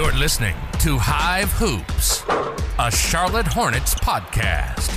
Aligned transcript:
You're 0.00 0.12
listening 0.12 0.56
to 0.78 0.96
Hive 0.98 1.52
Hoops, 1.52 2.24
a 2.78 2.90
Charlotte 2.90 3.46
Hornets 3.46 3.94
podcast. 3.96 4.88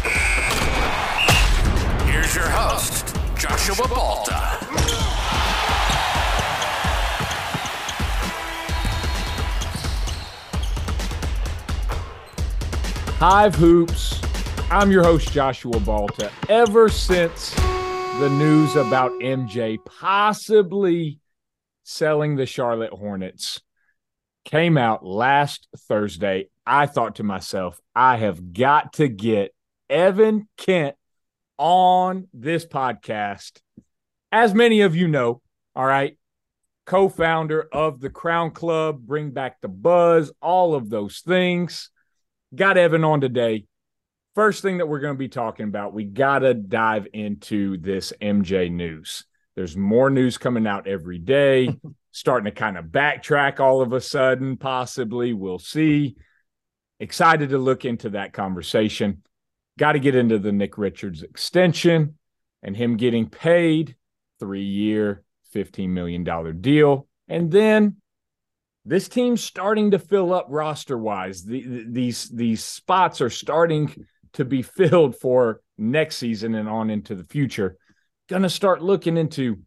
Here's 2.05 2.33
your 2.33 2.47
host, 2.47 3.13
Joshua 3.37 3.85
Balta. 3.89 4.33
Hive 13.19 13.55
Hoops. 13.55 14.21
I'm 14.71 14.89
your 14.89 15.03
host, 15.03 15.33
Joshua 15.33 15.81
Balta. 15.81 16.31
Ever 16.47 16.87
since 16.87 17.53
the 17.53 18.33
news 18.39 18.77
about 18.77 19.11
MJ 19.19 19.83
possibly 19.83 21.19
selling 21.83 22.37
the 22.37 22.45
Charlotte 22.45 22.93
Hornets 22.93 23.59
came 24.45 24.77
out 24.77 25.05
last 25.05 25.67
Thursday, 25.77 26.49
I 26.65 26.85
thought 26.85 27.15
to 27.15 27.23
myself, 27.23 27.79
I 27.95 28.17
have 28.17 28.53
got 28.53 28.93
to 28.93 29.07
get 29.07 29.53
Evan 29.89 30.47
Kent 30.57 30.95
on 31.57 32.27
this 32.33 32.65
podcast. 32.65 33.59
As 34.31 34.53
many 34.53 34.81
of 34.81 34.95
you 34.95 35.07
know, 35.07 35.41
all 35.75 35.85
right, 35.85 36.17
co 36.85 37.09
founder 37.09 37.67
of 37.71 37.99
the 37.99 38.09
Crown 38.09 38.51
Club, 38.51 38.99
Bring 38.99 39.31
Back 39.31 39.61
the 39.61 39.67
Buzz, 39.67 40.31
all 40.41 40.75
of 40.75 40.89
those 40.89 41.19
things. 41.19 41.89
Got 42.55 42.77
Evan 42.77 43.03
on 43.03 43.21
today. 43.21 43.65
First 44.35 44.61
thing 44.61 44.79
that 44.79 44.87
we're 44.87 44.99
going 44.99 45.13
to 45.13 45.19
be 45.19 45.29
talking 45.29 45.67
about, 45.67 45.93
we 45.93 46.05
got 46.05 46.39
to 46.39 46.53
dive 46.53 47.07
into 47.13 47.77
this 47.77 48.13
MJ 48.21 48.71
news. 48.71 49.25
There's 49.55 49.77
more 49.77 50.09
news 50.09 50.37
coming 50.37 50.65
out 50.65 50.87
every 50.87 51.19
day, 51.19 51.77
starting 52.13 52.45
to 52.45 52.51
kind 52.51 52.77
of 52.77 52.85
backtrack 52.85 53.59
all 53.59 53.81
of 53.81 53.91
a 53.91 53.99
sudden, 53.99 54.55
possibly. 54.55 55.33
We'll 55.33 55.59
see. 55.59 56.15
Excited 56.99 57.49
to 57.49 57.57
look 57.57 57.85
into 57.85 58.11
that 58.11 58.33
conversation. 58.33 59.23
Got 59.79 59.93
to 59.93 59.99
get 59.99 60.15
into 60.15 60.37
the 60.37 60.51
Nick 60.51 60.77
Richards 60.77 61.23
extension 61.23 62.17
and 62.61 62.77
him 62.77 62.97
getting 62.97 63.29
paid 63.29 63.95
three 64.39 64.63
year, 64.63 65.23
$15 65.55 65.89
million 65.89 66.23
deal. 66.61 67.07
And 67.27 67.51
then 67.51 67.97
this 68.85 69.09
team's 69.09 69.43
starting 69.43 69.91
to 69.91 69.99
fill 69.99 70.33
up 70.33 70.45
roster 70.49 70.97
wise. 70.97 71.43
The, 71.43 71.61
the, 71.63 71.85
these 71.89 72.29
these 72.29 72.63
spots 72.63 73.21
are 73.21 73.29
starting 73.29 74.05
to 74.33 74.45
be 74.45 74.61
filled 74.61 75.15
for 75.15 75.61
next 75.79 76.17
season 76.17 76.53
and 76.53 76.69
on 76.69 76.91
into 76.91 77.15
the 77.15 77.23
future. 77.23 77.77
Going 78.29 78.43
to 78.43 78.49
start 78.49 78.83
looking 78.83 79.17
into 79.17 79.61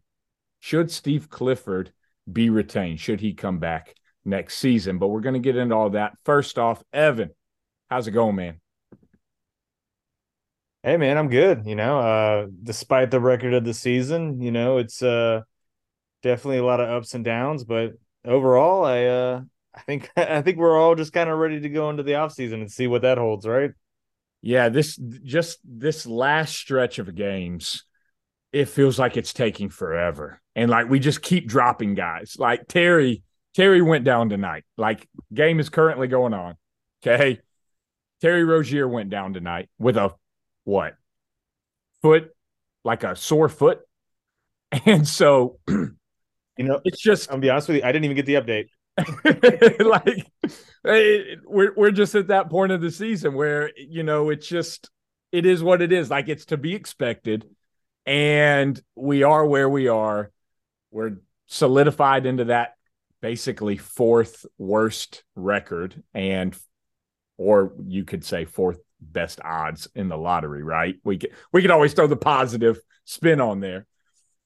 should 0.59 0.91
Steve 0.91 1.29
Clifford 1.29 1.91
be 2.31 2.49
retained? 2.49 2.99
Should 2.99 3.21
he 3.21 3.33
come 3.33 3.59
back 3.59 3.95
next 4.25 4.57
season? 4.57 4.97
But 4.97 5.07
we're 5.07 5.21
going 5.21 5.33
to 5.33 5.39
get 5.39 5.55
into 5.57 5.75
all 5.75 5.91
that. 5.91 6.13
First 6.25 6.57
off, 6.57 6.83
Evan, 6.93 7.31
how's 7.89 8.07
it 8.07 8.11
going, 8.11 8.35
man? 8.35 8.59
Hey 10.83 10.95
man, 10.95 11.17
I'm 11.17 11.27
good. 11.29 11.65
You 11.65 11.75
know, 11.75 11.99
uh, 11.99 12.47
despite 12.63 13.11
the 13.11 13.19
record 13.19 13.53
of 13.53 13.65
the 13.65 13.73
season, 13.73 14.41
you 14.41 14.51
know, 14.51 14.77
it's 14.77 15.01
uh, 15.03 15.41
definitely 16.23 16.59
a 16.59 16.65
lot 16.65 16.79
of 16.79 16.89
ups 16.89 17.13
and 17.13 17.25
downs, 17.25 17.63
but 17.63 17.93
overall, 18.23 18.85
I 18.85 19.05
uh, 19.05 19.41
I 19.73 19.81
think 19.81 20.09
I 20.17 20.41
think 20.41 20.57
we're 20.57 20.77
all 20.77 20.95
just 20.95 21.13
kind 21.13 21.29
of 21.29 21.39
ready 21.39 21.59
to 21.61 21.69
go 21.69 21.89
into 21.89 22.03
the 22.03 22.15
off 22.15 22.33
season 22.33 22.61
and 22.61 22.71
see 22.71 22.87
what 22.87 23.01
that 23.03 23.17
holds, 23.17 23.47
right? 23.47 23.71
Yeah, 24.41 24.69
this 24.69 24.95
just 24.95 25.59
this 25.63 26.05
last 26.05 26.55
stretch 26.55 26.99
of 26.99 27.13
games, 27.15 27.83
it 28.51 28.65
feels 28.69 28.99
like 28.99 29.17
it's 29.17 29.33
taking 29.33 29.69
forever. 29.69 30.41
And 30.57 30.69
like 30.69 30.89
we 30.89 30.99
just 30.99 31.21
keep 31.21 31.47
dropping 31.47 31.93
guys. 31.93 32.35
Like 32.37 32.67
Terry, 32.67 33.23
Terry 33.53 33.81
went 33.81 34.03
down 34.03 34.27
tonight. 34.27 34.65
Like 34.75 35.07
game 35.33 35.61
is 35.61 35.69
currently 35.69 36.09
going 36.09 36.33
on. 36.33 36.55
Okay. 37.01 37.39
Terry 38.19 38.43
Rozier 38.43 38.87
went 38.87 39.11
down 39.11 39.33
tonight 39.33 39.69
with 39.77 39.95
a 39.95 40.13
what? 40.65 40.95
Foot, 42.01 42.31
like 42.83 43.03
a 43.03 43.15
sore 43.15 43.47
foot. 43.47 43.79
And 44.85 45.07
so 45.07 45.59
You 46.57 46.65
know, 46.65 46.81
it's 46.83 47.01
just 47.01 47.31
I'll 47.31 47.37
be 47.37 47.49
honest 47.49 47.67
with 47.67 47.77
you, 47.77 47.83
I 47.83 47.91
didn't 47.91 48.05
even 48.05 48.15
get 48.15 48.25
the 48.25 48.35
update. 48.35 48.67
like 49.85 50.25
it, 50.83 51.39
we're 51.45 51.73
we're 51.75 51.91
just 51.91 52.15
at 52.15 52.27
that 52.27 52.49
point 52.49 52.71
of 52.71 52.81
the 52.81 52.89
season 52.89 53.35
where 53.35 53.71
you 53.77 54.01
know 54.01 54.31
it's 54.31 54.47
just 54.47 54.89
it 55.31 55.45
is 55.45 55.61
what 55.61 55.83
it 55.83 55.91
is 55.91 56.09
like 56.09 56.29
it's 56.29 56.45
to 56.45 56.57
be 56.57 56.73
expected 56.73 57.47
and 58.07 58.81
we 58.95 59.21
are 59.21 59.45
where 59.45 59.69
we 59.69 59.87
are 59.87 60.31
we're 60.91 61.17
solidified 61.47 62.25
into 62.25 62.45
that 62.45 62.73
basically 63.21 63.77
fourth 63.77 64.45
worst 64.57 65.23
record 65.35 66.03
and 66.13 66.55
or 67.37 67.73
you 67.85 68.03
could 68.03 68.23
say 68.23 68.45
fourth 68.45 68.79
best 68.99 69.39
odds 69.43 69.87
in 69.95 70.07
the 70.07 70.17
lottery 70.17 70.63
right 70.63 70.95
we 71.03 71.17
could 71.17 71.31
we 71.51 71.61
could 71.61 71.71
always 71.71 71.93
throw 71.93 72.07
the 72.07 72.15
positive 72.15 72.79
spin 73.05 73.39
on 73.39 73.59
there 73.59 73.85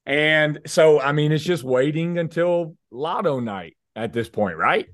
and 0.06 0.60
so 0.66 1.00
i 1.00 1.12
mean 1.12 1.32
it's 1.32 1.44
just 1.44 1.64
waiting 1.64 2.18
until 2.18 2.76
lotto 2.92 3.40
night 3.40 3.76
at 3.96 4.14
this 4.14 4.30
point, 4.30 4.58
right? 4.58 4.88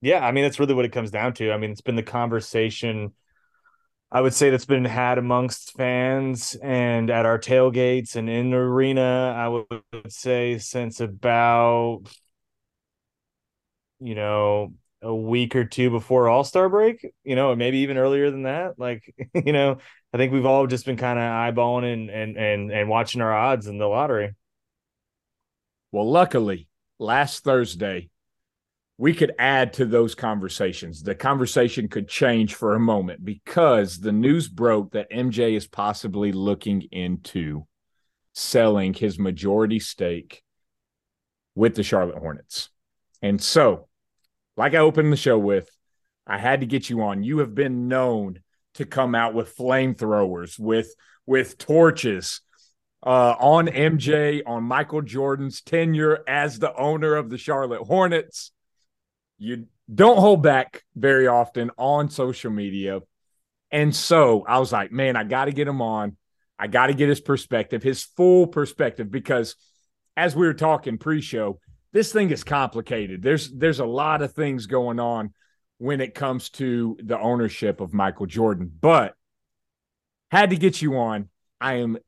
Yeah, 0.00 0.24
I 0.24 0.32
mean 0.32 0.44
that's 0.44 0.60
really 0.60 0.74
what 0.74 0.84
it 0.84 0.92
comes 0.92 1.10
down 1.10 1.32
to. 1.34 1.52
I 1.52 1.58
mean, 1.58 1.70
it's 1.70 1.80
been 1.80 1.96
the 1.96 2.02
conversation 2.02 3.14
I 4.10 4.20
would 4.22 4.32
say 4.32 4.48
that's 4.50 4.64
been 4.64 4.86
had 4.86 5.18
amongst 5.18 5.76
fans 5.76 6.56
and 6.62 7.10
at 7.10 7.26
our 7.26 7.38
tailgates 7.38 8.16
and 8.16 8.28
in 8.28 8.50
the 8.50 8.56
arena, 8.56 9.34
I 9.36 9.48
would 9.48 10.10
say 10.12 10.58
since 10.58 11.00
about 11.00 12.04
you 14.00 14.14
know, 14.14 14.74
a 15.02 15.14
week 15.14 15.54
or 15.54 15.64
two 15.64 15.90
before 15.90 16.28
All-Star 16.28 16.68
break, 16.68 17.06
you 17.24 17.36
know, 17.36 17.54
maybe 17.54 17.78
even 17.78 17.96
earlier 17.96 18.30
than 18.30 18.42
that. 18.42 18.78
Like, 18.78 19.14
you 19.34 19.52
know, 19.52 19.78
I 20.12 20.16
think 20.16 20.32
we've 20.32 20.46
all 20.46 20.66
just 20.66 20.86
been 20.86 20.96
kind 20.96 21.18
of 21.18 21.24
eyeballing 21.24 21.92
and 21.92 22.10
and 22.10 22.36
and 22.36 22.72
and 22.72 22.88
watching 22.88 23.20
our 23.20 23.32
odds 23.32 23.66
in 23.66 23.78
the 23.78 23.86
lottery. 23.86 24.34
Well, 25.92 26.10
luckily, 26.10 26.68
last 26.98 27.44
Thursday, 27.44 28.10
we 28.98 29.14
could 29.14 29.32
add 29.38 29.72
to 29.74 29.86
those 29.86 30.16
conversations. 30.16 31.02
The 31.02 31.14
conversation 31.14 31.86
could 31.88 32.08
change 32.08 32.56
for 32.56 32.74
a 32.74 32.80
moment 32.80 33.24
because 33.24 34.00
the 34.00 34.12
news 34.12 34.48
broke 34.48 34.92
that 34.92 35.10
MJ 35.10 35.56
is 35.56 35.68
possibly 35.68 36.32
looking 36.32 36.82
into 36.90 37.66
selling 38.34 38.92
his 38.92 39.18
majority 39.18 39.78
stake 39.78 40.42
with 41.54 41.76
the 41.76 41.84
Charlotte 41.84 42.18
Hornets. 42.18 42.70
And 43.22 43.40
so, 43.40 43.86
like 44.56 44.74
I 44.74 44.78
opened 44.78 45.12
the 45.12 45.16
show 45.16 45.38
with, 45.38 45.70
I 46.26 46.38
had 46.38 46.60
to 46.60 46.66
get 46.66 46.90
you 46.90 47.02
on. 47.02 47.22
You 47.22 47.38
have 47.38 47.54
been 47.54 47.86
known 47.86 48.40
to 48.74 48.84
come 48.84 49.14
out 49.14 49.32
with 49.32 49.56
flamethrowers, 49.56 50.58
with 50.58 50.92
with 51.24 51.56
torches, 51.58 52.40
uh, 53.04 53.34
on 53.38 53.68
MJ, 53.68 54.42
on 54.46 54.64
Michael 54.64 55.02
Jordan's 55.02 55.60
tenure 55.60 56.24
as 56.26 56.58
the 56.58 56.74
owner 56.74 57.14
of 57.14 57.30
the 57.30 57.38
Charlotte 57.38 57.82
Hornets. 57.82 58.50
You 59.38 59.66
don't 59.92 60.18
hold 60.18 60.42
back 60.42 60.84
very 60.94 61.26
often 61.26 61.70
on 61.78 62.10
social 62.10 62.50
media. 62.50 63.00
And 63.70 63.94
so 63.94 64.44
I 64.46 64.58
was 64.58 64.72
like, 64.72 64.92
man, 64.92 65.16
I 65.16 65.24
got 65.24 65.46
to 65.46 65.52
get 65.52 65.68
him 65.68 65.82
on. 65.82 66.16
I 66.58 66.66
got 66.66 66.88
to 66.88 66.94
get 66.94 67.08
his 67.08 67.20
perspective, 67.20 67.82
his 67.82 68.02
full 68.02 68.46
perspective, 68.46 69.10
because 69.10 69.54
as 70.16 70.34
we 70.34 70.46
were 70.46 70.54
talking 70.54 70.98
pre-show, 70.98 71.60
this 71.92 72.12
thing 72.12 72.30
is 72.30 72.44
complicated. 72.44 73.22
There's 73.22 73.50
there's 73.50 73.80
a 73.80 73.86
lot 73.86 74.20
of 74.20 74.32
things 74.32 74.66
going 74.66 75.00
on 75.00 75.32
when 75.78 76.00
it 76.00 76.14
comes 76.14 76.50
to 76.50 76.98
the 77.02 77.18
ownership 77.18 77.80
of 77.80 77.94
Michael 77.94 78.26
Jordan. 78.26 78.70
But 78.80 79.14
had 80.30 80.50
to 80.50 80.56
get 80.56 80.82
you 80.82 80.98
on. 80.98 81.28
I 81.60 81.74
am 81.74 81.98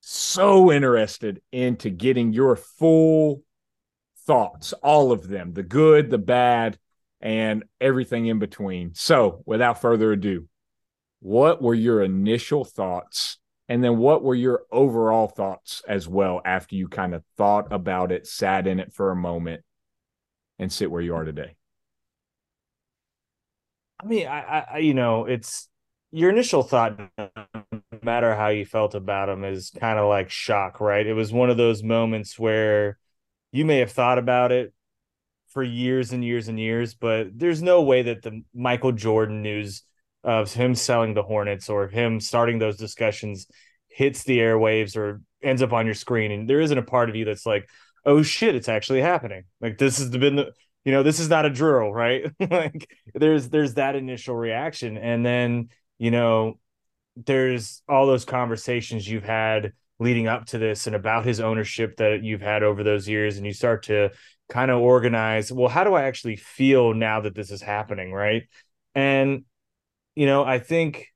so 0.00 0.72
interested 0.72 1.40
into 1.52 1.88
getting 1.88 2.32
your 2.32 2.56
full 2.56 3.42
thoughts, 4.32 4.72
all 4.82 5.12
of 5.12 5.28
them, 5.28 5.52
the 5.52 5.62
good, 5.62 6.08
the 6.08 6.16
bad, 6.16 6.78
and 7.20 7.64
everything 7.82 8.24
in 8.26 8.38
between. 8.38 8.94
So, 8.94 9.42
without 9.44 9.82
further 9.82 10.10
ado, 10.10 10.48
what 11.20 11.60
were 11.60 11.74
your 11.74 12.02
initial 12.02 12.64
thoughts? 12.64 13.36
And 13.68 13.84
then 13.84 13.98
what 13.98 14.22
were 14.22 14.34
your 14.34 14.62
overall 14.72 15.28
thoughts 15.28 15.82
as 15.86 16.08
well 16.08 16.40
after 16.46 16.76
you 16.76 16.88
kind 16.88 17.14
of 17.14 17.22
thought 17.36 17.70
about 17.70 18.10
it, 18.10 18.26
sat 18.26 18.66
in 18.66 18.80
it 18.80 18.94
for 18.94 19.10
a 19.10 19.16
moment, 19.16 19.64
and 20.58 20.72
sit 20.72 20.90
where 20.90 21.02
you 21.02 21.14
are 21.14 21.24
today? 21.24 21.54
I 24.02 24.06
mean, 24.06 24.26
I, 24.28 24.64
I 24.72 24.78
you 24.78 24.94
know, 24.94 25.26
it's 25.26 25.68
your 26.10 26.30
initial 26.30 26.62
thought, 26.62 26.98
no 27.18 27.28
matter 28.02 28.34
how 28.34 28.48
you 28.48 28.64
felt 28.64 28.94
about 28.94 29.28
him, 29.28 29.44
is 29.44 29.70
kind 29.78 29.98
of 29.98 30.08
like 30.08 30.30
shock, 30.30 30.80
right? 30.80 31.06
It 31.06 31.12
was 31.12 31.34
one 31.34 31.50
of 31.50 31.58
those 31.58 31.82
moments 31.82 32.38
where 32.38 32.96
you 33.52 33.64
may 33.64 33.78
have 33.78 33.92
thought 33.92 34.18
about 34.18 34.50
it 34.50 34.72
for 35.50 35.62
years 35.62 36.12
and 36.12 36.24
years 36.24 36.48
and 36.48 36.58
years, 36.58 36.94
but 36.94 37.28
there's 37.38 37.62
no 37.62 37.82
way 37.82 38.02
that 38.02 38.22
the 38.22 38.42
Michael 38.54 38.92
Jordan 38.92 39.42
news 39.42 39.82
of 40.24 40.52
him 40.52 40.74
selling 40.74 41.14
the 41.14 41.22
Hornets 41.22 41.68
or 41.68 41.88
him 41.88 42.20
starting 42.20 42.58
those 42.58 42.76
discussions 42.76 43.46
hits 43.88 44.24
the 44.24 44.38
airwaves 44.38 44.96
or 44.96 45.20
ends 45.42 45.62
up 45.62 45.72
on 45.72 45.84
your 45.84 45.94
screen. 45.94 46.32
And 46.32 46.48
there 46.48 46.60
isn't 46.60 46.78
a 46.78 46.82
part 46.82 47.10
of 47.10 47.16
you 47.16 47.24
that's 47.24 47.44
like, 47.44 47.68
oh 48.06 48.22
shit, 48.22 48.54
it's 48.54 48.68
actually 48.68 49.02
happening. 49.02 49.44
Like 49.60 49.78
this 49.78 49.98
has 49.98 50.08
been 50.10 50.36
the 50.36 50.52
you 50.84 50.90
know, 50.90 51.02
this 51.02 51.20
is 51.20 51.28
not 51.28 51.46
a 51.46 51.50
drill, 51.50 51.92
right? 51.92 52.24
like 52.50 52.88
there's 53.14 53.48
there's 53.48 53.74
that 53.74 53.94
initial 53.94 54.34
reaction. 54.34 54.96
And 54.96 55.24
then, 55.24 55.68
you 55.98 56.10
know, 56.10 56.58
there's 57.16 57.82
all 57.88 58.06
those 58.06 58.24
conversations 58.24 59.06
you've 59.06 59.24
had 59.24 59.74
leading 60.02 60.28
up 60.28 60.46
to 60.46 60.58
this 60.58 60.86
and 60.86 60.96
about 60.96 61.24
his 61.24 61.40
ownership 61.40 61.96
that 61.96 62.22
you've 62.22 62.40
had 62.40 62.62
over 62.62 62.82
those 62.82 63.08
years 63.08 63.36
and 63.36 63.46
you 63.46 63.52
start 63.52 63.84
to 63.84 64.10
kind 64.48 64.70
of 64.70 64.80
organize 64.80 65.50
well 65.50 65.68
how 65.68 65.84
do 65.84 65.94
i 65.94 66.02
actually 66.02 66.36
feel 66.36 66.92
now 66.92 67.20
that 67.20 67.34
this 67.34 67.50
is 67.50 67.62
happening 67.62 68.12
right? 68.12 68.42
And 68.94 69.44
you 70.14 70.26
know 70.26 70.44
i 70.44 70.58
think 70.58 71.08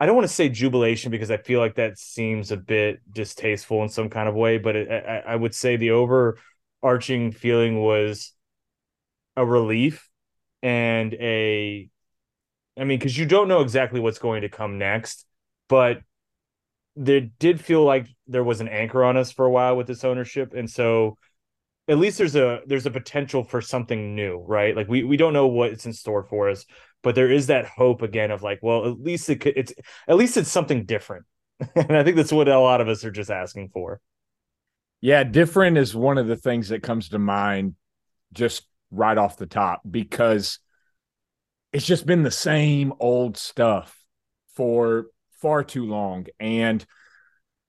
i 0.00 0.06
don't 0.06 0.16
want 0.16 0.26
to 0.26 0.34
say 0.34 0.48
jubilation 0.48 1.12
because 1.12 1.30
i 1.30 1.36
feel 1.36 1.60
like 1.60 1.76
that 1.76 1.98
seems 1.98 2.50
a 2.50 2.56
bit 2.56 3.00
distasteful 3.08 3.82
in 3.84 3.88
some 3.88 4.10
kind 4.10 4.28
of 4.28 4.34
way 4.34 4.58
but 4.58 4.74
it, 4.74 4.90
I, 4.90 5.32
I 5.32 5.36
would 5.36 5.54
say 5.54 5.76
the 5.76 5.92
overarching 5.92 7.30
feeling 7.30 7.80
was 7.80 8.32
a 9.36 9.46
relief 9.46 10.10
and 10.62 11.14
a 11.14 11.88
I 12.76 12.84
mean, 12.84 12.98
because 12.98 13.16
you 13.16 13.26
don't 13.26 13.48
know 13.48 13.60
exactly 13.60 14.00
what's 14.00 14.18
going 14.18 14.42
to 14.42 14.48
come 14.48 14.78
next, 14.78 15.26
but 15.68 16.00
there 16.96 17.20
did 17.20 17.60
feel 17.60 17.84
like 17.84 18.08
there 18.26 18.44
was 18.44 18.60
an 18.60 18.68
anchor 18.68 19.04
on 19.04 19.16
us 19.16 19.32
for 19.32 19.44
a 19.44 19.50
while 19.50 19.76
with 19.76 19.86
this 19.86 20.04
ownership, 20.04 20.54
and 20.54 20.70
so 20.70 21.18
at 21.88 21.98
least 21.98 22.18
there's 22.18 22.36
a 22.36 22.60
there's 22.66 22.86
a 22.86 22.90
potential 22.90 23.44
for 23.44 23.60
something 23.60 24.14
new, 24.14 24.38
right? 24.46 24.76
Like 24.76 24.88
we 24.88 25.04
we 25.04 25.16
don't 25.16 25.32
know 25.32 25.46
what's 25.46 25.86
in 25.86 25.92
store 25.92 26.24
for 26.24 26.48
us, 26.48 26.64
but 27.02 27.14
there 27.14 27.30
is 27.30 27.48
that 27.48 27.66
hope 27.66 28.02
again 28.02 28.30
of 28.30 28.42
like, 28.42 28.60
well, 28.62 28.86
at 28.86 29.00
least 29.00 29.28
it 29.28 29.40
could, 29.40 29.54
it's 29.56 29.72
at 30.08 30.16
least 30.16 30.36
it's 30.36 30.50
something 30.50 30.84
different, 30.84 31.26
and 31.74 31.96
I 31.96 32.04
think 32.04 32.16
that's 32.16 32.32
what 32.32 32.48
a 32.48 32.58
lot 32.58 32.80
of 32.80 32.88
us 32.88 33.04
are 33.04 33.10
just 33.10 33.30
asking 33.30 33.70
for. 33.70 34.00
Yeah, 35.00 35.24
different 35.24 35.76
is 35.76 35.94
one 35.94 36.16
of 36.16 36.26
the 36.26 36.36
things 36.36 36.70
that 36.70 36.82
comes 36.82 37.10
to 37.10 37.18
mind 37.18 37.74
just 38.32 38.66
right 38.90 39.18
off 39.18 39.36
the 39.36 39.46
top 39.46 39.82
because 39.88 40.58
it's 41.72 41.84
just 41.84 42.06
been 42.06 42.22
the 42.22 42.30
same 42.30 42.94
old 43.00 43.36
stuff 43.36 43.98
for 44.54 45.06
far 45.44 45.62
too 45.62 45.84
long. 45.84 46.26
And 46.40 46.84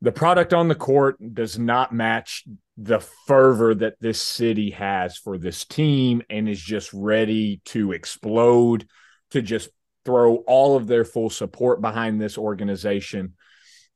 the 0.02 0.14
product 0.14 0.54
on 0.54 0.70
the 0.70 0.76
court 0.76 1.18
does 1.34 1.60
not 1.60 1.94
match 1.94 2.46
the 2.78 3.02
fervor 3.28 3.76
that 3.76 3.96
this 4.00 4.22
city 4.22 4.72
has 4.72 5.18
for 5.18 5.38
this 5.38 5.66
team 5.66 6.22
and 6.30 6.48
is 6.48 6.62
just 6.62 6.94
ready 6.94 7.60
to 7.66 7.92
explode, 7.92 8.88
to 9.32 9.42
just 9.42 9.70
throw 10.06 10.38
all 10.48 10.78
of 10.78 10.88
their 10.88 11.04
full 11.04 11.30
support 11.30 11.82
behind 11.82 12.22
this 12.22 12.38
organization. 12.38 13.34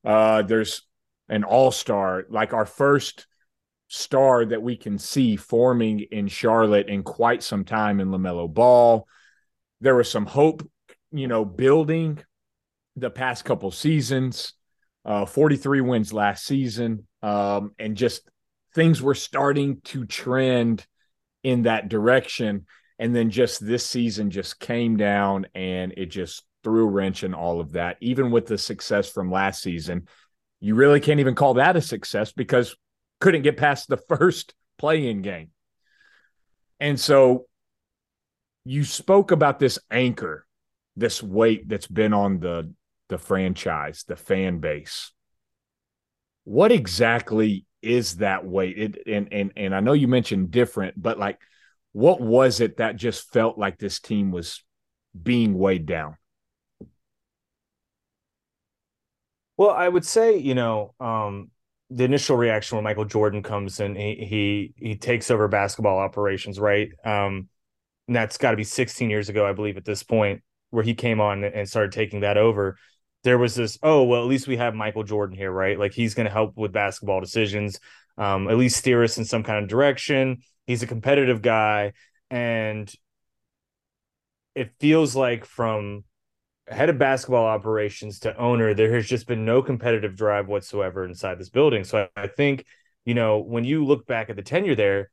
Uh, 0.04 0.42
there's 0.42 0.82
an 1.30 1.46
all 1.46 1.72
star, 1.72 2.26
like 2.30 2.52
our 2.52 2.66
first 2.66 3.28
star 3.88 4.44
that 4.46 4.62
we 4.62 4.76
can 4.76 4.98
see 4.98 5.38
forming 5.38 6.02
in 6.12 6.28
Charlotte 6.28 6.90
in 6.90 7.04
quite 7.04 7.44
some 7.44 7.64
time 7.64 8.02
in 8.02 8.10
LaMelo 8.10 8.54
Ball 8.54 9.08
there 9.82 9.96
was 9.96 10.10
some 10.10 10.26
hope, 10.26 10.70
you 11.12 11.28
know, 11.28 11.46
building 11.46 12.24
the 13.00 13.10
past 13.10 13.46
couple 13.46 13.72
seasons. 13.72 14.54
Uh, 15.06 15.26
43 15.26 15.82
wins 15.82 16.14
last 16.14 16.46
season, 16.46 17.08
um, 17.24 17.72
and 17.80 17.96
just 17.96 18.30
things 18.76 19.02
were 19.02 19.16
starting 19.16 19.82
to 19.82 20.06
trend 20.06 20.86
in 21.44 21.64
that 21.64 21.90
direction. 21.90 22.66
And 23.00 23.16
then 23.16 23.30
just 23.30 23.66
this 23.66 23.86
season 23.86 24.30
just 24.30 24.60
came 24.60 24.98
down 24.98 25.48
and 25.56 25.94
it 25.96 26.08
just 26.08 26.44
threw 26.64 26.86
a 26.86 26.90
wrench 26.92 27.24
in 27.24 27.34
all 27.34 27.62
of 27.62 27.72
that. 27.72 27.98
Even 28.02 28.30
with 28.30 28.46
the 28.46 28.58
success 28.58 29.10
from 29.10 29.32
last 29.32 29.64
season, 29.64 30.08
you 30.60 30.76
really 30.76 31.00
can't 31.00 31.22
even 31.22 31.36
call 31.36 31.56
that 31.56 31.78
a 31.78 31.82
success 31.82 32.34
because 32.34 32.76
couldn't 33.22 33.44
get 33.44 33.58
past 33.58 33.88
the 33.88 33.98
first 34.10 34.54
play-in 34.78 35.22
game. 35.22 35.50
And 36.80 37.00
so 37.00 37.46
you 38.66 38.84
spoke 38.84 39.32
about 39.32 39.60
this 39.60 39.80
anchor, 39.90 40.46
this 40.96 41.24
weight 41.24 41.68
that's 41.68 41.88
been 41.88 42.14
on 42.14 42.40
the 42.40 42.74
the 43.10 43.18
franchise, 43.18 44.06
the 44.08 44.16
fan 44.16 44.60
base. 44.60 45.12
What 46.46 46.72
exactly 46.72 47.66
is 47.82 48.18
that 48.18 48.46
weight? 48.46 48.78
It, 48.78 48.98
and 49.08 49.28
and 49.32 49.52
and 49.56 49.76
I 49.76 49.82
know 49.82 49.94
you 49.94 50.08
mentioned 50.08 50.52
different, 50.52 51.02
but 51.02 51.20
like, 51.20 51.40
what 51.92 52.22
was 52.22 52.62
it 52.62 52.78
that 52.78 52.96
just 52.96 53.32
felt 53.32 53.58
like 53.58 53.78
this 53.78 54.00
team 54.00 54.32
was 54.32 54.64
being 55.22 55.58
weighed 55.58 55.86
down? 55.86 56.16
Well, 59.58 59.72
I 59.72 59.88
would 59.90 60.06
say, 60.06 60.38
you 60.38 60.56
know, 60.56 60.94
um, 61.00 61.52
the 61.90 62.06
initial 62.06 62.38
reaction 62.38 62.78
when 62.78 62.84
Michael 62.84 63.06
Jordan 63.06 63.44
comes 63.44 63.80
in, 63.80 63.96
he 63.96 64.16
he 64.16 64.74
he 64.78 64.96
takes 64.96 65.32
over 65.32 65.48
basketball 65.48 65.98
operations, 66.00 66.60
right? 66.60 66.90
Um, 67.04 67.50
and 68.08 68.16
that's 68.16 68.38
got 68.38 68.52
to 68.52 68.58
be 68.58 68.64
16 68.64 69.10
years 69.10 69.30
ago, 69.30 69.46
I 69.46 69.54
believe, 69.54 69.78
at 69.78 69.86
this 69.86 70.04
point, 70.04 70.42
where 70.70 70.84
he 70.84 70.94
came 70.94 71.20
on 71.22 71.44
and 71.44 71.68
started 71.68 71.92
taking 71.92 72.22
that 72.22 72.38
over. 72.38 72.78
There 73.24 73.38
was 73.38 73.56
this, 73.56 73.78
oh, 73.84 74.04
well, 74.04 74.22
at 74.22 74.28
least 74.28 74.48
we 74.48 74.58
have 74.58 74.74
Michael 74.74 75.04
Jordan 75.04 75.36
here, 75.36 75.52
right? 75.52 75.78
Like 75.78 75.94
he's 75.94 76.14
going 76.14 76.26
to 76.26 76.32
help 76.32 76.56
with 76.56 76.72
basketball 76.72 77.20
decisions, 77.20 77.80
um, 78.18 78.48
at 78.48 78.58
least 78.58 78.78
steer 78.78 79.04
us 79.04 79.18
in 79.18 79.26
some 79.26 79.44
kind 79.44 79.62
of 79.64 79.70
direction. 79.70 80.38
He's 80.66 80.84
a 80.84 80.88
competitive 80.88 81.42
guy. 81.42 81.94
And 82.30 82.92
it 84.56 84.72
feels 84.80 85.16
like 85.16 85.46
from 85.46 86.04
head 86.68 86.90
of 86.90 86.98
basketball 86.98 87.46
operations 87.46 88.20
to 88.20 88.38
owner, 88.38 88.74
there 88.74 88.94
has 88.94 89.08
just 89.08 89.28
been 89.28 89.46
no 89.46 89.62
competitive 89.62 90.16
drive 90.16 90.48
whatsoever 90.48 91.04
inside 91.06 91.40
this 91.40 91.50
building. 91.50 91.84
So 91.84 92.08
I, 92.16 92.24
I 92.24 92.28
think, 92.28 92.66
you 93.06 93.16
know, 93.16 93.40
when 93.40 93.64
you 93.64 93.86
look 93.86 94.06
back 94.06 94.30
at 94.30 94.36
the 94.36 94.44
tenure 94.44 94.76
there, 94.76 95.10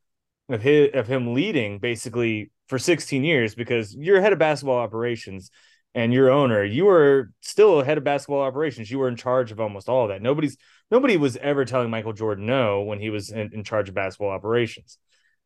of 0.49 0.61
his 0.61 0.89
of 0.93 1.07
him 1.07 1.33
leading 1.33 1.79
basically 1.79 2.51
for 2.67 2.79
16 2.79 3.23
years 3.23 3.55
because 3.55 3.95
you're 3.95 4.21
head 4.21 4.33
of 4.33 4.39
basketball 4.39 4.77
operations 4.77 5.51
and 5.97 6.13
your 6.13 6.29
owner, 6.29 6.63
you 6.63 6.85
were 6.85 7.31
still 7.41 7.81
head 7.81 7.97
of 7.97 8.03
basketball 8.03 8.41
operations. 8.41 8.91
You 8.91 8.99
were 8.99 9.07
in 9.07 9.15
charge 9.15 9.51
of 9.51 9.59
almost 9.59 9.89
all 9.89 10.03
of 10.03 10.09
that. 10.09 10.21
Nobody's 10.21 10.55
nobody 10.91 11.17
was 11.17 11.37
ever 11.37 11.65
telling 11.65 11.89
Michael 11.89 12.13
Jordan 12.13 12.45
no 12.45 12.83
when 12.83 12.99
he 12.99 13.09
was 13.09 13.31
in, 13.31 13.49
in 13.51 13.63
charge 13.63 13.89
of 13.89 13.95
basketball 13.95 14.29
operations. 14.29 14.99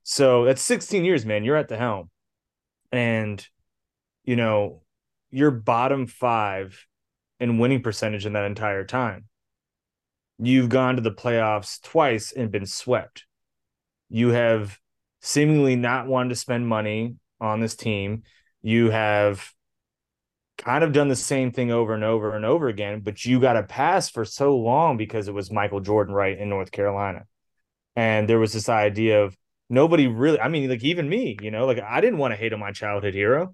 So 0.03 0.43
that's 0.43 0.61
16 0.61 1.05
years, 1.05 1.25
man. 1.25 1.45
You're 1.45 1.55
at 1.55 1.69
the 1.69 1.77
helm. 1.77 2.09
And 2.91 3.47
you 4.25 4.35
know, 4.35 4.81
you're 5.29 5.51
bottom 5.51 6.05
five 6.05 6.85
in 7.39 7.57
winning 7.57 7.81
percentage 7.81 8.25
in 8.25 8.33
that 8.33 8.43
entire 8.43 8.83
time. 8.83 9.29
You've 10.37 10.67
gone 10.67 10.97
to 10.97 11.01
the 11.01 11.13
playoffs 11.13 11.81
twice 11.81 12.33
and 12.33 12.51
been 12.51 12.65
swept. 12.65 13.23
You 14.09 14.31
have 14.31 14.77
seemingly 15.21 15.77
not 15.77 16.07
wanted 16.07 16.29
to 16.29 16.35
spend 16.35 16.67
money 16.67 17.15
on 17.39 17.61
this 17.61 17.77
team. 17.77 18.23
You 18.61 18.89
have 18.89 19.49
kind 20.63 20.83
of 20.83 20.93
done 20.93 21.07
the 21.07 21.15
same 21.15 21.51
thing 21.51 21.71
over 21.71 21.93
and 21.93 22.03
over 22.03 22.35
and 22.35 22.45
over 22.45 22.67
again, 22.67 23.01
but 23.01 23.25
you 23.25 23.39
got 23.39 23.57
a 23.57 23.63
pass 23.63 24.09
for 24.09 24.25
so 24.25 24.57
long 24.57 24.97
because 24.97 25.27
it 25.27 25.33
was 25.33 25.51
Michael 25.51 25.79
Jordan 25.79 26.13
right 26.13 26.37
in 26.37 26.49
North 26.49 26.71
Carolina. 26.71 27.25
And 27.95 28.29
there 28.29 28.39
was 28.39 28.53
this 28.53 28.69
idea 28.69 29.23
of 29.23 29.35
nobody 29.69 30.07
really, 30.07 30.39
I 30.39 30.47
mean, 30.47 30.69
like 30.69 30.83
even 30.83 31.09
me, 31.09 31.37
you 31.41 31.51
know, 31.51 31.65
like 31.65 31.79
I 31.79 31.99
didn't 32.01 32.19
want 32.19 32.31
to 32.31 32.37
hate 32.37 32.53
on 32.53 32.59
my 32.59 32.71
childhood 32.71 33.13
hero. 33.13 33.53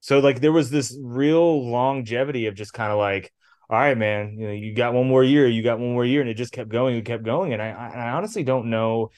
So 0.00 0.20
like 0.20 0.40
there 0.40 0.52
was 0.52 0.70
this 0.70 0.96
real 1.02 1.68
longevity 1.68 2.46
of 2.46 2.54
just 2.54 2.72
kind 2.72 2.90
of 2.90 2.98
like, 2.98 3.32
all 3.68 3.78
right, 3.78 3.96
man, 3.96 4.36
you 4.38 4.46
know, 4.46 4.52
you 4.52 4.74
got 4.74 4.94
one 4.94 5.06
more 5.06 5.22
year, 5.22 5.46
you 5.46 5.62
got 5.62 5.78
one 5.78 5.92
more 5.92 6.04
year, 6.04 6.20
and 6.20 6.30
it 6.30 6.34
just 6.34 6.52
kept 6.52 6.70
going, 6.70 6.96
it 6.96 7.04
kept 7.04 7.22
going. 7.22 7.52
And 7.52 7.62
I, 7.62 7.70
I 7.70 8.10
honestly 8.10 8.42
don't 8.42 8.70
know 8.70 9.10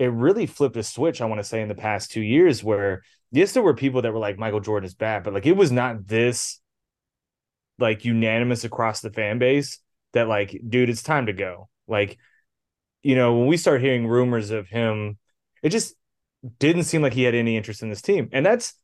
it 0.00 0.10
really 0.10 0.46
flipped 0.46 0.78
a 0.78 0.82
switch, 0.82 1.20
I 1.20 1.26
want 1.26 1.40
to 1.40 1.44
say, 1.44 1.60
in 1.60 1.68
the 1.68 1.74
past 1.74 2.10
two 2.10 2.22
years 2.22 2.64
where 2.64 3.02
yes, 3.30 3.52
there 3.52 3.62
were 3.62 3.74
people 3.74 4.02
that 4.02 4.12
were 4.12 4.18
like 4.18 4.38
Michael 4.38 4.60
Jordan 4.60 4.86
is 4.86 4.94
bad, 4.94 5.22
but 5.22 5.34
like 5.34 5.44
it 5.44 5.56
was 5.56 5.70
not 5.70 6.06
this 6.08 6.58
like 7.80 8.04
unanimous 8.04 8.64
across 8.64 9.00
the 9.00 9.10
fan 9.10 9.38
base 9.38 9.78
that 10.12 10.28
like, 10.28 10.58
dude, 10.68 10.90
it's 10.90 11.02
time 11.02 11.26
to 11.26 11.32
go. 11.32 11.68
Like, 11.86 12.18
you 13.02 13.14
know, 13.14 13.38
when 13.38 13.46
we 13.46 13.56
start 13.56 13.80
hearing 13.80 14.06
rumors 14.06 14.50
of 14.50 14.68
him, 14.68 15.18
it 15.62 15.70
just 15.70 15.94
didn't 16.58 16.84
seem 16.84 17.02
like 17.02 17.12
he 17.12 17.22
had 17.22 17.34
any 17.34 17.56
interest 17.56 17.82
in 17.82 17.90
this 17.90 18.02
team. 18.02 18.28
And 18.32 18.44
that's 18.44 18.74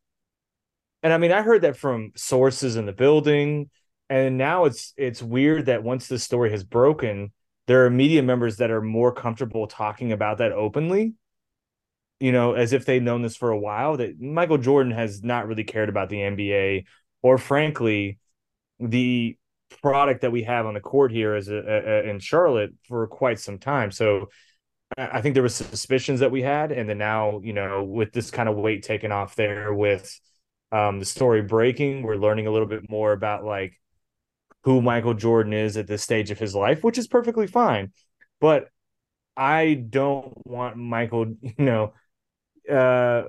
and 1.03 1.13
I 1.13 1.19
mean, 1.19 1.33
I 1.33 1.43
heard 1.43 1.63
that 1.63 1.77
from 1.77 2.13
sources 2.17 2.77
in 2.77 2.87
the 2.87 2.93
building. 2.93 3.71
And 4.09 4.39
now 4.39 4.65
it's 4.65 4.93
it's 4.97 5.23
weird 5.23 5.67
that 5.67 5.83
once 5.83 6.09
the 6.09 6.19
story 6.19 6.51
has 6.51 6.65
broken, 6.65 7.33
there 7.67 7.85
are 7.85 7.91
media 7.91 8.23
members 8.23 8.57
that 8.59 8.71
are 8.71 8.83
more 8.83 9.13
comfortable 9.13 9.67
talking 9.67 10.13
about 10.13 10.39
that 10.39 10.53
openly 10.53 11.15
you 12.21 12.33
know 12.33 12.55
as 12.55 12.73
if 12.73 12.85
they've 12.85 13.03
known 13.03 13.23
this 13.23 13.37
for 13.37 13.51
a 13.51 13.59
while 13.59 13.97
that 13.97 14.21
michael 14.21 14.59
jordan 14.59 14.93
has 14.93 15.23
not 15.23 15.47
really 15.47 15.65
cared 15.65 15.89
about 15.89 16.09
the 16.09 16.17
nba 16.17 16.85
or 17.23 17.39
frankly 17.39 18.19
the 18.81 19.37
product 19.83 20.21
that 20.21 20.33
we 20.33 20.43
have 20.43 20.67
on 20.67 20.75
the 20.75 20.81
court 20.81 21.11
here 21.11 21.35
as 21.35 21.49
a, 21.49 21.57
a, 21.57 22.09
in 22.09 22.19
charlotte 22.19 22.73
for 22.87 23.07
quite 23.07 23.39
some 23.39 23.59
time 23.59 23.91
so 23.91 24.29
i 24.97 25.21
think 25.21 25.35
there 25.35 25.43
was 25.43 25.55
suspicions 25.55 26.21
that 26.21 26.31
we 26.31 26.43
had 26.43 26.71
and 26.71 26.89
then 26.89 26.99
now 26.99 27.41
you 27.43 27.53
know 27.53 27.83
with 27.83 28.13
this 28.13 28.31
kind 28.31 28.49
of 28.49 28.57
weight 28.57 28.83
taken 28.83 29.11
off 29.11 29.35
there 29.35 29.75
with 29.75 30.19
um, 30.73 30.99
the 30.99 31.05
story 31.05 31.43
breaking 31.43 32.03
we're 32.03 32.17
learning 32.17 32.47
a 32.47 32.51
little 32.51 32.69
bit 32.69 32.89
more 32.89 33.13
about 33.13 33.45
like 33.45 33.79
who 34.67 34.83
Michael 34.83 35.15
Jordan 35.15 35.53
is 35.53 35.77
at 35.77 35.87
this 35.87 36.03
stage 36.03 36.33
of 36.33 36.41
his 36.41 36.53
life, 36.53 36.83
which 36.83 36.99
is 36.99 37.07
perfectly 37.07 37.47
fine. 37.47 37.93
But 38.41 38.69
I 39.37 39.75
don't 39.75 40.45
want 40.45 40.77
Michael, 40.77 41.37
you 41.41 41.55
know, 41.65 41.95
uh, 42.69 43.29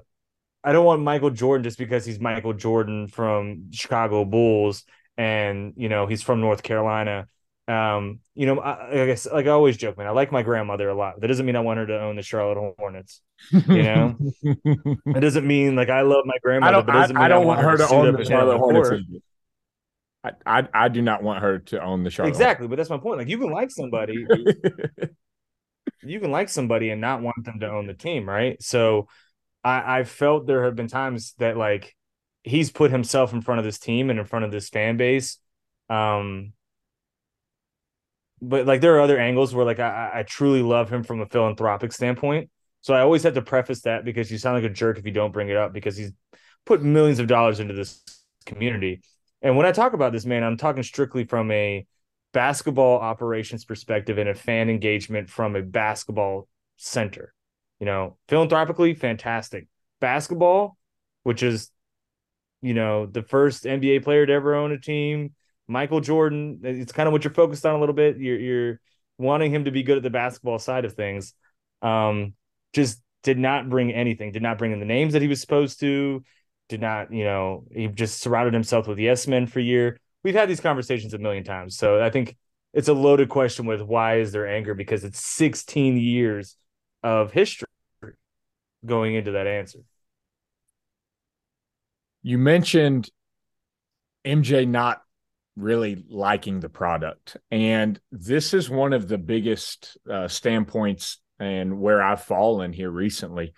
I 0.63 0.71
don't 0.71 0.83
want 0.83 1.03
Michael 1.03 1.29
Jordan 1.29 1.63
just 1.63 1.77
because 1.77 2.05
he's 2.05 2.19
Michael 2.19 2.53
Jordan 2.53 3.07
from 3.07 3.69
Chicago 3.71 4.25
Bulls 4.25 4.83
and 5.17 5.74
you 5.75 5.89
know 5.89 6.07
he's 6.07 6.21
from 6.21 6.41
North 6.41 6.63
Carolina. 6.63 7.27
Um, 7.67 8.19
you 8.33 8.45
know, 8.45 8.59
I, 8.59 9.03
I 9.03 9.05
guess 9.07 9.27
like 9.29 9.45
I 9.45 9.50
always 9.50 9.75
joke, 9.75 9.97
man. 9.97 10.07
I 10.07 10.12
like 10.12 10.31
my 10.31 10.41
grandmother 10.41 10.88
a 10.88 10.95
lot. 10.95 11.19
That 11.19 11.27
doesn't 11.27 11.45
mean 11.45 11.57
I 11.57 11.59
want 11.59 11.79
her 11.79 11.88
to 11.88 12.00
own 12.00 12.15
the 12.15 12.21
Charlotte 12.21 12.75
Hornets. 12.77 13.21
You 13.51 13.83
know, 13.83 14.15
it 14.43 15.19
doesn't 15.19 15.45
mean 15.45 15.75
like 15.75 15.89
I 15.89 16.01
love 16.01 16.24
my 16.25 16.38
grandmother. 16.41 16.89
I 16.91 17.07
don't, 17.07 17.17
I, 17.17 17.25
I 17.25 17.27
don't 17.27 17.45
want, 17.45 17.63
want 17.63 17.79
her 17.79 17.88
to 17.88 17.93
own 17.93 18.15
the 18.15 18.24
Charlotte 18.24 18.57
Hornets. 18.57 19.03
I, 20.24 20.31
I, 20.45 20.67
I 20.74 20.88
do 20.88 21.01
not 21.01 21.24
want 21.24 21.41
her 21.41 21.59
to 21.59 21.83
own 21.83 22.03
the 22.03 22.09
Charlotte. 22.09 22.29
Exactly, 22.29 22.67
but 22.67 22.77
that's 22.77 22.89
my 22.89 22.97
point. 22.97 23.19
Like 23.19 23.27
you 23.27 23.38
can 23.38 23.51
like 23.51 23.69
somebody, 23.71 24.25
you 26.03 26.19
can 26.19 26.31
like 26.31 26.50
somebody 26.50 26.89
and 26.89 27.01
not 27.01 27.21
want 27.21 27.43
them 27.43 27.59
to 27.59 27.69
own 27.69 27.88
the 27.88 27.93
team, 27.93 28.27
right? 28.27 28.62
So 28.62 29.07
I, 29.63 30.00
I 30.00 30.03
felt 30.05 30.47
there 30.47 30.63
have 30.63 30.75
been 30.75 30.88
times 30.88 31.33
that 31.39 31.57
like 31.57 31.96
he's 32.47 32.71
put 32.71 32.91
himself 32.91 33.33
in 33.33 33.41
front 33.41 33.59
of 33.59 33.65
this 33.65 33.79
team 33.79 34.09
and 34.09 34.19
in 34.19 34.25
front 34.25 34.45
of 34.45 34.51
this 34.51 34.69
fan 34.69 34.97
base. 34.97 35.37
Um, 35.89 36.53
but 38.41 38.65
like 38.65 38.81
there 38.81 38.95
are 38.95 39.01
other 39.01 39.17
angles 39.17 39.53
where 39.53 39.65
like 39.65 39.79
I, 39.79 40.11
I 40.15 40.23
truly 40.23 40.61
love 40.61 40.91
him 40.91 41.03
from 41.03 41.21
a 41.21 41.25
philanthropic 41.25 41.91
standpoint. 41.91 42.49
So 42.81 42.93
I 42.93 43.01
always 43.01 43.23
have 43.23 43.33
to 43.33 43.41
preface 43.41 43.81
that 43.81 44.05
because 44.05 44.31
you 44.31 44.37
sound 44.37 44.61
like 44.61 44.71
a 44.71 44.73
jerk 44.73 44.97
if 44.97 45.05
you 45.05 45.11
don't 45.11 45.33
bring 45.33 45.49
it 45.49 45.57
up 45.57 45.73
because 45.73 45.97
he's 45.97 46.11
put 46.65 46.83
millions 46.83 47.19
of 47.19 47.27
dollars 47.27 47.59
into 47.59 47.73
this 47.73 48.01
community. 48.45 49.01
And 49.41 49.57
when 49.57 49.65
I 49.65 49.71
talk 49.71 49.93
about 49.93 50.11
this 50.11 50.25
man, 50.25 50.43
I'm 50.43 50.57
talking 50.57 50.83
strictly 50.83 51.25
from 51.25 51.51
a 51.51 51.85
basketball 52.33 52.99
operations 52.99 53.65
perspective 53.65 54.17
and 54.17 54.29
a 54.29 54.35
fan 54.35 54.69
engagement 54.69 55.29
from 55.29 55.55
a 55.55 55.61
basketball 55.61 56.47
center. 56.77 57.33
You 57.79 57.85
know, 57.85 58.17
philanthropically, 58.27 58.93
fantastic. 58.93 59.67
Basketball, 59.99 60.77
which 61.23 61.43
is, 61.43 61.69
you 62.61 62.73
know, 62.73 63.05
the 63.05 63.21
first 63.21 63.63
NBA 63.63 64.03
player 64.03 64.25
to 64.25 64.33
ever 64.33 64.55
own 64.55 64.71
a 64.71 64.79
team, 64.79 65.33
Michael 65.67 66.01
Jordan. 66.01 66.59
It's 66.63 66.91
kind 66.91 67.07
of 67.07 67.13
what 67.13 67.23
you're 67.23 67.33
focused 67.33 67.65
on 67.65 67.75
a 67.75 67.79
little 67.79 67.95
bit. 67.95 68.17
You're 68.17 68.39
you're 68.39 68.79
wanting 69.17 69.51
him 69.51 69.65
to 69.65 69.71
be 69.71 69.83
good 69.83 69.97
at 69.97 70.03
the 70.03 70.09
basketball 70.09 70.59
side 70.59 70.85
of 70.85 70.93
things. 70.93 71.33
Um, 71.81 72.33
just 72.73 73.01
did 73.23 73.37
not 73.37 73.69
bring 73.69 73.91
anything. 73.91 74.31
Did 74.31 74.43
not 74.43 74.57
bring 74.57 74.71
in 74.71 74.79
the 74.79 74.85
names 74.85 75.13
that 75.13 75.21
he 75.21 75.27
was 75.27 75.41
supposed 75.41 75.79
to. 75.81 76.23
Did 76.69 76.81
not, 76.81 77.13
you 77.13 77.23
know, 77.23 77.65
he 77.73 77.87
just 77.87 78.19
surrounded 78.19 78.53
himself 78.53 78.87
with 78.87 78.99
yes 78.99 79.27
men 79.27 79.47
for 79.47 79.59
a 79.59 79.63
year. 79.63 79.99
We've 80.23 80.35
had 80.35 80.49
these 80.49 80.59
conversations 80.59 81.13
a 81.13 81.17
million 81.17 81.43
times. 81.43 81.77
So 81.77 82.03
I 82.03 82.09
think 82.09 82.35
it's 82.73 82.89
a 82.89 82.93
loaded 82.93 83.29
question 83.29 83.65
with 83.65 83.81
why 83.81 84.19
is 84.19 84.31
there 84.31 84.47
anger 84.47 84.73
because 84.73 85.03
it's 85.03 85.19
16 85.19 85.97
years 85.97 86.57
of 87.03 87.31
history 87.31 87.67
going 88.85 89.15
into 89.15 89.31
that 89.31 89.47
answer. 89.47 89.79
You 92.27 92.38
mentioned 92.38 93.10
MJ 94.25 94.67
not 94.67 95.01
really 95.55 96.03
liking 96.10 96.60
the 96.60 96.67
product. 96.67 97.38
And 97.51 97.98
this 98.12 98.53
is 98.53 98.69
one 98.69 98.91
of 98.91 99.07
the 99.07 99.17
biggest 99.17 99.98
uh, 100.12 100.27
standpoints 100.27 101.22
and 101.39 101.79
where 101.79 102.03
I've 102.03 102.22
fallen 102.22 102.74
here 102.74 102.91
recently. 102.91 103.53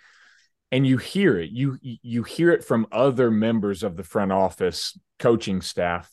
And 0.70 0.86
you 0.86 0.98
hear 0.98 1.36
it. 1.36 1.50
You 1.50 1.78
you 1.82 2.22
hear 2.22 2.52
it 2.52 2.62
from 2.62 2.86
other 2.92 3.28
members 3.28 3.82
of 3.82 3.96
the 3.96 4.04
front 4.04 4.30
office 4.30 4.96
coaching 5.18 5.62
staff 5.62 6.08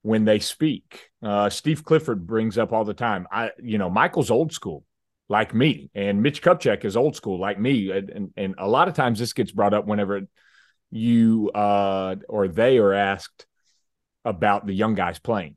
when 0.00 0.24
they 0.24 0.38
speak. 0.38 1.10
Uh, 1.22 1.50
Steve 1.50 1.84
Clifford 1.84 2.26
brings 2.26 2.56
up 2.56 2.72
all 2.72 2.86
the 2.86 2.94
time. 2.94 3.26
I, 3.30 3.50
you 3.62 3.76
know, 3.76 3.90
Michael's 3.90 4.30
old 4.30 4.54
school, 4.54 4.82
like 5.28 5.54
me, 5.54 5.90
and 5.94 6.22
Mitch 6.22 6.40
Kupchak 6.40 6.86
is 6.86 6.96
old 6.96 7.16
school, 7.16 7.38
like 7.38 7.60
me. 7.60 7.90
And, 7.90 8.08
and, 8.08 8.30
and 8.34 8.54
a 8.56 8.66
lot 8.66 8.88
of 8.88 8.94
times 8.94 9.18
this 9.18 9.34
gets 9.34 9.52
brought 9.52 9.74
up 9.74 9.86
whenever 9.86 10.22
you 10.92 11.50
uh, 11.54 12.16
or 12.28 12.46
they 12.46 12.78
are 12.78 12.92
asked 12.92 13.46
about 14.24 14.66
the 14.66 14.74
young 14.74 14.94
guys 14.94 15.18
playing 15.18 15.56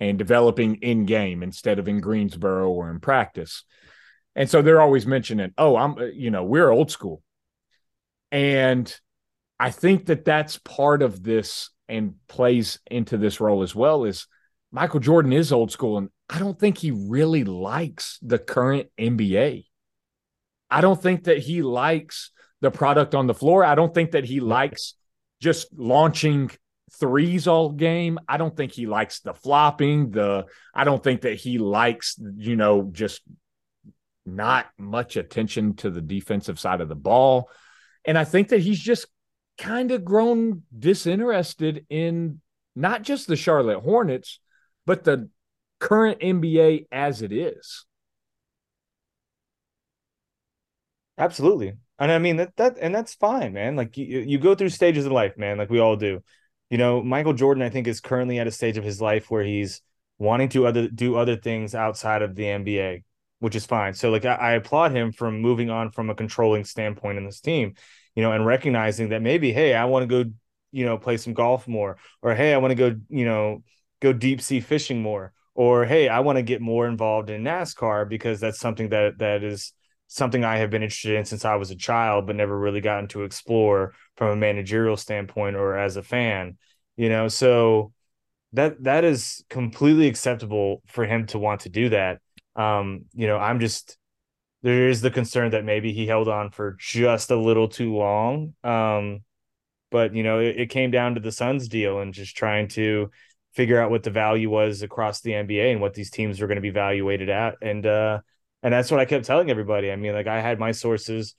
and 0.00 0.18
developing 0.18 0.76
in 0.76 1.06
game 1.06 1.42
instead 1.42 1.78
of 1.78 1.86
in 1.86 2.00
Greensboro 2.00 2.70
or 2.70 2.90
in 2.90 2.98
practice. 2.98 3.64
And 4.34 4.48
so 4.48 4.62
they're 4.62 4.80
always 4.80 5.06
mentioning, 5.06 5.52
oh, 5.58 5.76
I'm, 5.76 5.98
uh, 5.98 6.04
you 6.06 6.30
know, 6.30 6.42
we're 6.42 6.70
old 6.70 6.90
school. 6.90 7.22
And 8.32 8.92
I 9.60 9.70
think 9.70 10.06
that 10.06 10.24
that's 10.24 10.58
part 10.58 11.02
of 11.02 11.22
this 11.22 11.70
and 11.88 12.14
plays 12.26 12.80
into 12.90 13.18
this 13.18 13.40
role 13.40 13.62
as 13.62 13.74
well 13.74 14.04
is 14.04 14.26
Michael 14.72 15.00
Jordan 15.00 15.34
is 15.34 15.52
old 15.52 15.70
school 15.70 15.98
and 15.98 16.08
I 16.30 16.38
don't 16.38 16.58
think 16.58 16.78
he 16.78 16.90
really 16.90 17.44
likes 17.44 18.18
the 18.22 18.38
current 18.38 18.88
NBA. 18.98 19.66
I 20.70 20.80
don't 20.80 21.00
think 21.00 21.24
that 21.24 21.38
he 21.38 21.60
likes 21.60 22.30
the 22.62 22.70
product 22.70 23.14
on 23.14 23.26
the 23.26 23.34
floor. 23.34 23.64
I 23.64 23.74
don't 23.74 23.92
think 23.92 24.12
that 24.12 24.24
he 24.24 24.40
likes 24.40 24.94
just 25.40 25.68
launching 25.76 26.50
threes 26.98 27.46
all 27.46 27.70
game. 27.70 28.18
I 28.28 28.36
don't 28.36 28.56
think 28.56 28.72
he 28.72 28.86
likes 28.86 29.20
the 29.20 29.34
flopping, 29.34 30.10
the 30.10 30.46
I 30.74 30.84
don't 30.84 31.02
think 31.02 31.22
that 31.22 31.34
he 31.34 31.58
likes, 31.58 32.18
you 32.36 32.56
know, 32.56 32.88
just 32.92 33.20
not 34.24 34.66
much 34.78 35.16
attention 35.16 35.74
to 35.76 35.90
the 35.90 36.00
defensive 36.00 36.58
side 36.60 36.80
of 36.80 36.88
the 36.88 36.94
ball. 36.94 37.50
And 38.04 38.16
I 38.16 38.24
think 38.24 38.48
that 38.48 38.60
he's 38.60 38.78
just 38.78 39.06
kind 39.58 39.90
of 39.90 40.04
grown 40.04 40.62
disinterested 40.76 41.84
in 41.90 42.40
not 42.76 43.02
just 43.02 43.26
the 43.26 43.36
Charlotte 43.36 43.80
Hornets, 43.80 44.38
but 44.86 45.04
the 45.04 45.28
current 45.80 46.20
NBA 46.20 46.86
as 46.92 47.22
it 47.22 47.32
is. 47.32 47.84
Absolutely. 51.18 51.74
And 51.98 52.10
I 52.10 52.18
mean 52.18 52.36
that 52.36 52.56
that 52.56 52.78
and 52.80 52.94
that's 52.94 53.14
fine, 53.14 53.52
man. 53.52 53.76
Like 53.76 53.96
you, 53.96 54.20
you 54.20 54.38
go 54.38 54.54
through 54.54 54.70
stages 54.70 55.06
of 55.06 55.12
life, 55.12 55.36
man, 55.36 55.58
like 55.58 55.70
we 55.70 55.78
all 55.78 55.96
do. 55.96 56.22
You 56.70 56.78
know, 56.78 57.02
Michael 57.02 57.34
Jordan, 57.34 57.62
I 57.62 57.68
think, 57.68 57.86
is 57.86 58.00
currently 58.00 58.38
at 58.38 58.46
a 58.46 58.50
stage 58.50 58.78
of 58.78 58.84
his 58.84 59.00
life 59.00 59.30
where 59.30 59.44
he's 59.44 59.82
wanting 60.18 60.48
to 60.50 60.66
other 60.66 60.88
do 60.88 61.16
other 61.16 61.36
things 61.36 61.74
outside 61.74 62.22
of 62.22 62.34
the 62.34 62.44
NBA, 62.44 63.04
which 63.40 63.54
is 63.54 63.66
fine. 63.66 63.94
So 63.94 64.10
like 64.10 64.24
I, 64.24 64.34
I 64.34 64.52
applaud 64.52 64.92
him 64.92 65.12
from 65.12 65.40
moving 65.40 65.70
on 65.70 65.90
from 65.90 66.10
a 66.10 66.14
controlling 66.14 66.64
standpoint 66.64 67.18
in 67.18 67.26
this 67.26 67.40
team 67.40 67.74
you 68.14 68.22
know, 68.22 68.32
and 68.32 68.44
recognizing 68.44 69.10
that 69.10 69.22
maybe, 69.22 69.52
hey, 69.52 69.74
I 69.74 69.86
want 69.86 70.08
to 70.08 70.24
go, 70.24 70.30
you 70.70 70.84
know, 70.84 70.98
play 70.98 71.16
some 71.16 71.34
golf 71.34 71.66
more, 71.66 71.96
or 72.20 72.34
hey, 72.34 72.54
I 72.54 72.58
want 72.58 72.72
to 72.72 72.74
go, 72.74 72.96
you 73.08 73.24
know, 73.24 73.62
go 74.00 74.12
deep 74.12 74.40
sea 74.40 74.60
fishing 74.60 75.02
more, 75.02 75.32
or 75.54 75.84
hey, 75.84 76.08
I 76.08 76.20
want 76.20 76.36
to 76.36 76.42
get 76.42 76.60
more 76.60 76.86
involved 76.86 77.30
in 77.30 77.42
NASCAR 77.42 78.08
because 78.08 78.40
that's 78.40 78.58
something 78.58 78.90
that 78.90 79.18
that 79.18 79.42
is 79.42 79.72
something 80.12 80.44
I 80.44 80.58
have 80.58 80.68
been 80.68 80.82
interested 80.82 81.16
in 81.16 81.24
since 81.24 81.44
I 81.44 81.54
was 81.54 81.70
a 81.70 81.76
child, 81.76 82.26
but 82.26 82.36
never 82.36 82.58
really 82.58 82.82
gotten 82.82 83.08
to 83.08 83.22
explore 83.22 83.94
from 84.16 84.28
a 84.28 84.36
managerial 84.36 84.98
standpoint 84.98 85.56
or 85.56 85.76
as 85.76 85.96
a 85.96 86.02
fan, 86.02 86.58
you 86.96 87.08
know. 87.08 87.28
So 87.28 87.92
that 88.52 88.82
that 88.84 89.04
is 89.04 89.42
completely 89.48 90.08
acceptable 90.08 90.82
for 90.86 91.06
him 91.06 91.26
to 91.28 91.38
want 91.38 91.62
to 91.62 91.70
do 91.70 91.88
that. 91.88 92.20
Um, 92.56 93.06
you 93.14 93.26
know, 93.26 93.38
I'm 93.38 93.58
just 93.58 93.96
there 94.62 94.88
is 94.88 95.00
the 95.00 95.10
concern 95.10 95.52
that 95.52 95.64
maybe 95.64 95.92
he 95.92 96.06
held 96.06 96.28
on 96.28 96.50
for 96.50 96.76
just 96.78 97.30
a 97.30 97.36
little 97.36 97.68
too 97.68 97.96
long. 97.96 98.54
Um, 98.62 99.20
but 99.90 100.14
you 100.14 100.22
know, 100.22 100.40
it, 100.40 100.60
it, 100.60 100.70
came 100.70 100.90
down 100.90 101.14
to 101.14 101.20
the 101.20 101.32
Suns 101.32 101.68
deal 101.68 102.00
and 102.00 102.14
just 102.14 102.36
trying 102.36 102.68
to 102.68 103.10
figure 103.54 103.80
out 103.80 103.90
what 103.90 104.02
the 104.02 104.10
value 104.10 104.50
was 104.50 104.82
across 104.82 105.20
the 105.20 105.32
NBA 105.32 105.72
and 105.72 105.80
what 105.80 105.94
these 105.94 106.10
teams 106.10 106.40
were 106.40 106.46
going 106.46 106.56
to 106.56 106.62
be 106.62 106.70
valuated 106.70 107.28
at. 107.28 107.56
And 107.62 107.84
uh, 107.86 108.20
and 108.62 108.72
that's 108.72 108.90
what 108.90 109.00
I 109.00 109.04
kept 109.04 109.24
telling 109.24 109.50
everybody. 109.50 109.90
I 109.90 109.96
mean, 109.96 110.12
like 110.12 110.26
I 110.26 110.40
had 110.40 110.58
my 110.58 110.72
sources 110.72 111.34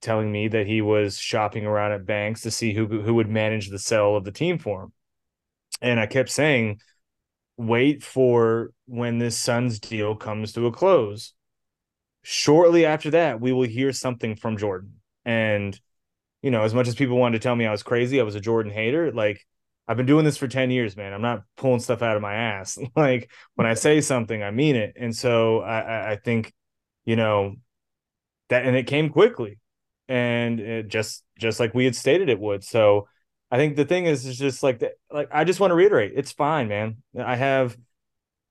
telling 0.00 0.30
me 0.30 0.48
that 0.48 0.66
he 0.66 0.80
was 0.82 1.18
shopping 1.18 1.66
around 1.66 1.92
at 1.92 2.06
banks 2.06 2.42
to 2.42 2.50
see 2.50 2.72
who 2.74 2.86
who 3.02 3.14
would 3.14 3.28
manage 3.28 3.70
the 3.70 3.78
sale 3.78 4.16
of 4.16 4.24
the 4.24 4.32
team 4.32 4.58
for 4.58 4.84
him. 4.84 4.92
And 5.80 6.00
I 6.00 6.06
kept 6.06 6.30
saying, 6.30 6.80
wait 7.56 8.02
for 8.02 8.70
when 8.86 9.18
this 9.18 9.36
Suns 9.36 9.78
deal 9.78 10.14
comes 10.14 10.52
to 10.52 10.66
a 10.66 10.72
close 10.72 11.34
shortly 12.22 12.86
after 12.86 13.10
that, 13.10 13.40
we 13.40 13.52
will 13.52 13.68
hear 13.68 13.92
something 13.92 14.34
from 14.34 14.56
Jordan. 14.56 14.94
And, 15.24 15.78
you 16.42 16.50
know, 16.50 16.62
as 16.62 16.74
much 16.74 16.88
as 16.88 16.94
people 16.94 17.18
wanted 17.18 17.40
to 17.40 17.42
tell 17.42 17.54
me 17.54 17.66
I 17.66 17.70
was 17.70 17.82
crazy, 17.82 18.18
I 18.18 18.24
was 18.24 18.34
a 18.34 18.40
Jordan 18.40 18.72
hater, 18.72 19.12
like 19.12 19.46
I've 19.86 19.96
been 19.96 20.06
doing 20.06 20.24
this 20.24 20.36
for 20.36 20.48
10 20.48 20.70
years, 20.70 20.96
man. 20.96 21.12
I'm 21.12 21.22
not 21.22 21.42
pulling 21.56 21.80
stuff 21.80 22.02
out 22.02 22.16
of 22.16 22.22
my 22.22 22.34
ass. 22.34 22.78
like 22.96 23.30
when 23.54 23.66
I 23.66 23.74
say 23.74 24.00
something, 24.00 24.42
I 24.42 24.50
mean 24.50 24.76
it. 24.76 24.94
And 24.98 25.14
so 25.14 25.60
I, 25.60 26.12
I 26.12 26.16
think, 26.16 26.52
you 27.04 27.16
know, 27.16 27.56
that 28.48 28.64
and 28.64 28.76
it 28.76 28.86
came 28.86 29.08
quickly 29.10 29.58
and 30.08 30.60
it 30.60 30.88
just 30.88 31.24
just 31.38 31.60
like 31.60 31.74
we 31.74 31.84
had 31.84 31.96
stated 31.96 32.28
it 32.28 32.38
would. 32.38 32.64
So 32.64 33.08
I 33.50 33.56
think 33.56 33.76
the 33.76 33.84
thing 33.84 34.06
is 34.06 34.26
is 34.26 34.38
just 34.38 34.62
like 34.62 34.80
that 34.80 34.92
like 35.10 35.28
I 35.32 35.44
just 35.44 35.60
want 35.60 35.70
to 35.70 35.74
reiterate, 35.74 36.12
it's 36.14 36.32
fine, 36.32 36.68
man. 36.68 36.98
I 37.18 37.36
have 37.36 37.76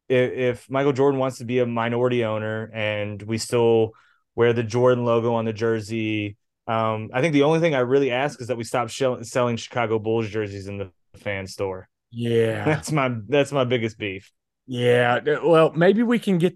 if, 0.10 0.32
if 0.32 0.70
Michael 0.70 0.94
Jordan 0.94 1.20
wants 1.20 1.40
to 1.40 1.46
be 1.46 1.60
a 1.60 1.66
minority 1.66 2.24
owner 2.25 2.70
and 2.74 3.22
we 3.22 3.38
still 3.38 3.92
wear 4.36 4.54
the 4.54 4.63
Jordan 4.63 5.06
logo 5.06 5.34
on 5.36 5.46
the 5.46 5.54
jersey, 5.54 6.38
um, 6.68 7.10
I 7.13 7.22
think 7.22 7.34
the 7.34 7.44
only 7.44 7.60
thing 7.60 7.75
I 7.75 7.80
really 7.80 8.12
ask 8.12 8.42
is 8.42 8.48
that 8.48 8.58
we 8.58 8.63
stop 8.63 8.90
selling 8.90 9.58
Chicago 9.58 10.00
Bulls 10.00 10.30
jerseys 10.30 10.68
in 10.68 10.78
the 10.78 10.92
fan 11.17 11.48
store. 11.48 11.88
Yeah, 12.12 12.65
that's 12.65 12.91
my 12.91 13.15
that's 13.27 13.51
my 13.51 13.63
biggest 13.63 13.98
beef. 13.98 14.32
Yeah, 14.67 15.20
well, 15.43 15.72
maybe 15.74 16.03
we 16.03 16.20
can 16.20 16.38
get. 16.38 16.55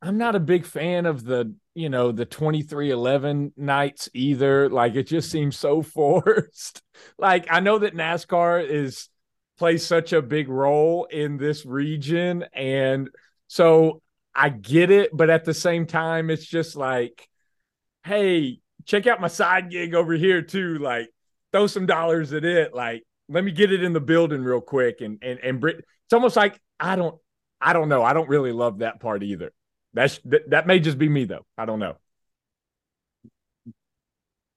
I'm 0.00 0.18
not 0.18 0.34
a 0.34 0.40
big 0.40 0.66
fan 0.66 1.06
of 1.06 1.24
the 1.24 1.54
you 1.74 1.88
know, 1.88 2.12
the 2.12 2.24
2311 2.24 3.52
nights 3.56 4.08
either. 4.14 4.68
Like 4.68 4.94
it 4.94 5.04
just 5.04 5.30
seems 5.30 5.56
so 5.56 5.82
forced. 5.82 6.82
like 7.18 7.46
I 7.50 7.60
know 7.60 7.78
that 7.78 7.94
NASCAR 7.94 8.66
is 8.66 9.08
plays 9.58 9.84
such 9.86 10.12
a 10.12 10.22
big 10.22 10.48
role 10.48 11.04
in 11.04 11.36
this 11.36 11.64
region 11.64 12.44
and 12.52 13.08
so 13.46 14.02
I 14.34 14.48
get 14.48 14.90
it, 14.90 15.10
but 15.12 15.30
at 15.30 15.44
the 15.44 15.54
same 15.54 15.86
time 15.86 16.30
it's 16.30 16.46
just 16.46 16.76
like 16.76 17.28
hey, 18.04 18.60
check 18.84 19.06
out 19.06 19.20
my 19.20 19.28
side 19.28 19.70
gig 19.70 19.94
over 19.94 20.12
here 20.12 20.42
too. 20.42 20.78
Like 20.78 21.08
throw 21.54 21.66
some 21.68 21.86
dollars 21.86 22.32
at 22.32 22.44
it. 22.44 22.74
Like 22.74 23.04
let 23.28 23.44
me 23.44 23.52
get 23.52 23.72
it 23.72 23.82
in 23.82 23.92
the 23.92 24.00
building 24.00 24.42
real 24.42 24.60
quick 24.60 25.00
and 25.00 25.18
and 25.22 25.38
and 25.38 25.60
Brit- 25.60 25.78
it's 25.78 26.12
almost 26.12 26.36
like 26.36 26.60
I 26.80 26.96
don't 26.96 27.16
I 27.60 27.72
don't 27.72 27.88
know. 27.88 28.02
I 28.02 28.12
don't 28.12 28.28
really 28.28 28.52
love 28.52 28.80
that 28.80 29.00
part 29.00 29.22
either. 29.22 29.52
That's 29.94 30.18
that, 30.24 30.50
that 30.50 30.66
may 30.66 30.80
just 30.80 30.98
be 30.98 31.08
me 31.08 31.24
though. 31.24 31.46
I 31.56 31.64
don't 31.64 31.78
know. 31.78 31.94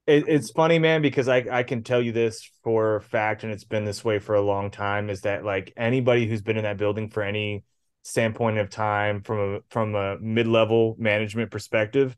It, 0.07 0.27
it's 0.27 0.51
funny, 0.51 0.79
man, 0.79 1.01
because 1.01 1.27
I 1.27 1.45
I 1.51 1.63
can 1.63 1.83
tell 1.83 2.01
you 2.01 2.11
this 2.11 2.49
for 2.63 2.95
a 2.95 3.01
fact, 3.01 3.43
and 3.43 3.53
it's 3.53 3.65
been 3.65 3.85
this 3.85 4.03
way 4.03 4.17
for 4.17 4.35
a 4.35 4.41
long 4.41 4.71
time. 4.71 5.09
Is 5.09 5.21
that 5.21 5.45
like 5.45 5.73
anybody 5.77 6.27
who's 6.27 6.41
been 6.41 6.57
in 6.57 6.63
that 6.63 6.77
building 6.77 7.09
for 7.09 7.21
any 7.21 7.63
standpoint 8.01 8.57
of 8.57 8.69
time 8.69 9.21
from 9.21 9.55
a 9.55 9.59
from 9.69 9.93
a 9.93 10.17
mid 10.19 10.47
level 10.47 10.95
management 10.97 11.51
perspective 11.51 12.17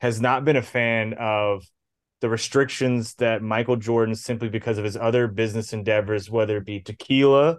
has 0.00 0.20
not 0.20 0.44
been 0.46 0.56
a 0.56 0.62
fan 0.62 1.14
of 1.18 1.62
the 2.20 2.28
restrictions 2.28 3.14
that 3.14 3.42
Michael 3.42 3.76
Jordan 3.76 4.14
simply 4.14 4.48
because 4.48 4.78
of 4.78 4.84
his 4.84 4.96
other 4.96 5.26
business 5.26 5.72
endeavors, 5.72 6.30
whether 6.30 6.58
it 6.58 6.66
be 6.66 6.80
tequila, 6.80 7.58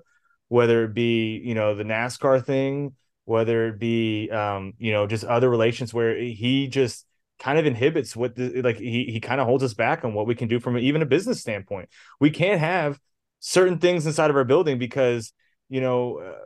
whether 0.50 0.86
it 0.86 0.94
be 0.94 1.42
you 1.44 1.56
know 1.56 1.76
the 1.76 1.84
NASCAR 1.84 2.46
thing, 2.46 2.96
whether 3.26 3.68
it 3.68 3.80
be 3.80 4.30
um, 4.30 4.74
you 4.78 4.92
know 4.92 5.08
just 5.08 5.24
other 5.24 5.50
relations 5.50 5.94
where 5.94 6.16
he 6.16 6.68
just 6.68 7.06
kind 7.40 7.58
of 7.58 7.66
inhibits 7.66 8.16
what 8.16 8.36
the 8.36 8.62
like 8.62 8.78
he 8.78 9.06
he 9.06 9.20
kind 9.20 9.42
of 9.42 9.48
holds 9.48 9.64
us 9.64 9.74
back 9.74 10.06
on 10.06 10.14
what 10.14 10.28
we 10.28 10.36
can 10.36 10.48
do 10.48 10.60
from 10.60 10.78
even 10.78 11.02
a 11.02 11.08
business 11.08 11.42
standpoint. 11.42 11.90
We 12.20 12.30
can't 12.30 12.60
have 12.60 13.00
certain 13.40 13.80
things 13.80 14.06
inside 14.06 14.30
of 14.30 14.36
our 14.36 14.46
building 14.46 14.78
because 14.80 15.34
you 15.70 15.82
know. 15.82 16.20
Uh, 16.20 16.46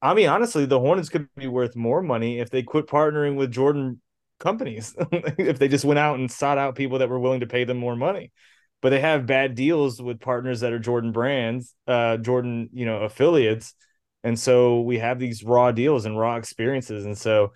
I 0.00 0.14
mean, 0.14 0.28
honestly, 0.28 0.64
the 0.64 0.78
Hornets 0.78 1.08
could 1.08 1.28
be 1.34 1.48
worth 1.48 1.74
more 1.74 2.02
money 2.02 2.38
if 2.38 2.50
they 2.50 2.62
quit 2.62 2.86
partnering 2.86 3.34
with 3.34 3.50
Jordan 3.50 4.00
companies. 4.38 4.94
If 5.38 5.58
they 5.58 5.68
just 5.68 5.84
went 5.84 5.98
out 5.98 6.18
and 6.18 6.30
sought 6.30 6.58
out 6.58 6.74
people 6.74 6.98
that 6.98 7.08
were 7.08 7.20
willing 7.20 7.40
to 7.40 7.46
pay 7.46 7.64
them 7.64 7.78
more 7.78 7.96
money. 7.96 8.32
But 8.80 8.90
they 8.90 9.00
have 9.00 9.26
bad 9.26 9.54
deals 9.54 10.00
with 10.00 10.20
partners 10.20 10.60
that 10.60 10.72
are 10.72 10.78
jordan 10.78 11.10
brands 11.12 11.74
uh 11.86 12.16
jordan 12.18 12.70
you 12.72 12.86
know 12.86 13.02
affiliates. 13.02 13.74
And 14.24 14.38
so 14.38 14.80
we 14.82 14.98
have 14.98 15.18
these 15.18 15.44
raw 15.44 15.72
deals 15.72 16.04
and 16.04 16.18
raw 16.18 16.36
experiences. 16.36 17.04
And 17.04 17.16
so 17.16 17.52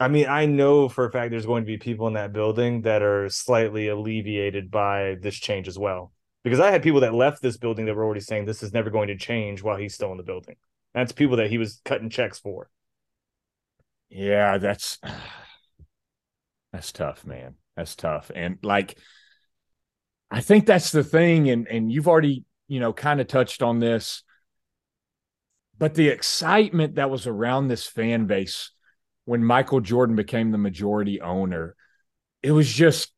i 0.00 0.08
mean 0.08 0.26
i 0.26 0.44
know 0.46 0.88
for 0.88 1.04
a 1.06 1.12
fact 1.12 1.30
there's 1.30 1.46
going 1.46 1.62
to 1.62 1.66
be 1.66 1.78
people 1.78 2.08
in 2.08 2.14
that 2.14 2.32
building 2.32 2.82
that 2.82 3.02
are 3.02 3.28
slightly 3.28 3.88
alleviated 3.88 4.70
by 4.70 5.16
this 5.20 5.36
change 5.36 5.68
as 5.68 5.78
well. 5.78 6.12
Because 6.42 6.60
i 6.60 6.70
had 6.70 6.82
people 6.82 7.00
that 7.00 7.14
left 7.14 7.42
this 7.42 7.56
building 7.56 7.86
that 7.86 7.94
were 7.94 8.04
already 8.04 8.20
saying 8.20 8.44
this 8.44 8.62
is 8.62 8.72
never 8.72 8.90
going 8.90 9.08
to 9.08 9.16
change 9.16 9.62
while 9.62 9.76
he's 9.76 9.94
still 9.94 10.10
in 10.12 10.18
the 10.18 10.24
building. 10.24 10.56
That's 10.94 11.12
people 11.12 11.36
that 11.38 11.50
he 11.50 11.58
was 11.58 11.80
cutting 11.84 12.10
checks 12.10 12.38
for. 12.38 12.68
Yeah 14.10 14.58
that's 14.58 14.98
that's 16.74 16.90
tough, 16.90 17.24
man. 17.24 17.54
That's 17.76 17.94
tough. 17.94 18.32
And 18.34 18.58
like 18.64 18.98
I 20.28 20.40
think 20.40 20.66
that's 20.66 20.90
the 20.90 21.04
thing 21.04 21.48
and 21.48 21.68
and 21.68 21.90
you've 21.90 22.08
already, 22.08 22.42
you 22.66 22.80
know, 22.80 22.92
kind 22.92 23.20
of 23.20 23.28
touched 23.28 23.62
on 23.62 23.78
this. 23.78 24.24
But 25.78 25.94
the 25.94 26.08
excitement 26.08 26.96
that 26.96 27.10
was 27.10 27.28
around 27.28 27.68
this 27.68 27.86
fan 27.86 28.26
base 28.26 28.72
when 29.24 29.44
Michael 29.44 29.80
Jordan 29.80 30.16
became 30.16 30.50
the 30.50 30.58
majority 30.58 31.20
owner, 31.20 31.76
it 32.42 32.50
was 32.50 32.70
just 32.70 33.12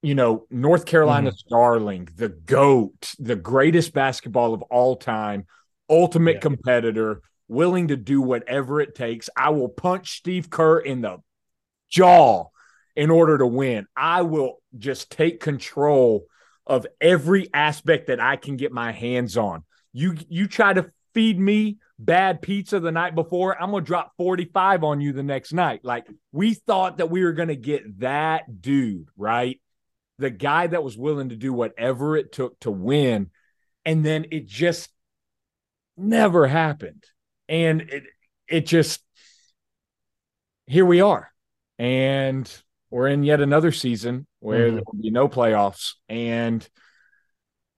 you 0.00 0.14
know, 0.14 0.46
North 0.48 0.86
Carolina's 0.86 1.42
mm-hmm. 1.42 1.54
darling, 1.54 2.08
the 2.14 2.28
GOAT, 2.28 3.14
the 3.18 3.34
greatest 3.34 3.92
basketball 3.92 4.54
of 4.54 4.62
all 4.62 4.94
time, 4.94 5.46
ultimate 5.90 6.36
yeah. 6.36 6.40
competitor, 6.40 7.22
willing 7.48 7.88
to 7.88 7.96
do 7.96 8.20
whatever 8.22 8.80
it 8.80 8.94
takes. 8.94 9.28
I 9.36 9.50
will 9.50 9.68
punch 9.68 10.18
Steve 10.18 10.48
Kerr 10.48 10.78
in 10.78 11.00
the 11.00 11.18
jaw 11.90 12.50
in 12.96 13.10
order 13.10 13.38
to 13.38 13.46
win. 13.46 13.86
I 13.96 14.22
will 14.22 14.62
just 14.78 15.10
take 15.10 15.40
control 15.40 16.26
of 16.66 16.86
every 17.00 17.52
aspect 17.52 18.06
that 18.06 18.20
I 18.20 18.36
can 18.36 18.56
get 18.56 18.72
my 18.72 18.92
hands 18.92 19.36
on. 19.36 19.64
You 19.92 20.16
you 20.28 20.46
try 20.46 20.72
to 20.72 20.90
feed 21.12 21.38
me 21.38 21.78
bad 21.98 22.42
pizza 22.42 22.80
the 22.80 22.92
night 22.92 23.14
before, 23.14 23.60
I'm 23.60 23.70
going 23.70 23.84
to 23.84 23.86
drop 23.86 24.12
45 24.16 24.84
on 24.84 25.00
you 25.00 25.12
the 25.12 25.22
next 25.22 25.52
night. 25.52 25.80
Like 25.84 26.06
we 26.32 26.54
thought 26.54 26.98
that 26.98 27.10
we 27.10 27.22
were 27.22 27.32
going 27.32 27.48
to 27.48 27.56
get 27.56 28.00
that 28.00 28.60
dude, 28.60 29.08
right? 29.16 29.60
The 30.18 30.30
guy 30.30 30.66
that 30.66 30.84
was 30.84 30.96
willing 30.96 31.30
to 31.30 31.36
do 31.36 31.52
whatever 31.52 32.16
it 32.16 32.32
took 32.32 32.58
to 32.60 32.70
win. 32.70 33.30
And 33.84 34.04
then 34.04 34.26
it 34.30 34.46
just 34.46 34.90
never 35.96 36.46
happened. 36.46 37.04
And 37.48 37.82
it 37.82 38.04
it 38.48 38.66
just 38.66 39.02
here 40.66 40.86
we 40.86 41.00
are. 41.00 41.30
And 41.78 42.50
we're 42.94 43.08
in 43.08 43.24
yet 43.24 43.40
another 43.40 43.72
season 43.72 44.24
where 44.38 44.66
mm-hmm. 44.66 44.74
there 44.76 44.84
will 44.86 45.02
be 45.02 45.10
no 45.10 45.26
playoffs. 45.26 45.94
And 46.08 46.66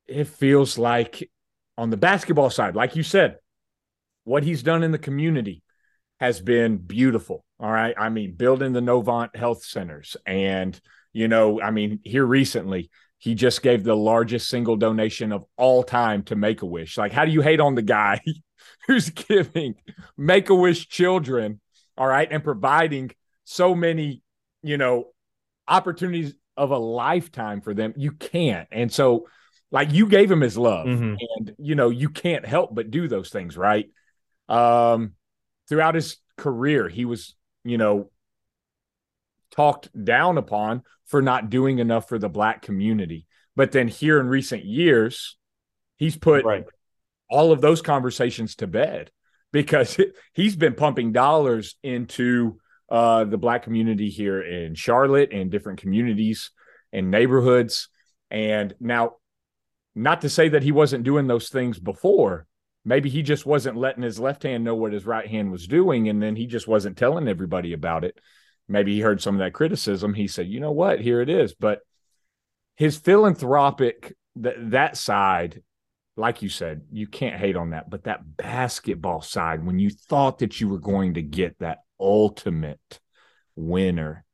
it 0.07 0.29
feels 0.29 0.77
like 0.77 1.31
on 1.79 1.89
the 1.89 1.97
basketball 1.97 2.51
side, 2.51 2.77
like 2.77 2.97
you 2.97 3.03
said, 3.03 3.39
what 4.25 4.43
he's 4.43 4.63
done 4.63 4.83
in 4.83 4.93
the 4.93 4.99
community 4.99 5.63
has 6.21 6.43
been 6.43 6.77
beautiful. 6.77 7.47
All 7.59 7.73
right. 7.73 7.95
I 7.97 8.11
mean, 8.11 8.35
building 8.35 8.75
the 8.75 8.81
Novant 8.81 9.35
health 9.35 9.65
centers. 9.65 10.19
And, 10.27 10.79
you 11.15 11.29
know, 11.29 11.63
I 11.63 11.71
mean, 11.71 12.01
here 12.05 12.27
recently, 12.27 12.91
he 13.17 13.35
just 13.35 13.63
gave 13.63 13.85
the 13.85 13.97
largest 13.97 14.51
single 14.51 14.77
donation 14.77 15.33
of 15.33 15.47
all 15.57 15.83
time 15.83 16.25
to 16.25 16.37
Make 16.37 16.61
a 16.61 16.67
Wish. 16.67 16.99
Like, 16.99 17.13
how 17.13 17.25
do 17.25 17.31
you 17.31 17.41
hate 17.41 17.61
on 17.61 17.75
the 17.75 17.81
guy 17.81 18.21
who's 18.87 19.09
giving 19.09 19.77
Make 20.19 20.51
a 20.51 20.55
Wish 20.55 20.91
children, 20.91 21.63
all 21.97 22.07
right, 22.07 22.31
and 22.31 22.45
providing 22.45 23.13
so 23.45 23.75
many 23.75 24.21
you 24.67 24.79
know, 24.79 25.07
opportunities 25.69 26.35
of 26.57 26.71
a 26.71 26.79
lifetime 26.79 27.61
for 27.61 27.73
them. 27.73 27.95
You 27.97 28.13
can't. 28.13 28.69
And 28.73 28.93
so, 28.93 29.29
like, 29.71 29.93
you 29.93 30.07
gave 30.07 30.31
him 30.31 30.41
his 30.41 30.59
love, 30.59 30.87
mm-hmm. 30.87 31.15
and, 31.37 31.55
you 31.59 31.75
know, 31.75 31.91
you 31.91 32.09
can't 32.09 32.45
help 32.45 32.75
but 32.75 32.91
do 32.91 33.09
those 33.09 33.31
things, 33.31 33.57
right? 33.57 33.87
Um, 34.49 35.13
throughout 35.69 35.95
his 35.95 36.17
career, 36.37 36.89
he 36.89 37.05
was, 37.05 37.35
you 37.65 37.79
know, 37.79 38.11
talked 39.55 39.89
down 40.05 40.39
upon 40.39 40.83
for 41.07 41.23
not 41.23 41.51
doing 41.51 41.79
enough 41.79 42.09
for 42.09 42.19
the 42.19 42.29
black 42.29 42.63
community. 42.63 43.27
But 43.55 43.73
then 43.73 43.89
here 43.89 44.21
in 44.21 44.27
recent 44.27 44.65
years, 44.65 45.37
he's 45.97 46.17
put 46.17 46.45
right. 46.45 46.65
all 47.31 47.53
of 47.53 47.61
those 47.61 47.83
conversations 47.83 48.57
to 48.57 48.67
bed 48.67 49.11
because 49.53 49.99
he's 50.33 50.57
been 50.57 50.75
pumping 50.75 51.13
dollars 51.13 51.77
into 51.83 52.59
uh, 52.89 53.25
the 53.25 53.39
black 53.39 53.63
community 53.63 54.09
here 54.11 54.41
in 54.41 54.75
Charlotte 54.75 55.33
and 55.33 55.51
different 55.51 55.81
communities 55.81 56.51
and 56.93 57.11
neighborhoods. 57.11 57.89
And 58.31 58.75
now, 58.81 59.17
not 59.95 60.21
to 60.23 60.29
say 60.29 60.51
that 60.51 60.63
he 60.63 60.73
wasn't 60.73 61.05
doing 61.05 61.27
those 61.27 61.49
things 61.49 61.79
before. 61.79 62.47
Maybe 62.85 63.09
he 63.09 63.23
just 63.23 63.47
wasn't 63.47 63.77
letting 63.77 64.03
his 64.03 64.21
left 64.21 64.45
hand 64.45 64.63
know 64.63 64.77
what 64.77 64.93
his 64.93 65.07
right 65.07 65.27
hand 65.27 65.51
was 65.51 65.67
doing, 65.67 66.09
and 66.09 66.23
then 66.23 66.37
he 66.37 66.47
just 66.47 66.69
wasn't 66.69 66.97
telling 66.97 67.27
everybody 67.27 67.73
about 67.73 68.05
it. 68.05 68.19
Maybe 68.69 68.95
he 68.95 69.01
heard 69.01 69.21
some 69.21 69.35
of 69.35 69.41
that 69.41 69.55
criticism. 69.55 70.15
He 70.15 70.29
said, 70.29 70.47
"You 70.47 70.61
know 70.61 70.71
what? 70.71 71.01
Here 71.01 71.21
it 71.21 71.29
is." 71.29 71.55
But 71.55 71.81
his 72.77 72.97
philanthropic 72.97 74.15
th- 74.41 74.57
that 74.59 74.97
side 74.97 75.63
like 76.17 76.43
you 76.43 76.49
said, 76.49 76.83
you 76.91 77.07
can't 77.07 77.37
hate 77.37 77.57
on 77.57 77.71
that. 77.71 77.91
But 77.91 78.05
that 78.05 78.37
basketball 78.37 79.21
side, 79.21 79.65
when 79.65 79.79
you 79.79 79.91
thought 79.91 80.39
that 80.39 80.61
you 80.61 80.69
were 80.69 80.79
going 80.79 81.15
to 81.15 81.23
get 81.23 81.59
that 81.59 81.81
ultimate 81.99 83.01
winner, 83.55 84.25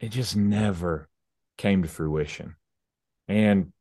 it 0.00 0.10
just 0.10 0.36
never 0.36 1.08
came 1.56 1.82
to 1.82 1.88
fruition. 1.88 2.56
And 3.28 3.72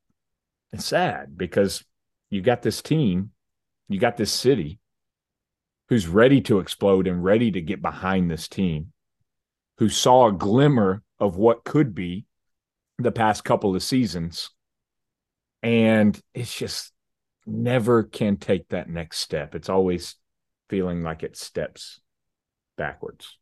it's 0.72 0.86
sad 0.86 1.38
because 1.38 1.84
you 2.30 2.42
got 2.42 2.62
this 2.62 2.82
team, 2.82 3.32
you 3.90 4.00
got 4.00 4.18
this 4.18 4.32
city 4.32 4.80
who's 5.90 6.08
ready 6.08 6.42
to 6.42 6.60
explode 6.60 7.08
and 7.08 7.24
ready 7.24 7.52
to 7.52 7.62
get 7.62 7.82
behind 7.82 8.30
this 8.30 8.48
team, 8.48 8.94
who 9.78 9.90
saw 9.90 10.28
a 10.28 10.34
glimmer 10.34 11.04
of 11.20 11.36
what 11.36 11.64
could 11.64 11.94
be 11.94 12.26
the 12.98 13.12
past 13.12 13.44
couple 13.44 13.76
of 13.76 13.84
seasons 13.84 14.50
and 15.64 16.20
it's 16.34 16.54
just 16.54 16.92
never 17.48 18.04
can 18.04 18.38
take 18.38 18.68
that 18.70 18.90
next 18.90 19.20
step. 19.20 19.56
It's 19.56 19.70
always 19.70 20.16
feeling 20.70 21.02
like 21.02 21.24
it 21.24 21.38
steps 21.38 22.02
backwards. 22.78 23.38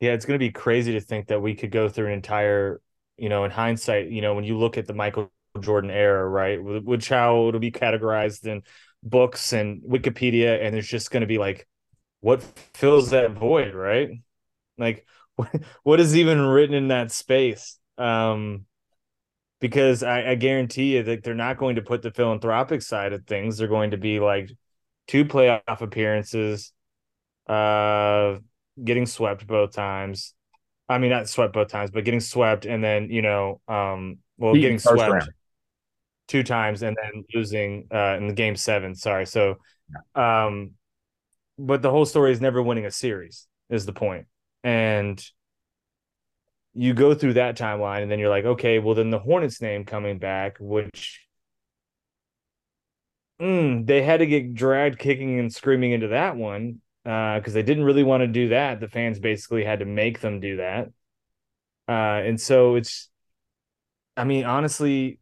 Yeah, 0.00 0.12
it's 0.12 0.24
going 0.24 0.38
to 0.38 0.44
be 0.44 0.50
crazy 0.50 0.92
to 0.92 1.00
think 1.00 1.28
that 1.28 1.40
we 1.42 1.54
could 1.54 1.70
go 1.70 1.88
through 1.88 2.06
an 2.06 2.12
entire, 2.12 2.80
you 3.18 3.28
know, 3.28 3.44
in 3.44 3.50
hindsight, 3.50 4.08
you 4.08 4.22
know, 4.22 4.34
when 4.34 4.44
you 4.44 4.56
look 4.58 4.78
at 4.78 4.86
the 4.86 4.94
Michael 4.94 5.30
Jordan 5.60 5.90
era, 5.90 6.26
right, 6.26 6.58
which 6.62 7.08
how 7.08 7.48
it'll 7.48 7.60
be 7.60 7.70
categorized 7.72 8.46
in 8.46 8.62
books 9.02 9.52
and 9.52 9.82
Wikipedia, 9.82 10.64
and 10.64 10.74
there's 10.74 10.88
just 10.88 11.10
going 11.10 11.20
to 11.20 11.26
be 11.26 11.38
like, 11.38 11.68
what 12.20 12.42
fills 12.74 13.10
that 13.10 13.32
void, 13.32 13.74
right? 13.74 14.10
Like, 14.78 15.06
what 15.82 16.00
is 16.00 16.16
even 16.16 16.40
written 16.40 16.74
in 16.74 16.88
that 16.88 17.12
space? 17.12 17.78
Um, 17.98 18.64
because 19.60 20.02
I, 20.02 20.30
I 20.30 20.34
guarantee 20.36 20.96
you 20.96 21.02
that 21.04 21.22
they're 21.22 21.34
not 21.34 21.58
going 21.58 21.76
to 21.76 21.82
put 21.82 22.02
the 22.02 22.10
philanthropic 22.10 22.82
side 22.82 23.12
of 23.12 23.26
things. 23.26 23.58
They're 23.58 23.68
going 23.68 23.90
to 23.90 23.98
be 23.98 24.18
like 24.18 24.50
two 25.10 25.24
playoff 25.24 25.80
appearances, 25.80 26.72
uh, 27.48 28.36
getting 28.82 29.06
swept 29.06 29.44
both 29.44 29.72
times. 29.72 30.34
I 30.88 30.98
mean, 30.98 31.10
not 31.10 31.28
swept 31.28 31.52
both 31.52 31.66
times, 31.66 31.90
but 31.90 32.04
getting 32.04 32.20
swept 32.20 32.64
and 32.64 32.82
then 32.82 33.10
you 33.10 33.20
know, 33.20 33.60
um, 33.66 34.18
well, 34.38 34.54
getting 34.54 34.78
swept 34.78 35.12
round. 35.12 35.28
two 36.28 36.44
times 36.44 36.82
and 36.82 36.96
then 37.02 37.24
losing 37.34 37.88
uh, 37.92 38.16
in 38.18 38.28
the 38.28 38.34
game 38.34 38.54
seven. 38.54 38.94
Sorry, 38.94 39.26
so, 39.26 39.56
um, 40.14 40.72
but 41.58 41.82
the 41.82 41.90
whole 41.90 42.06
story 42.06 42.30
is 42.30 42.40
never 42.40 42.62
winning 42.62 42.86
a 42.86 42.90
series 42.92 43.48
is 43.68 43.86
the 43.86 43.92
point, 43.92 44.26
and 44.62 45.20
you 46.72 46.94
go 46.94 47.14
through 47.14 47.32
that 47.32 47.58
timeline 47.58 48.02
and 48.02 48.10
then 48.12 48.20
you're 48.20 48.30
like, 48.30 48.44
okay, 48.44 48.78
well 48.78 48.94
then 48.94 49.10
the 49.10 49.18
Hornets 49.18 49.60
name 49.60 49.84
coming 49.84 50.20
back, 50.20 50.58
which 50.60 51.26
mm, 53.40 53.86
they 53.86 54.02
had 54.02 54.18
to 54.18 54.26
get 54.26 54.54
dragged 54.54 54.98
kicking 54.98 55.38
and 55.38 55.52
screaming 55.52 55.92
into 55.92 56.08
that 56.08 56.36
one 56.36 56.80
because 57.02 57.48
uh, 57.48 57.54
they 57.54 57.62
didn't 57.62 57.84
really 57.84 58.02
want 58.02 58.20
to 58.22 58.26
do 58.26 58.48
that. 58.50 58.80
The 58.80 58.88
fans 58.88 59.18
basically 59.18 59.64
had 59.64 59.78
to 59.78 59.84
make 59.84 60.20
them 60.20 60.40
do 60.40 60.56
that. 60.56 60.88
Uh, 61.88 62.22
and 62.24 62.40
so 62.40 62.76
it's, 62.76 63.08
I 64.16 64.24
mean, 64.24 64.44
honestly, 64.44 65.18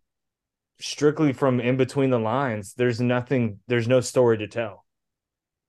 strictly 0.80 1.32
from 1.32 1.60
in 1.60 1.76
between 1.76 2.10
the 2.10 2.18
lines, 2.18 2.74
there's 2.74 3.00
nothing, 3.00 3.60
there's 3.68 3.88
no 3.88 4.00
story 4.00 4.38
to 4.38 4.48
tell. 4.48 4.84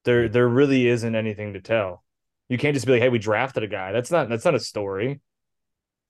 There, 0.06 0.28
there 0.28 0.48
really 0.48 0.88
isn't 0.88 1.16
anything 1.16 1.54
to 1.54 1.62
tell. 1.62 2.04
You 2.48 2.58
can't 2.58 2.74
just 2.74 2.88
be 2.88 2.94
like, 2.94 3.02
"Hey, 3.02 3.10
we 3.10 3.20
drafted 3.20 3.64
a 3.64 3.68
guy." 3.68 3.92
That's 3.92 4.10
not, 4.10 4.28
that's 4.28 4.46
not 4.46 4.56
a 4.56 4.60
story. 4.60 5.20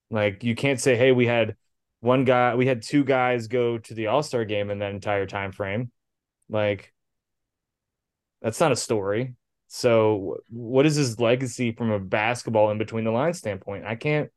Like 0.10 0.44
you 0.44 0.56
can't 0.56 0.80
say, 0.80 0.96
"Hey, 0.96 1.12
we 1.12 1.28
had 1.28 1.56
one 2.00 2.24
guy, 2.24 2.56
we 2.56 2.66
had 2.66 2.82
two 2.82 3.04
guys 3.04 3.48
go 3.48 3.78
to 3.78 3.94
the 3.94 4.08
All 4.08 4.24
Star 4.24 4.46
game 4.46 4.70
in 4.70 4.80
that 4.80 4.94
entire 4.94 5.26
time 5.26 5.52
frame." 5.52 5.92
Like 6.50 6.94
that's 8.42 8.60
not 8.60 8.72
a 8.72 8.76
story. 8.76 9.36
So, 9.68 10.38
what 10.50 10.86
is 10.86 10.96
his 10.96 11.20
legacy 11.20 11.72
from 11.72 11.92
a 11.92 12.00
basketball 12.00 12.72
in 12.72 12.78
between 12.78 13.04
the 13.04 13.12
line 13.12 13.34
standpoint? 13.34 13.86
I 13.86 13.96
can't, 13.96 14.32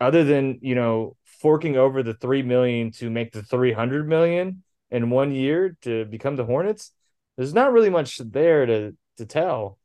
other 0.00 0.24
than 0.24 0.58
you 0.62 0.74
know, 0.74 1.16
forking 1.24 1.76
over 1.76 2.02
the 2.02 2.14
three 2.14 2.42
million 2.42 2.90
to 2.92 3.08
make 3.10 3.32
the 3.32 3.42
three 3.42 3.72
hundred 3.72 4.08
million 4.08 4.62
in 4.90 5.10
one 5.10 5.32
year 5.32 5.76
to 5.82 6.04
become 6.04 6.36
the 6.36 6.44
Hornets. 6.44 6.92
There's 7.36 7.54
not 7.54 7.72
really 7.72 7.90
much 7.90 8.18
there 8.18 8.66
to 8.66 8.96
to 9.16 9.26
tell, 9.26 9.78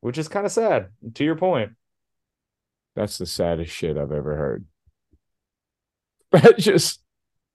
which 0.00 0.18
is 0.18 0.28
kind 0.28 0.44
of 0.44 0.52
sad. 0.52 0.90
To 1.14 1.24
your 1.24 1.36
point, 1.36 1.72
that's 2.94 3.18
the 3.18 3.26
saddest 3.26 3.72
shit 3.72 3.96
I've 3.96 4.12
ever 4.12 4.36
heard. 4.36 4.64
That 6.32 6.58
just, 6.58 7.02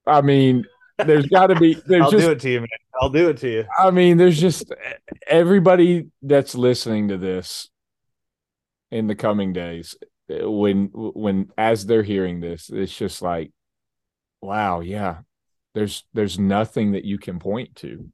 I 0.06 0.20
mean, 0.20 0.66
there's 0.98 1.26
got 1.28 1.48
to 1.48 1.56
be. 1.56 1.76
There's 1.86 2.04
I'll 2.04 2.12
just, 2.12 2.26
do 2.26 2.32
it 2.32 2.40
to 2.42 2.50
you, 2.50 2.60
man. 2.60 2.68
I'll 3.02 3.10
do 3.10 3.30
it 3.30 3.38
to 3.38 3.50
you. 3.50 3.66
I 3.78 3.92
mean, 3.92 4.18
there's 4.18 4.40
just 4.40 4.74
everybody 5.28 6.08
that's 6.22 6.56
listening 6.56 7.10
to 7.10 7.18
this 7.18 7.70
in 8.92 9.08
the 9.08 9.16
coming 9.16 9.52
days 9.52 9.96
when 10.28 10.90
when 10.94 11.50
as 11.58 11.86
they're 11.86 12.04
hearing 12.04 12.40
this, 12.40 12.70
it's 12.70 12.96
just 12.96 13.22
like, 13.22 13.52
wow, 14.42 14.80
yeah. 14.80 15.20
There's 15.74 16.06
there's 16.14 16.40
nothing 16.40 16.94
that 16.94 17.06
you 17.06 17.18
can 17.18 17.40
point 17.40 17.76
to. 17.78 18.10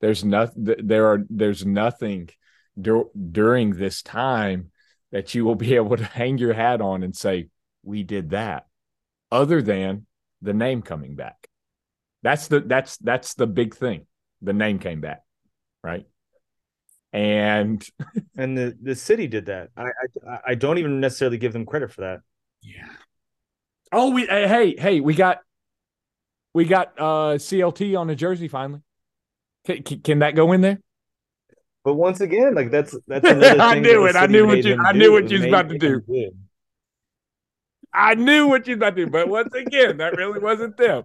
There's 0.00 0.24
nothing. 0.24 0.76
There 0.82 1.06
are 1.06 1.24
there's 1.30 1.64
nothing 1.64 2.28
dur- 2.80 3.10
during 3.30 3.70
this 3.70 4.02
time 4.02 4.70
that 5.10 5.34
you 5.34 5.44
will 5.44 5.54
be 5.54 5.74
able 5.76 5.96
to 5.96 6.04
hang 6.04 6.38
your 6.38 6.52
hat 6.52 6.80
on 6.80 7.02
and 7.02 7.16
say, 7.16 7.48
we 7.82 8.02
did 8.02 8.30
that, 8.30 8.66
other 9.30 9.62
than 9.62 10.06
the 10.42 10.54
name 10.54 10.82
coming 10.82 11.14
back. 11.14 11.48
That's 12.24 12.48
the 12.48 12.60
that's 12.60 12.96
that's 12.96 13.34
the 13.34 13.46
big 13.46 13.76
thing. 13.76 14.06
The 14.40 14.54
name 14.54 14.78
came 14.78 15.02
back, 15.02 15.22
right? 15.82 16.06
And 17.12 17.86
and 18.36 18.56
the 18.56 18.76
the 18.82 18.94
city 18.94 19.26
did 19.28 19.46
that. 19.46 19.68
I 19.76 19.90
I, 20.26 20.38
I 20.48 20.54
don't 20.54 20.78
even 20.78 21.00
necessarily 21.00 21.36
give 21.36 21.52
them 21.52 21.66
credit 21.66 21.92
for 21.92 22.00
that. 22.00 22.20
Yeah. 22.62 22.88
Oh, 23.92 24.10
we 24.10 24.24
hey 24.24 24.74
hey 24.78 25.00
we 25.00 25.14
got 25.14 25.40
we 26.54 26.64
got 26.64 26.98
uh 26.98 27.36
CLT 27.36 27.96
on 27.96 28.06
the 28.06 28.16
jersey 28.16 28.48
finally. 28.48 28.80
Can, 29.66 29.82
can 29.82 30.18
that 30.20 30.34
go 30.34 30.52
in 30.52 30.62
there? 30.62 30.80
But 31.84 31.94
once 31.94 32.22
again, 32.22 32.54
like 32.54 32.70
that's 32.70 32.96
that's 33.06 33.28
I 33.60 33.78
knew 33.80 34.06
it. 34.06 34.16
I 34.16 34.24
knew 34.24 34.46
what 34.46 34.64
you 34.64 34.78
I 34.82 34.92
knew 34.92 35.12
what 35.12 35.30
you 35.30 35.40
was 35.40 35.46
about 35.46 35.68
to 35.68 35.78
do. 35.78 36.00
I 37.92 38.14
knew 38.14 38.48
what 38.48 38.66
you 38.66 38.76
was 38.76 38.78
about 38.78 38.96
to 38.96 39.04
do, 39.04 39.10
but 39.10 39.28
once 39.28 39.52
again, 39.52 39.98
that 39.98 40.16
really 40.16 40.38
wasn't 40.38 40.78
them. 40.78 41.04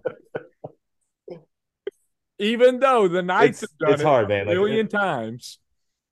Even 2.40 2.80
though 2.80 3.06
the 3.06 3.22
Knights 3.22 3.62
it's, 3.62 3.70
have 3.70 3.78
done 3.78 3.92
it's 3.92 4.02
it 4.02 4.04
hard, 4.04 4.30
a 4.30 4.44
million 4.46 4.86
like, 4.86 4.90
times, 4.90 5.58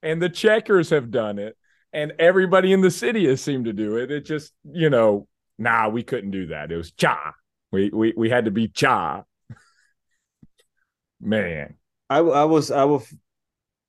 and 0.02 0.20
the 0.20 0.28
Checkers 0.28 0.90
have 0.90 1.10
done 1.10 1.38
it, 1.38 1.56
and 1.92 2.12
everybody 2.18 2.72
in 2.72 2.82
the 2.82 2.90
city 2.90 3.26
has 3.26 3.40
seemed 3.40 3.64
to 3.64 3.72
do 3.72 3.96
it. 3.96 4.10
It 4.10 4.26
just, 4.26 4.52
you 4.70 4.90
know, 4.90 5.26
nah, 5.58 5.88
we 5.88 6.02
couldn't 6.02 6.30
do 6.30 6.48
that. 6.48 6.70
It 6.70 6.76
was 6.76 6.92
cha. 6.92 7.32
We 7.72 7.88
we 7.88 8.12
we 8.14 8.28
had 8.28 8.44
to 8.44 8.50
be 8.50 8.68
cha. 8.68 9.24
Man, 11.20 11.74
I 12.10 12.18
I 12.18 12.44
was 12.44 12.70
I 12.70 12.84
will 12.84 13.02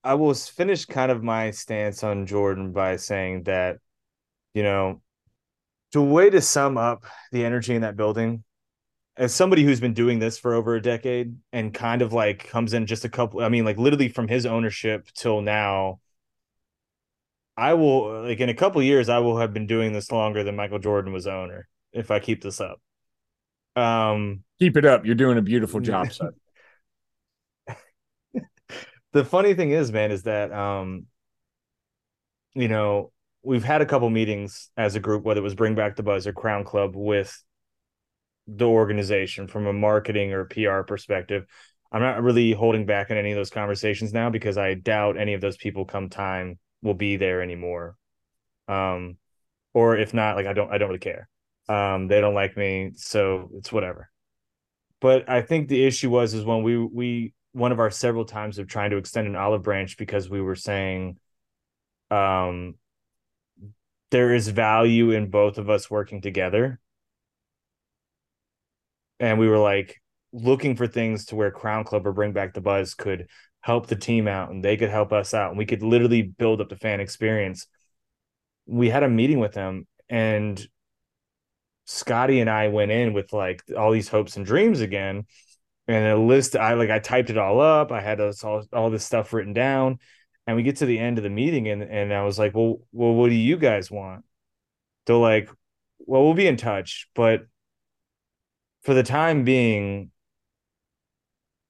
I 0.03 0.13
will 0.13 0.33
finish 0.33 0.85
kind 0.85 1.11
of 1.11 1.21
my 1.21 1.51
stance 1.51 2.05
on 2.05 2.25
Jordan 2.25 2.71
by 2.71 2.95
saying 2.95 3.43
that, 3.43 3.79
you 4.53 4.63
know, 4.63 5.01
the 5.91 6.01
way 6.01 6.29
to 6.29 6.39
sum 6.39 6.77
up 6.77 7.03
the 7.33 7.43
energy 7.43 7.75
in 7.75 7.81
that 7.81 7.97
building, 7.97 8.45
as 9.19 9.35
somebody 9.35 9.63
who's 9.63 9.81
been 9.81 9.93
doing 9.93 10.19
this 10.19 10.39
for 10.39 10.53
over 10.53 10.75
a 10.75 10.81
decade 10.81 11.35
and 11.51 11.73
kind 11.73 12.01
of 12.01 12.13
like 12.13 12.47
comes 12.47 12.73
in 12.73 12.85
just 12.85 13.03
a 13.03 13.09
couple, 13.09 13.41
I 13.41 13.49
mean, 13.49 13.65
like 13.65 13.77
literally 13.77 14.07
from 14.07 14.29
his 14.29 14.45
ownership 14.45 15.09
till 15.13 15.41
now, 15.41 15.99
I 17.57 17.73
will 17.73 18.23
like 18.23 18.39
in 18.39 18.47
a 18.47 18.53
couple 18.53 18.81
years, 18.81 19.09
I 19.09 19.19
will 19.19 19.37
have 19.37 19.53
been 19.53 19.67
doing 19.67 19.91
this 19.91 20.09
longer 20.09 20.45
than 20.45 20.55
Michael 20.55 20.79
Jordan 20.79 21.11
was 21.11 21.27
owner 21.27 21.67
if 21.91 22.11
I 22.11 22.19
keep 22.19 22.41
this 22.41 22.61
up. 22.61 22.79
Um, 23.75 24.45
keep 24.57 24.77
it 24.77 24.85
up. 24.85 25.05
You're 25.05 25.15
doing 25.15 25.37
a 25.37 25.41
beautiful 25.41 25.81
job, 25.81 26.13
son. 26.13 26.31
the 29.11 29.25
funny 29.25 29.53
thing 29.53 29.71
is, 29.71 29.91
man, 29.91 30.11
is 30.11 30.23
that 30.23 30.53
um, 30.53 31.07
you 32.53 32.69
know, 32.69 33.11
we've 33.43 33.65
had 33.65 33.81
a 33.81 33.85
couple 33.85 34.09
meetings 34.09 34.69
as 34.77 34.95
a 34.95 35.01
group, 35.01 35.25
whether 35.25 35.41
it 35.41 35.43
was 35.43 35.55
Bring 35.55 35.75
Back 35.75 35.97
the 35.97 36.03
Buzz 36.03 36.25
or 36.25 36.31
Crown 36.31 36.63
Club, 36.63 36.95
with 36.95 37.43
the 38.55 38.67
organization 38.67 39.47
from 39.47 39.67
a 39.67 39.73
marketing 39.73 40.33
or 40.33 40.45
PR 40.45 40.81
perspective. 40.81 41.45
I'm 41.91 42.01
not 42.01 42.21
really 42.21 42.51
holding 42.51 42.85
back 42.85 43.11
on 43.11 43.17
any 43.17 43.31
of 43.31 43.35
those 43.35 43.49
conversations 43.49 44.13
now 44.13 44.29
because 44.29 44.57
I 44.57 44.75
doubt 44.75 45.17
any 45.17 45.33
of 45.33 45.41
those 45.41 45.57
people 45.57 45.85
come 45.85 46.09
time 46.09 46.59
will 46.81 46.93
be 46.93 47.17
there 47.17 47.41
anymore. 47.41 47.95
Um, 48.67 49.17
or 49.73 49.97
if 49.97 50.13
not, 50.13 50.35
like 50.35 50.45
I 50.45 50.53
don't 50.53 50.71
I 50.71 50.77
don't 50.77 50.89
really 50.89 50.99
care. 50.99 51.27
Um, 51.67 52.07
they 52.07 52.21
don't 52.21 52.33
like 52.33 52.57
me, 52.57 52.91
so 52.95 53.49
it's 53.55 53.71
whatever. 53.71 54.09
But 55.01 55.29
I 55.29 55.41
think 55.41 55.67
the 55.67 55.83
issue 55.85 56.09
was 56.09 56.33
is 56.33 56.45
when 56.45 56.63
we 56.63 56.77
we 56.77 57.33
one 57.53 57.71
of 57.71 57.79
our 57.79 57.91
several 57.91 58.25
times 58.25 58.59
of 58.59 58.67
trying 58.67 58.91
to 58.91 58.97
extend 58.97 59.27
an 59.27 59.35
olive 59.35 59.63
branch 59.63 59.97
because 59.97 60.29
we 60.29 60.41
were 60.41 60.55
saying 60.55 61.17
um 62.11 62.75
there 64.11 64.33
is 64.33 64.47
value 64.47 65.11
in 65.11 65.29
both 65.29 65.57
of 65.57 65.69
us 65.69 65.89
working 65.89 66.21
together 66.21 66.79
and 69.19 69.39
we 69.39 69.47
were 69.47 69.57
like 69.57 70.01
looking 70.31 70.75
for 70.75 70.87
things 70.87 71.25
to 71.25 71.35
where 71.35 71.51
crown 71.51 71.83
club 71.83 72.05
or 72.05 72.13
bring 72.13 72.31
back 72.31 72.53
the 72.53 72.61
buzz 72.61 72.93
could 72.93 73.27
help 73.61 73.87
the 73.87 73.95
team 73.95 74.27
out 74.27 74.51
and 74.51 74.63
they 74.63 74.77
could 74.77 74.89
help 74.89 75.11
us 75.11 75.33
out 75.33 75.49
and 75.49 75.57
we 75.57 75.65
could 75.65 75.83
literally 75.83 76.21
build 76.21 76.61
up 76.61 76.69
the 76.69 76.75
fan 76.75 76.99
experience. 76.99 77.67
We 78.65 78.89
had 78.89 79.03
a 79.03 79.09
meeting 79.09 79.39
with 79.39 79.53
them 79.53 79.87
and 80.07 80.65
scotty 81.85 82.39
and 82.39 82.49
i 82.49 82.67
went 82.67 82.91
in 82.91 83.13
with 83.13 83.33
like 83.33 83.63
all 83.75 83.91
these 83.91 84.07
hopes 84.07 84.37
and 84.37 84.45
dreams 84.45 84.81
again. 84.81 85.25
And 85.87 86.05
a 86.05 86.17
list 86.17 86.55
i 86.55 86.75
like 86.75 86.91
i 86.91 86.99
typed 86.99 87.31
it 87.31 87.37
all 87.37 87.59
up 87.59 87.91
i 87.91 87.99
had 87.99 88.21
all, 88.21 88.63
all 88.71 88.89
this 88.91 89.03
stuff 89.03 89.33
written 89.33 89.53
down 89.53 89.97
and 90.45 90.55
we 90.55 90.61
get 90.61 90.77
to 90.77 90.85
the 90.85 90.99
end 90.99 91.17
of 91.17 91.23
the 91.23 91.31
meeting 91.31 91.67
and, 91.67 91.81
and 91.81 92.13
i 92.13 92.23
was 92.23 92.37
like 92.37 92.53
well 92.53 92.81
well 92.91 93.13
what 93.13 93.29
do 93.29 93.35
you 93.35 93.57
guys 93.57 93.89
want? 93.89 94.23
They're 95.07 95.15
like 95.15 95.49
well 95.97 96.23
we'll 96.23 96.35
be 96.35 96.47
in 96.47 96.57
touch 96.57 97.07
but 97.15 97.41
for 98.83 98.93
the 98.93 99.03
time 99.03 99.43
being 99.43 100.11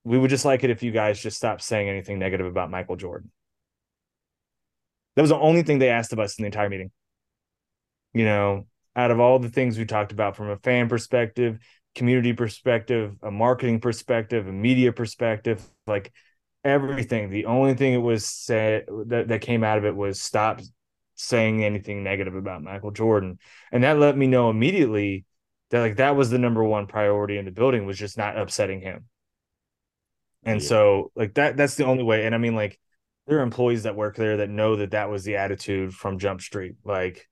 we 0.04 0.18
would 0.18 0.30
just 0.30 0.46
like 0.46 0.64
it 0.64 0.70
if 0.70 0.82
you 0.84 0.92
guys 0.92 1.22
just 1.22 1.38
stopped 1.38 1.62
saying 1.62 1.90
anything 1.90 2.20
negative 2.20 2.46
about 2.48 2.72
michael 2.72 2.96
jordan 2.96 3.32
that 5.16 5.22
was 5.22 5.30
the 5.30 5.40
only 5.40 5.64
thing 5.64 5.80
they 5.80 5.90
asked 5.90 6.14
of 6.14 6.20
us 6.20 6.38
in 6.38 6.44
the 6.44 6.48
entire 6.48 6.70
meeting 6.70 6.92
you 8.14 8.26
know 8.26 8.66
out 8.96 9.12
of 9.12 9.20
all 9.20 9.40
the 9.40 9.50
things 9.50 9.78
we 9.78 9.86
talked 9.86 10.12
about 10.12 10.36
from 10.36 10.50
a 10.50 10.58
fan 10.58 10.90
perspective 10.90 11.60
community 11.96 12.34
perspective, 12.34 13.16
a 13.22 13.32
marketing 13.32 13.80
perspective, 13.80 14.48
a 14.48 14.52
media 14.52 14.92
perspective, 14.92 15.62
like 15.88 16.12
everything. 16.64 17.30
The 17.30 17.46
only 17.46 17.74
thing 17.74 17.94
it 17.94 17.98
was 17.98 18.26
said 18.26 18.86
that, 19.08 19.28
that 19.30 19.42
came 19.42 19.64
out 19.64 19.78
of 19.78 19.86
it 19.86 19.96
was 19.96 20.22
stop 20.22 20.62
saying 21.16 21.64
anything 21.64 22.04
negative 22.04 22.36
about 22.36 22.64
Michael 22.64 22.92
Jordan. 22.92 23.40
And 23.72 23.84
that 23.84 24.00
let 24.00 24.18
me 24.18 24.28
know 24.28 24.50
immediately 24.50 25.26
that 25.70 25.82
like 25.82 25.98
that 25.98 26.16
was 26.16 26.30
the 26.30 26.40
number 26.40 26.64
one 26.64 26.88
priority 26.88 27.38
in 27.38 27.46
the 27.46 27.52
building 27.52 27.86
was 27.86 27.98
just 27.98 28.18
not 28.18 28.38
upsetting 28.38 28.82
him. 28.82 29.06
And 30.44 30.62
yeah. 30.62 30.68
so 30.68 31.12
like 31.16 31.36
that 31.36 31.58
that's 31.58 31.76
the 31.76 31.86
only 31.86 32.04
way 32.04 32.26
and 32.26 32.34
I 32.34 32.38
mean 32.38 32.56
like 32.56 32.80
there 33.28 33.40
are 33.40 33.44
employees 33.44 33.84
that 33.84 33.96
work 33.96 34.16
there 34.16 34.38
that 34.38 34.50
know 34.50 34.78
that 34.78 34.92
that 34.92 35.10
was 35.10 35.24
the 35.24 35.36
attitude 35.36 35.94
from 35.94 36.18
Jump 36.18 36.42
Street 36.42 36.76
like 36.84 37.28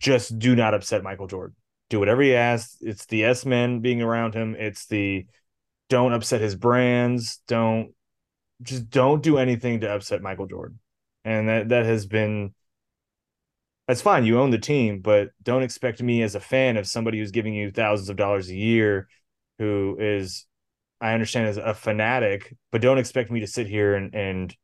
just 0.00 0.38
do 0.38 0.56
not 0.56 0.74
upset 0.74 1.02
Michael 1.02 1.26
Jordan. 1.26 1.56
Do 1.90 1.98
whatever 1.98 2.22
he 2.22 2.34
asks. 2.34 2.78
It's 2.80 3.06
the 3.06 3.24
S 3.24 3.44
men 3.44 3.80
being 3.80 4.00
around 4.00 4.34
him. 4.34 4.56
It's 4.58 4.86
the 4.86 5.26
don't 5.88 6.12
upset 6.14 6.40
his 6.40 6.56
brands. 6.56 7.42
Don't 7.46 7.92
just 8.62 8.90
don't 8.90 9.22
do 9.22 9.38
anything 9.38 9.80
to 9.80 9.92
upset 9.92 10.22
Michael 10.22 10.46
Jordan. 10.46 10.78
And 11.24 11.48
that 11.48 11.68
that 11.68 11.84
has 11.84 12.06
been 12.06 12.54
that's 13.90 14.02
fine. 14.02 14.24
You 14.24 14.38
own 14.38 14.50
the 14.50 14.58
team, 14.58 15.00
but 15.00 15.30
don't 15.42 15.64
expect 15.64 16.00
me 16.00 16.22
as 16.22 16.36
a 16.36 16.40
fan 16.40 16.76
of 16.76 16.86
somebody 16.86 17.18
who's 17.18 17.32
giving 17.32 17.54
you 17.54 17.72
thousands 17.72 18.08
of 18.08 18.14
dollars 18.14 18.48
a 18.48 18.54
year, 18.54 19.08
who 19.58 19.96
is, 19.98 20.46
I 21.00 21.12
understand, 21.12 21.48
is 21.48 21.56
a 21.56 21.74
fanatic, 21.74 22.56
but 22.70 22.82
don't 22.82 22.98
expect 22.98 23.32
me 23.32 23.40
to 23.40 23.48
sit 23.48 23.66
here 23.66 23.96
and 23.96 24.14
and 24.14 24.56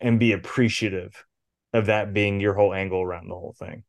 and 0.00 0.20
be 0.20 0.30
appreciative 0.30 1.26
of 1.72 1.86
that 1.86 2.14
being 2.14 2.38
your 2.38 2.54
whole 2.54 2.72
angle 2.72 3.02
around 3.02 3.26
the 3.26 3.34
whole 3.34 3.56
thing. 3.58 3.82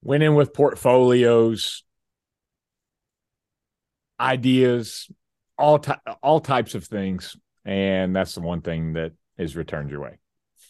Went 0.00 0.22
in 0.22 0.36
with 0.36 0.54
portfolios, 0.54 1.82
ideas, 4.20 5.10
all 5.58 5.80
ty- 5.80 5.98
all 6.22 6.38
types 6.38 6.76
of 6.76 6.84
things, 6.84 7.36
and 7.64 8.14
that's 8.14 8.36
the 8.36 8.40
one 8.40 8.60
thing 8.60 8.92
that 8.92 9.14
is 9.36 9.56
returned 9.56 9.90
your 9.90 10.02
way. 10.02 10.20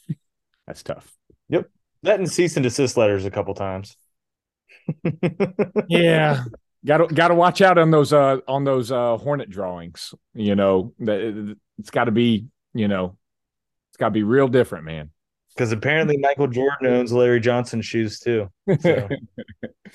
that's 0.67 0.83
tough. 0.83 1.15
And 2.05 2.31
cease 2.31 2.57
and 2.57 2.65
desist 2.65 2.97
letters 2.97 3.25
a 3.25 3.31
couple 3.31 3.55
times. 3.55 3.97
yeah. 5.89 6.45
Got 6.85 6.99
to 6.99 7.15
got 7.15 7.29
to 7.29 7.35
watch 7.35 7.61
out 7.61 7.79
on 7.79 7.93
those 7.93 8.13
uh 8.13 8.39
on 8.49 8.65
those 8.65 8.91
uh 8.91 9.17
hornet 9.17 9.49
drawings. 9.49 10.15
You 10.35 10.57
know, 10.57 10.95
that 11.01 11.57
it's 11.79 11.91
got 11.91 12.05
to 12.05 12.11
be, 12.11 12.47
you 12.75 12.89
know, 12.89 13.17
it's 13.91 13.99
got 13.99 14.07
to 14.07 14.13
be 14.13 14.25
real 14.25 14.49
different, 14.49 14.85
man. 14.85 15.11
Because 15.55 15.71
apparently 15.71 16.17
Michael 16.17 16.49
Jordan 16.49 16.89
owns 16.89 17.13
Larry 17.13 17.39
Johnson 17.39 17.83
shoes 17.83 18.19
too. 18.19 18.49
So. 18.81 19.09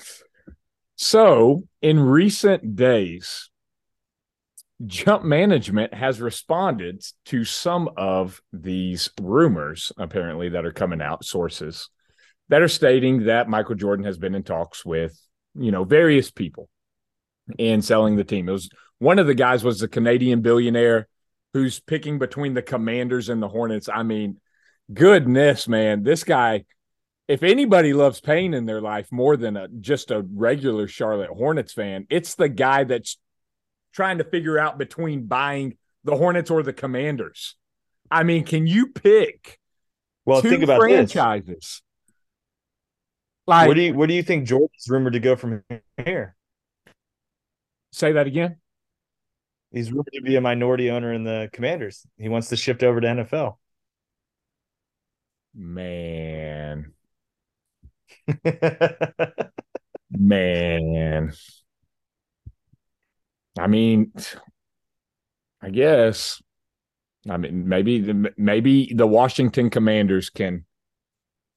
so, 0.96 1.62
in 1.82 1.98
recent 1.98 2.76
days, 2.76 3.50
Jump 4.86 5.24
Management 5.24 5.92
has 5.92 6.20
responded 6.20 7.02
to 7.26 7.44
some 7.44 7.90
of 7.96 8.40
these 8.52 9.10
rumors, 9.20 9.90
apparently, 9.98 10.50
that 10.50 10.64
are 10.64 10.72
coming 10.72 11.02
out, 11.02 11.24
sources 11.24 11.90
that 12.48 12.62
are 12.62 12.68
stating 12.68 13.24
that 13.24 13.48
Michael 13.48 13.74
Jordan 13.74 14.04
has 14.04 14.18
been 14.18 14.34
in 14.34 14.42
talks 14.42 14.84
with, 14.84 15.18
you 15.54 15.70
know, 15.70 15.84
various 15.84 16.30
people 16.30 16.68
in 17.58 17.82
selling 17.82 18.16
the 18.16 18.24
team. 18.24 18.48
It 18.48 18.52
was 18.52 18.70
one 18.98 19.18
of 19.18 19.26
the 19.26 19.34
guys 19.34 19.64
was 19.64 19.82
a 19.82 19.88
Canadian 19.88 20.40
billionaire 20.40 21.08
who's 21.54 21.80
picking 21.80 22.18
between 22.18 22.54
the 22.54 22.62
Commanders 22.62 23.28
and 23.28 23.42
the 23.42 23.48
Hornets. 23.48 23.88
I 23.92 24.02
mean, 24.02 24.40
goodness, 24.92 25.68
man, 25.68 26.02
this 26.02 26.24
guy. 26.24 26.64
If 27.26 27.42
anybody 27.42 27.92
loves 27.92 28.22
pain 28.22 28.54
in 28.54 28.64
their 28.64 28.80
life 28.80 29.12
more 29.12 29.36
than 29.36 29.58
a, 29.58 29.68
just 29.68 30.10
a 30.10 30.24
regular 30.32 30.88
Charlotte 30.88 31.28
Hornets 31.28 31.74
fan, 31.74 32.06
it's 32.08 32.36
the 32.36 32.48
guy 32.48 32.84
that's 32.84 33.18
trying 33.92 34.16
to 34.16 34.24
figure 34.24 34.58
out 34.58 34.78
between 34.78 35.26
buying 35.26 35.76
the 36.04 36.16
Hornets 36.16 36.50
or 36.50 36.62
the 36.62 36.72
Commanders. 36.72 37.54
I 38.10 38.22
mean, 38.22 38.44
can 38.44 38.66
you 38.66 38.86
pick? 38.86 39.58
Well, 40.24 40.40
think 40.40 40.62
about 40.62 40.80
franchises. 40.80 41.46
This. 41.46 41.82
Like, 43.48 43.66
where 43.66 43.74
do 43.74 43.80
you 43.80 43.94
where 43.94 44.06
do 44.06 44.12
you 44.12 44.22
think 44.22 44.46
Jordan's 44.46 44.86
rumored 44.90 45.14
to 45.14 45.20
go 45.20 45.34
from 45.34 45.64
here? 46.04 46.36
Say 47.92 48.12
that 48.12 48.26
again. 48.26 48.58
He's 49.72 49.90
rumored 49.90 50.12
to 50.12 50.20
be 50.20 50.36
a 50.36 50.42
minority 50.42 50.90
owner 50.90 51.14
in 51.14 51.24
the 51.24 51.48
Commanders. 51.50 52.06
He 52.18 52.28
wants 52.28 52.50
to 52.50 52.56
shift 52.56 52.82
over 52.82 53.00
to 53.00 53.06
NFL. 53.06 53.56
Man. 55.54 56.92
Man. 60.10 61.32
I 63.58 63.66
mean, 63.66 64.12
I 65.62 65.70
guess. 65.70 66.42
I 67.26 67.38
mean, 67.38 67.66
maybe 67.66 68.12
maybe 68.36 68.92
the 68.92 69.06
Washington 69.06 69.70
Commanders 69.70 70.28
can 70.28 70.66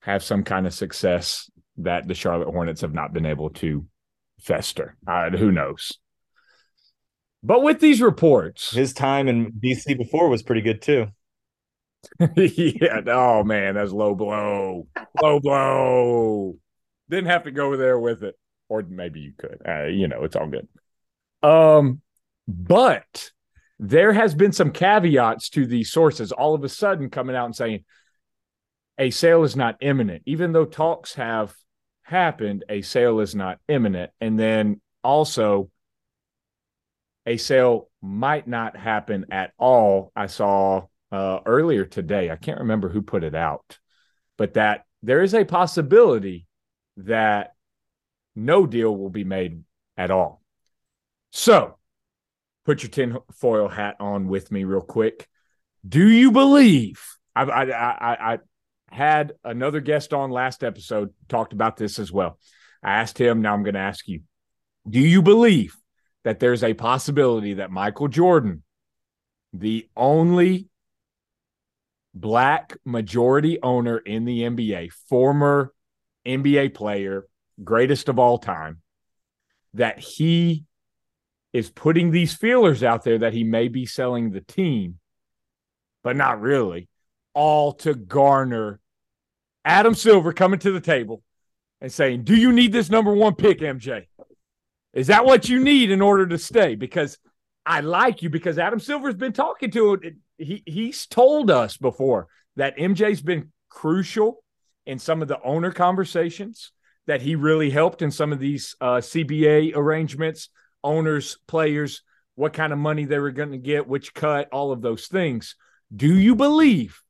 have 0.03 0.23
some 0.23 0.45
kind 0.45 0.65
of 0.65 0.73
success 0.73 1.51
that 1.83 2.07
the 2.07 2.13
Charlotte 2.13 2.51
Hornets 2.51 2.81
have 2.81 2.93
not 2.93 3.13
been 3.13 3.25
able 3.25 3.49
to 3.51 3.85
fester. 4.39 4.95
Uh, 5.07 5.29
who 5.29 5.51
knows? 5.51 5.93
But 7.43 7.63
with 7.63 7.79
these 7.79 8.01
reports, 8.01 8.71
his 8.71 8.93
time 8.93 9.27
in 9.27 9.53
DC 9.53 9.97
before 9.97 10.29
was 10.29 10.43
pretty 10.43 10.61
good 10.61 10.81
too. 10.81 11.07
yeah. 12.35 13.01
Oh 13.07 13.43
man, 13.43 13.75
that's 13.75 13.91
low 13.91 14.15
blow. 14.15 14.87
low 15.21 15.39
blow. 15.39 16.55
Didn't 17.09 17.29
have 17.29 17.43
to 17.43 17.51
go 17.51 17.75
there 17.77 17.99
with 17.99 18.23
it, 18.23 18.35
or 18.69 18.83
maybe 18.87 19.19
you 19.21 19.33
could. 19.37 19.61
Uh, 19.67 19.85
you 19.85 20.07
know, 20.07 20.23
it's 20.23 20.35
all 20.35 20.47
good. 20.47 20.67
Um, 21.43 22.01
but 22.47 23.31
there 23.79 24.13
has 24.13 24.35
been 24.35 24.51
some 24.51 24.71
caveats 24.71 25.49
to 25.49 25.65
these 25.65 25.91
sources. 25.91 26.31
All 26.31 26.53
of 26.53 26.63
a 26.63 26.69
sudden, 26.69 27.09
coming 27.09 27.35
out 27.35 27.45
and 27.45 27.55
saying 27.55 27.85
a 28.97 29.09
sale 29.09 29.43
is 29.43 29.55
not 29.55 29.77
imminent, 29.81 30.23
even 30.25 30.51
though 30.51 30.65
talks 30.65 31.15
have 31.15 31.53
happened, 32.11 32.63
a 32.69 32.83
sale 32.83 33.21
is 33.21 33.33
not 33.33 33.59
imminent. 33.67 34.11
And 34.21 34.37
then 34.37 34.81
also, 35.03 35.71
a 37.25 37.37
sale 37.37 37.89
might 38.01 38.47
not 38.47 38.77
happen 38.77 39.25
at 39.31 39.53
all. 39.57 40.11
I 40.15 40.27
saw 40.27 40.87
uh, 41.11 41.39
earlier 41.45 41.85
today, 41.85 42.29
I 42.29 42.35
can't 42.35 42.59
remember 42.59 42.89
who 42.89 43.01
put 43.01 43.23
it 43.23 43.33
out, 43.33 43.79
but 44.37 44.53
that 44.53 44.85
there 45.01 45.23
is 45.23 45.33
a 45.33 45.45
possibility 45.45 46.45
that 46.97 47.53
no 48.35 48.67
deal 48.67 48.95
will 48.95 49.09
be 49.09 49.23
made 49.23 49.63
at 49.97 50.11
all. 50.11 50.41
So, 51.31 51.77
put 52.65 52.83
your 52.83 52.89
tinfoil 52.89 53.67
hat 53.67 53.95
on 53.99 54.27
with 54.27 54.51
me 54.51 54.63
real 54.63 54.81
quick. 54.81 55.27
Do 55.87 56.07
you 56.07 56.31
believe? 56.31 57.03
I, 57.35 57.43
I, 57.43 57.63
I, 57.63 58.33
I 58.33 58.39
had 58.91 59.33
another 59.43 59.79
guest 59.79 60.13
on 60.13 60.29
last 60.29 60.63
episode, 60.63 61.13
talked 61.29 61.53
about 61.53 61.77
this 61.77 61.97
as 61.97 62.11
well. 62.11 62.37
I 62.83 62.91
asked 62.93 63.17
him, 63.17 63.41
now 63.41 63.53
I'm 63.53 63.63
going 63.63 63.75
to 63.75 63.79
ask 63.79 64.07
you 64.07 64.21
Do 64.89 64.99
you 64.99 65.21
believe 65.21 65.75
that 66.23 66.39
there's 66.39 66.63
a 66.63 66.73
possibility 66.73 67.55
that 67.55 67.71
Michael 67.71 68.07
Jordan, 68.07 68.63
the 69.53 69.87
only 69.95 70.67
black 72.13 72.77
majority 72.85 73.61
owner 73.61 73.97
in 73.97 74.25
the 74.25 74.41
NBA, 74.41 74.91
former 75.09 75.73
NBA 76.25 76.73
player, 76.73 77.25
greatest 77.63 78.09
of 78.09 78.19
all 78.19 78.37
time, 78.37 78.81
that 79.73 79.99
he 79.99 80.65
is 81.53 81.69
putting 81.69 82.11
these 82.11 82.33
feelers 82.33 82.83
out 82.83 83.03
there 83.03 83.19
that 83.19 83.33
he 83.33 83.43
may 83.43 83.67
be 83.67 83.85
selling 83.85 84.31
the 84.31 84.41
team, 84.41 84.99
but 86.03 86.15
not 86.15 86.41
really, 86.41 86.87
all 87.33 87.73
to 87.73 87.93
garner 87.93 88.79
Adam 89.63 89.93
Silver 89.93 90.33
coming 90.33 90.59
to 90.59 90.71
the 90.71 90.81
table 90.81 91.23
and 91.79 91.91
saying, 91.91 92.23
Do 92.23 92.35
you 92.35 92.51
need 92.51 92.71
this 92.71 92.89
number 92.89 93.13
one 93.13 93.35
pick, 93.35 93.59
MJ? 93.59 94.07
Is 94.93 95.07
that 95.07 95.25
what 95.25 95.47
you 95.47 95.63
need 95.63 95.91
in 95.91 96.01
order 96.01 96.27
to 96.27 96.37
stay? 96.37 96.75
Because 96.75 97.17
I 97.65 97.81
like 97.81 98.21
you 98.21 98.29
because 98.29 98.57
Adam 98.57 98.79
Silver's 98.79 99.15
been 99.15 99.33
talking 99.33 99.71
to 99.71 99.93
it. 99.93 100.15
He 100.37 100.63
he's 100.65 101.05
told 101.05 101.51
us 101.51 101.77
before 101.77 102.27
that 102.55 102.77
MJ's 102.77 103.21
been 103.21 103.51
crucial 103.69 104.43
in 104.85 104.99
some 104.99 105.21
of 105.21 105.27
the 105.27 105.41
owner 105.43 105.71
conversations 105.71 106.71
that 107.07 107.21
he 107.21 107.35
really 107.35 107.69
helped 107.69 108.01
in 108.01 108.11
some 108.11 108.33
of 108.33 108.39
these 108.39 108.75
uh, 108.81 108.97
CBA 108.97 109.75
arrangements, 109.75 110.49
owners, 110.83 111.37
players, 111.47 112.03
what 112.35 112.53
kind 112.53 112.73
of 112.73 112.79
money 112.79 113.05
they 113.05 113.19
were 113.19 113.31
going 113.31 113.51
to 113.51 113.57
get, 113.57 113.87
which 113.87 114.13
cut, 114.13 114.49
all 114.51 114.71
of 114.71 114.81
those 114.81 115.07
things. 115.07 115.55
Do 115.95 116.15
you 116.15 116.35
believe 116.35 117.01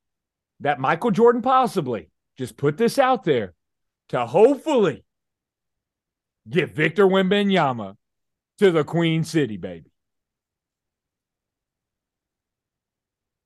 that 0.62 0.80
Michael 0.80 1.12
Jordan 1.12 1.42
possibly 1.42 2.10
just 2.38 2.58
put 2.58 2.78
this 2.78 2.98
out 2.98 3.24
there 3.24 3.54
to 4.10 4.26
hopefully 4.26 5.04
get 6.50 6.74
Victor 6.74 7.06
Wembanyama 7.06 7.96
to 8.60 8.72
the 8.72 8.84
Queen 8.84 9.24
City, 9.24 9.58
baby. 9.58 9.92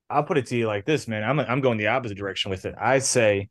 I'll 0.10 0.24
put 0.24 0.38
it 0.38 0.46
to 0.48 0.58
you 0.58 0.68
like 0.68 0.86
this, 0.86 1.08
man. 1.08 1.24
I'm 1.24 1.40
I'm 1.40 1.62
going 1.62 1.78
the 1.78 1.88
opposite 1.88 2.18
direction 2.18 2.52
with 2.52 2.66
it. 2.66 2.76
I 2.80 3.00
say 3.00 3.50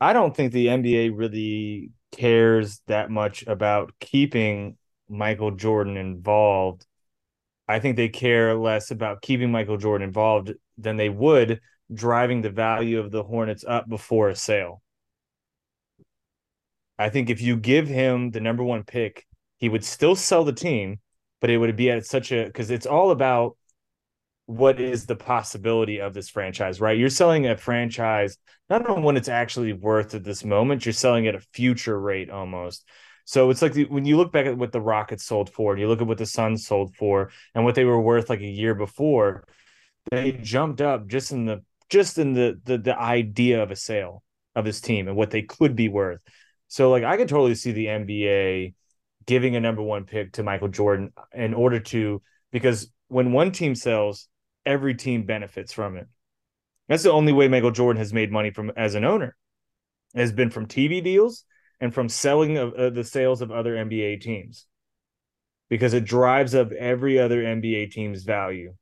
I 0.00 0.12
don't 0.12 0.34
think 0.34 0.52
the 0.52 0.66
NBA 0.66 1.12
really 1.14 1.90
cares 2.12 2.80
that 2.86 3.10
much 3.10 3.44
about 3.46 3.92
keeping 4.00 4.76
Michael 5.08 5.50
Jordan 5.50 5.96
involved. 5.96 6.86
I 7.68 7.78
think 7.78 7.96
they 7.96 8.08
care 8.08 8.54
less 8.54 8.90
about 8.90 9.22
keeping 9.22 9.52
Michael 9.52 9.76
Jordan 9.76 10.06
involved 10.08 10.52
than 10.78 10.96
they 10.96 11.08
would 11.08 11.60
driving 11.92 12.42
the 12.42 12.50
value 12.50 12.98
of 12.98 13.10
the 13.10 13.22
Hornets 13.22 13.64
up 13.66 13.88
before 13.88 14.28
a 14.28 14.36
sale. 14.36 14.82
I 16.98 17.08
think 17.08 17.30
if 17.30 17.40
you 17.40 17.56
give 17.56 17.88
him 17.88 18.30
the 18.30 18.40
number 18.40 18.62
one 18.62 18.84
pick, 18.84 19.26
he 19.56 19.68
would 19.68 19.84
still 19.84 20.14
sell 20.14 20.44
the 20.44 20.52
team, 20.52 21.00
but 21.40 21.50
it 21.50 21.58
would 21.58 21.74
be 21.76 21.90
at 21.90 22.06
such 22.06 22.32
a 22.32 22.44
because 22.44 22.70
it's 22.70 22.86
all 22.86 23.10
about 23.10 23.56
what 24.46 24.80
is 24.80 25.06
the 25.06 25.16
possibility 25.16 26.00
of 26.00 26.14
this 26.14 26.28
franchise, 26.28 26.80
right? 26.80 26.98
You're 26.98 27.08
selling 27.08 27.46
a 27.46 27.56
franchise 27.56 28.36
not 28.68 28.88
on 28.88 29.02
what 29.02 29.16
it's 29.16 29.28
actually 29.28 29.72
worth 29.72 30.14
at 30.14 30.24
this 30.24 30.44
moment, 30.44 30.86
you're 30.86 30.92
selling 30.92 31.26
at 31.26 31.34
a 31.34 31.40
future 31.40 31.98
rate 31.98 32.30
almost. 32.30 32.84
So 33.24 33.50
it's 33.50 33.62
like 33.62 33.72
the, 33.72 33.84
when 33.84 34.04
you 34.04 34.16
look 34.16 34.32
back 34.32 34.46
at 34.46 34.56
what 34.56 34.72
the 34.72 34.80
Rockets 34.80 35.24
sold 35.24 35.50
for, 35.50 35.72
and 35.72 35.80
you 35.80 35.88
look 35.88 36.00
at 36.00 36.06
what 36.06 36.18
the 36.18 36.26
Suns 36.26 36.66
sold 36.66 36.94
for, 36.96 37.30
and 37.54 37.64
what 37.64 37.74
they 37.74 37.84
were 37.84 38.00
worth 38.00 38.28
like 38.30 38.40
a 38.40 38.46
year 38.46 38.74
before, 38.74 39.44
they 40.10 40.32
jumped 40.32 40.80
up 40.80 41.06
just 41.06 41.32
in 41.32 41.44
the 41.44 41.62
just 41.92 42.16
in 42.16 42.32
the 42.32 42.58
the, 42.64 42.78
the 42.78 42.98
idea 42.98 43.62
of 43.62 43.70
a 43.70 43.76
sale 43.76 44.22
of 44.56 44.64
this 44.64 44.80
team 44.80 45.08
and 45.08 45.16
what 45.16 45.30
they 45.30 45.42
could 45.42 45.76
be 45.76 45.88
worth. 45.88 46.20
So 46.68 46.90
like 46.90 47.04
I 47.04 47.18
could 47.18 47.28
totally 47.28 47.54
see 47.54 47.72
the 47.72 47.86
NBA 47.86 48.74
giving 49.26 49.56
a 49.56 49.60
number 49.60 49.82
one 49.82 50.04
pick 50.04 50.32
to 50.32 50.42
Michael 50.42 50.68
Jordan 50.68 51.12
in 51.34 51.52
order 51.52 51.80
to 51.80 52.22
because 52.50 52.90
when 53.08 53.32
one 53.32 53.52
team 53.52 53.74
sells, 53.74 54.26
every 54.64 54.94
team 54.94 55.24
benefits 55.24 55.72
from 55.72 55.98
it. 55.98 56.08
That's 56.88 57.02
the 57.02 57.12
only 57.12 57.32
way 57.32 57.46
Michael 57.46 57.70
Jordan 57.70 57.98
has 57.98 58.14
made 58.14 58.32
money 58.32 58.50
from 58.50 58.72
as 58.74 58.94
an 58.94 59.04
owner. 59.04 59.36
It 60.14 60.20
has 60.20 60.32
been 60.32 60.50
from 60.50 60.66
TV 60.66 61.04
deals 61.04 61.44
and 61.78 61.92
from 61.92 62.08
selling 62.08 62.56
of 62.56 62.72
uh, 62.72 62.90
the 62.90 63.04
sales 63.04 63.42
of 63.42 63.50
other 63.50 63.74
NBA 63.74 64.22
teams. 64.22 64.66
Because 65.68 65.92
it 65.92 66.04
drives 66.04 66.54
up 66.54 66.72
every 66.72 67.18
other 67.18 67.42
NBA 67.42 67.90
team's 67.92 68.24
value. 68.24 68.74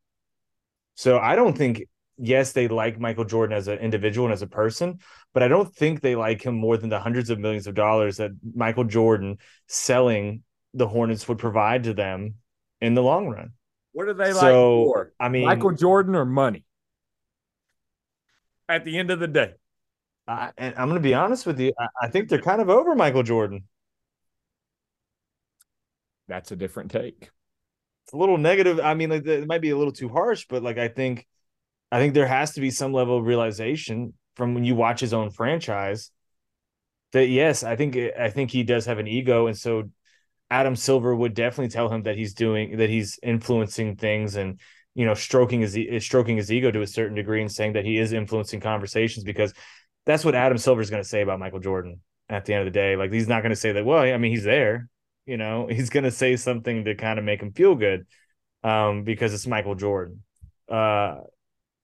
So 0.95 1.19
I 1.19 1.35
don't 1.35 1.57
think 1.57 1.83
yes, 2.21 2.53
they 2.53 2.69
like 2.69 3.01
Michael 3.01 3.25
Jordan 3.25 3.57
as 3.57 3.67
an 3.69 3.79
individual 3.79 4.27
and 4.27 4.33
as 4.33 4.43
a 4.43 4.47
person, 4.47 4.99
but 5.33 5.43
I 5.43 5.49
don't 5.49 5.75
think 5.75 6.01
they 6.01 6.15
like 6.15 6.43
him 6.43 6.55
more 6.55 6.77
than 6.77 6.91
the 6.91 7.01
hundreds 7.01 7.31
of 7.31 7.39
millions 7.39 7.67
of 7.67 7.75
dollars 7.75 8.19
that 8.19 8.33
Michael 8.55 8.85
Jordan 8.85 9.39
selling 9.67 10.43
the 10.75 10.87
Hornets 10.87 11.27
would 11.29 11.39
provide 11.39 11.85
to 11.85 11.95
them 11.95 12.35
in 12.81 12.95
the 12.95 13.03
long 13.03 13.29
run. 13.29 13.53
What 13.93 14.07
do 14.07 14.15
they 14.15 14.33
so, 14.33 14.39
like 14.39 14.87
more? 14.87 15.13
I 15.19 15.29
mean, 15.29 15.47
Michael 15.47 15.73
Jordan 15.73 16.15
or 16.15 16.25
money? 16.25 16.65
At 18.69 18.85
the 18.85 18.99
end 18.99 19.11
of 19.11 19.19
the 19.19 19.27
day, 19.27 19.55
I, 20.29 20.53
and 20.57 20.75
I'm 20.77 20.89
going 20.89 21.03
to 21.03 21.09
be 21.09 21.15
honest 21.15 21.45
with 21.45 21.59
you. 21.59 21.73
I, 21.77 21.87
I 22.03 22.09
think 22.09 22.29
they're 22.29 22.41
kind 22.41 22.61
of 22.61 22.71
over 22.71 22.95
Michael 22.95 23.25
Jordan. 23.25 23.65
That's 26.29 26.53
a 26.53 26.57
different 26.57 26.93
take. 26.93 27.31
It's 28.05 28.13
a 28.13 28.17
little 28.17 28.39
negative. 28.39 28.79
I 28.79 28.95
mean, 28.95 29.11
like 29.11 29.27
it 29.27 29.49
might 29.49 29.61
be 29.61 29.71
a 29.71 29.77
little 29.77 29.93
too 29.93 30.09
harsh, 30.09 30.47
but 30.49 30.63
like 30.63 30.79
I 30.79 30.87
think, 30.87 31.27
I 31.93 31.99
think 31.99 32.15
there 32.15 32.27
has 32.27 32.53
to 32.53 32.61
be 32.61 32.71
some 32.71 32.93
level 32.93 33.19
of 33.19 33.25
realization 33.25 34.15
from 34.37 34.55
when 34.55 34.65
you 34.65 34.75
watch 34.75 35.01
his 35.01 35.13
own 35.13 35.31
franchise 35.31 36.11
that 37.13 37.27
yes, 37.27 37.65
I 37.65 37.77
think 37.77 37.97
I 37.97 38.31
think 38.31 38.51
he 38.51 38.63
does 38.63 38.87
have 38.87 38.99
an 38.99 39.09
ego, 39.09 39.47
and 39.47 39.59
so 39.59 39.91
Adam 40.51 40.77
Silver 40.77 41.15
would 41.15 41.35
definitely 41.35 41.69
tell 41.69 41.89
him 41.89 42.05
that 42.05 42.17
he's 42.17 42.35
doing 42.35 42.77
that 42.79 42.91
he's 42.91 43.19
influencing 43.23 43.97
things 43.97 44.37
and 44.37 44.61
you 44.95 45.07
know 45.07 45.15
stroking 45.15 45.61
his 45.61 45.77
stroking 46.05 46.37
his 46.37 46.53
ego 46.53 46.71
to 46.71 46.83
a 46.83 46.87
certain 46.87 47.17
degree 47.17 47.41
and 47.41 47.51
saying 47.51 47.73
that 47.75 47.85
he 47.85 47.99
is 47.99 48.13
influencing 48.13 48.61
conversations 48.61 49.25
because 49.25 49.53
that's 50.07 50.25
what 50.25 50.35
Adam 50.35 50.59
Silver 50.59 50.81
is 50.81 50.91
going 50.91 51.03
to 51.03 51.09
say 51.09 51.23
about 51.23 51.39
Michael 51.39 51.61
Jordan 51.61 52.01
at 52.29 52.45
the 52.45 52.55
end 52.55 52.67
of 52.67 52.73
the 52.73 52.79
day. 52.79 52.97
Like 52.97 53.13
he's 53.13 53.29
not 53.29 53.43
going 53.43 53.51
to 53.51 53.57
say 53.57 53.73
that. 53.73 53.85
Well, 53.85 53.99
I 53.99 54.17
mean, 54.17 54.33
he's 54.33 54.45
there. 54.45 54.89
You 55.27 55.37
know, 55.37 55.67
he's 55.71 55.91
going 55.91 56.05
to 56.05 56.11
say 56.11 56.37
something 56.37 56.85
to 56.85 56.95
kind 56.95 57.19
of 57.19 57.25
make 57.25 57.43
him 57.43 57.53
feel 57.53 57.75
good 57.75 58.07
um, 58.63 59.05
because 59.05 59.35
it's 59.35 59.47
Michael 59.47 59.75
Jordan. 59.75 60.23
Uh, 60.69 61.17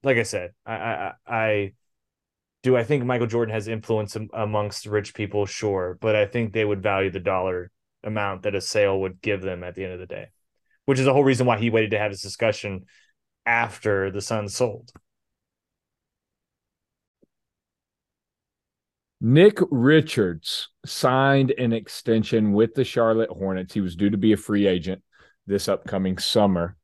like 0.03 0.17
I 0.17 0.23
said, 0.23 0.51
I, 0.65 0.73
I, 0.73 1.13
I 1.27 1.73
do 2.63 2.75
I 2.75 2.83
think 2.83 3.05
Michael 3.05 3.27
Jordan 3.27 3.53
has 3.53 3.67
influence 3.67 4.17
amongst 4.33 4.85
rich 4.85 5.13
people? 5.13 5.45
Sure, 5.45 5.97
but 5.99 6.15
I 6.15 6.25
think 6.25 6.53
they 6.53 6.65
would 6.65 6.83
value 6.83 7.11
the 7.11 7.19
dollar 7.19 7.71
amount 8.03 8.43
that 8.43 8.55
a 8.55 8.61
sale 8.61 9.01
would 9.01 9.21
give 9.21 9.41
them 9.41 9.63
at 9.63 9.75
the 9.75 9.83
end 9.83 9.93
of 9.93 9.99
the 9.99 10.05
day, 10.05 10.27
which 10.85 10.99
is 10.99 11.05
the 11.05 11.13
whole 11.13 11.23
reason 11.23 11.45
why 11.45 11.57
he 11.57 11.69
waited 11.69 11.91
to 11.91 11.99
have 11.99 12.11
this 12.11 12.21
discussion 12.21 12.85
after 13.45 14.11
the 14.11 14.21
Suns 14.21 14.55
sold. 14.55 14.91
Nick 19.19 19.57
Richards 19.71 20.69
signed 20.85 21.51
an 21.51 21.73
extension 21.73 22.53
with 22.53 22.75
the 22.75 22.83
Charlotte 22.83 23.31
Hornets. 23.31 23.73
He 23.73 23.81
was 23.81 23.95
due 23.95 24.11
to 24.11 24.17
be 24.17 24.33
a 24.33 24.37
free 24.37 24.67
agent 24.67 25.01
this 25.47 25.67
upcoming 25.67 26.17
summer. 26.17 26.76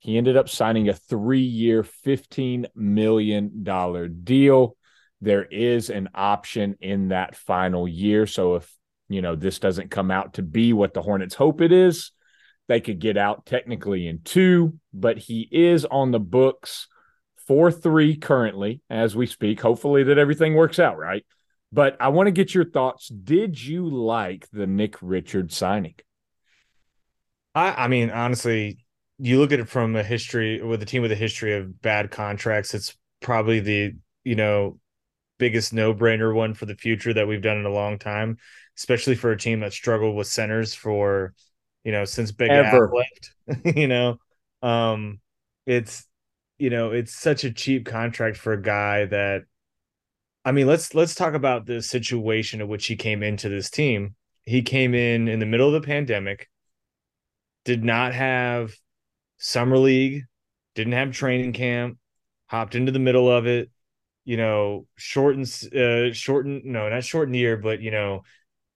He 0.00 0.18
ended 0.18 0.36
up 0.36 0.48
signing 0.48 0.88
a 0.88 0.94
three 0.94 1.40
year, 1.40 1.82
$15 1.82 2.66
million 2.74 3.64
deal. 4.24 4.76
There 5.20 5.44
is 5.44 5.90
an 5.90 6.08
option 6.14 6.76
in 6.80 7.08
that 7.08 7.36
final 7.36 7.86
year. 7.86 8.26
So 8.26 8.56
if 8.56 8.74
you 9.10 9.20
know, 9.20 9.34
this 9.34 9.58
doesn't 9.58 9.90
come 9.90 10.10
out 10.10 10.34
to 10.34 10.42
be 10.42 10.72
what 10.72 10.94
the 10.94 11.02
Hornets 11.02 11.34
hope 11.34 11.60
it 11.60 11.72
is. 11.72 12.12
They 12.68 12.80
could 12.80 13.00
get 13.00 13.16
out 13.16 13.44
technically 13.44 14.06
in 14.06 14.20
two, 14.22 14.78
but 14.94 15.18
he 15.18 15.48
is 15.50 15.84
on 15.84 16.12
the 16.12 16.20
books 16.20 16.86
for 17.48 17.72
three 17.72 18.16
currently 18.16 18.80
as 18.88 19.16
we 19.16 19.26
speak. 19.26 19.60
Hopefully 19.60 20.04
that 20.04 20.18
everything 20.18 20.54
works 20.54 20.78
out 20.78 20.96
right. 20.96 21.26
But 21.72 21.96
I 22.00 22.08
want 22.08 22.28
to 22.28 22.32
get 22.32 22.54
your 22.54 22.64
thoughts. 22.64 23.08
Did 23.08 23.60
you 23.60 23.88
like 23.90 24.48
the 24.52 24.68
Nick 24.68 24.96
Richard 25.02 25.52
signing? 25.52 25.96
I, 27.52 27.84
I 27.84 27.88
mean, 27.88 28.10
honestly, 28.10 28.78
you 29.20 29.38
look 29.38 29.52
at 29.52 29.60
it 29.60 29.68
from 29.68 29.96
a 29.96 30.02
history 30.02 30.62
with 30.62 30.82
a 30.82 30.86
team 30.86 31.02
with 31.02 31.12
a 31.12 31.16
history 31.16 31.54
of 31.54 31.80
bad 31.82 32.10
contracts. 32.10 32.74
It's 32.74 32.96
probably 33.20 33.60
the 33.60 33.94
you 34.24 34.34
know 34.34 34.78
biggest 35.38 35.72
no 35.72 35.94
brainer 35.94 36.34
one 36.34 36.54
for 36.54 36.66
the 36.66 36.74
future 36.74 37.14
that 37.14 37.26
we've 37.26 37.42
done 37.42 37.56
in 37.56 37.64
a 37.64 37.70
long 37.70 37.98
time 37.98 38.36
especially 38.80 39.14
for 39.14 39.30
a 39.30 39.36
team 39.36 39.60
that 39.60 39.74
struggled 39.74 40.16
with 40.16 40.26
centers 40.26 40.74
for 40.74 41.34
you 41.84 41.92
know 41.92 42.06
since 42.06 42.32
Big 42.32 42.50
Ever. 42.50 42.90
left. 42.92 43.76
you 43.76 43.88
know, 43.88 44.16
um, 44.62 45.20
it's 45.66 46.06
you 46.58 46.70
know 46.70 46.90
it's 46.90 47.14
such 47.14 47.44
a 47.44 47.52
cheap 47.52 47.86
contract 47.86 48.36
for 48.36 48.52
a 48.52 48.62
guy 48.62 49.04
that. 49.06 49.42
I 50.42 50.52
mean, 50.52 50.66
let's 50.66 50.94
let's 50.94 51.14
talk 51.14 51.34
about 51.34 51.66
the 51.66 51.82
situation 51.82 52.62
in 52.62 52.68
which 52.68 52.86
he 52.86 52.96
came 52.96 53.22
into 53.22 53.50
this 53.50 53.68
team. 53.68 54.14
He 54.44 54.62
came 54.62 54.94
in 54.94 55.28
in 55.28 55.38
the 55.38 55.44
middle 55.44 55.66
of 55.66 55.82
the 55.82 55.86
pandemic, 55.86 56.48
did 57.66 57.84
not 57.84 58.14
have 58.14 58.72
summer 59.40 59.78
league, 59.78 60.24
didn't 60.76 60.92
have 60.92 61.12
training 61.12 61.52
camp, 61.52 61.98
hopped 62.46 62.76
into 62.76 62.92
the 62.92 62.98
middle 63.00 63.30
of 63.30 63.46
it, 63.46 63.70
you 64.24 64.36
know, 64.36 64.86
shortened 64.96 65.46
uh 65.74 66.12
shortened 66.12 66.64
no, 66.64 66.88
not 66.88 67.02
shortened 67.04 67.34
year, 67.34 67.56
but 67.56 67.80
you 67.80 67.90
know, 67.90 68.22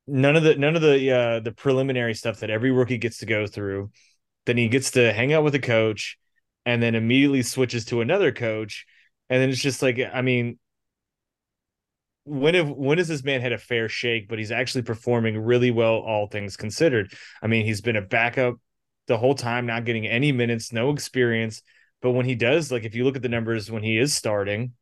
none 0.07 0.37
of 0.37 0.43
the 0.43 0.57
none 0.57 0.75
of 0.75 0.83
the 0.83 1.11
uh 1.13 1.41
the 1.41 1.53
preliminary 1.53 2.15
stuff 2.15 2.41
that 2.41 2.51
every 2.51 2.73
rookie 2.73 2.99
gets 2.99 3.19
to 3.19 3.27
go 3.27 3.47
through. 3.47 3.91
Then 4.47 4.57
he 4.57 4.69
gets 4.69 4.93
to 4.93 5.13
hang 5.13 5.33
out 5.33 5.45
with 5.45 5.55
a 5.55 5.61
coach 5.61 6.19
and 6.67 6.83
then 6.83 6.95
immediately 6.95 7.43
switches 7.43 7.85
to 7.87 8.01
another 8.01 8.33
coach. 8.33 8.87
And 9.31 9.41
then 9.41 9.51
it's 9.51 9.63
just 9.63 9.83
like 9.83 9.99
i 10.13 10.23
mean 10.23 10.59
when 12.25 12.55
have 12.55 12.71
when 12.71 12.99
has 12.99 13.09
this 13.09 13.23
man 13.23 13.41
had 13.43 13.53
a 13.53 13.59
fair 13.59 13.89
shake 13.89 14.29
but 14.29 14.39
he's 14.39 14.51
actually 14.53 14.83
performing 14.83 15.39
really 15.39 15.71
well 15.71 15.97
all 15.97 16.27
things 16.27 16.57
considered? 16.57 17.13
I 17.43 17.49
mean 17.49 17.67
he's 17.67 17.83
been 17.83 17.97
a 17.97 18.03
backup 18.03 18.57
the 19.07 19.19
whole 19.19 19.35
time 19.35 19.67
not 19.67 19.85
getting 19.85 20.07
any 20.07 20.33
minutes 20.33 20.73
no 20.73 20.91
experience 20.91 21.63
but 22.03 22.13
when 22.13 22.27
he 22.27 22.35
does 22.35 22.73
like 22.73 22.85
if 22.85 22.95
you 22.95 23.05
look 23.05 23.17
at 23.17 23.23
the 23.23 23.29
numbers 23.29 23.71
when 23.71 23.83
he 23.83 23.99
is 23.99 24.15
starting 24.15 24.73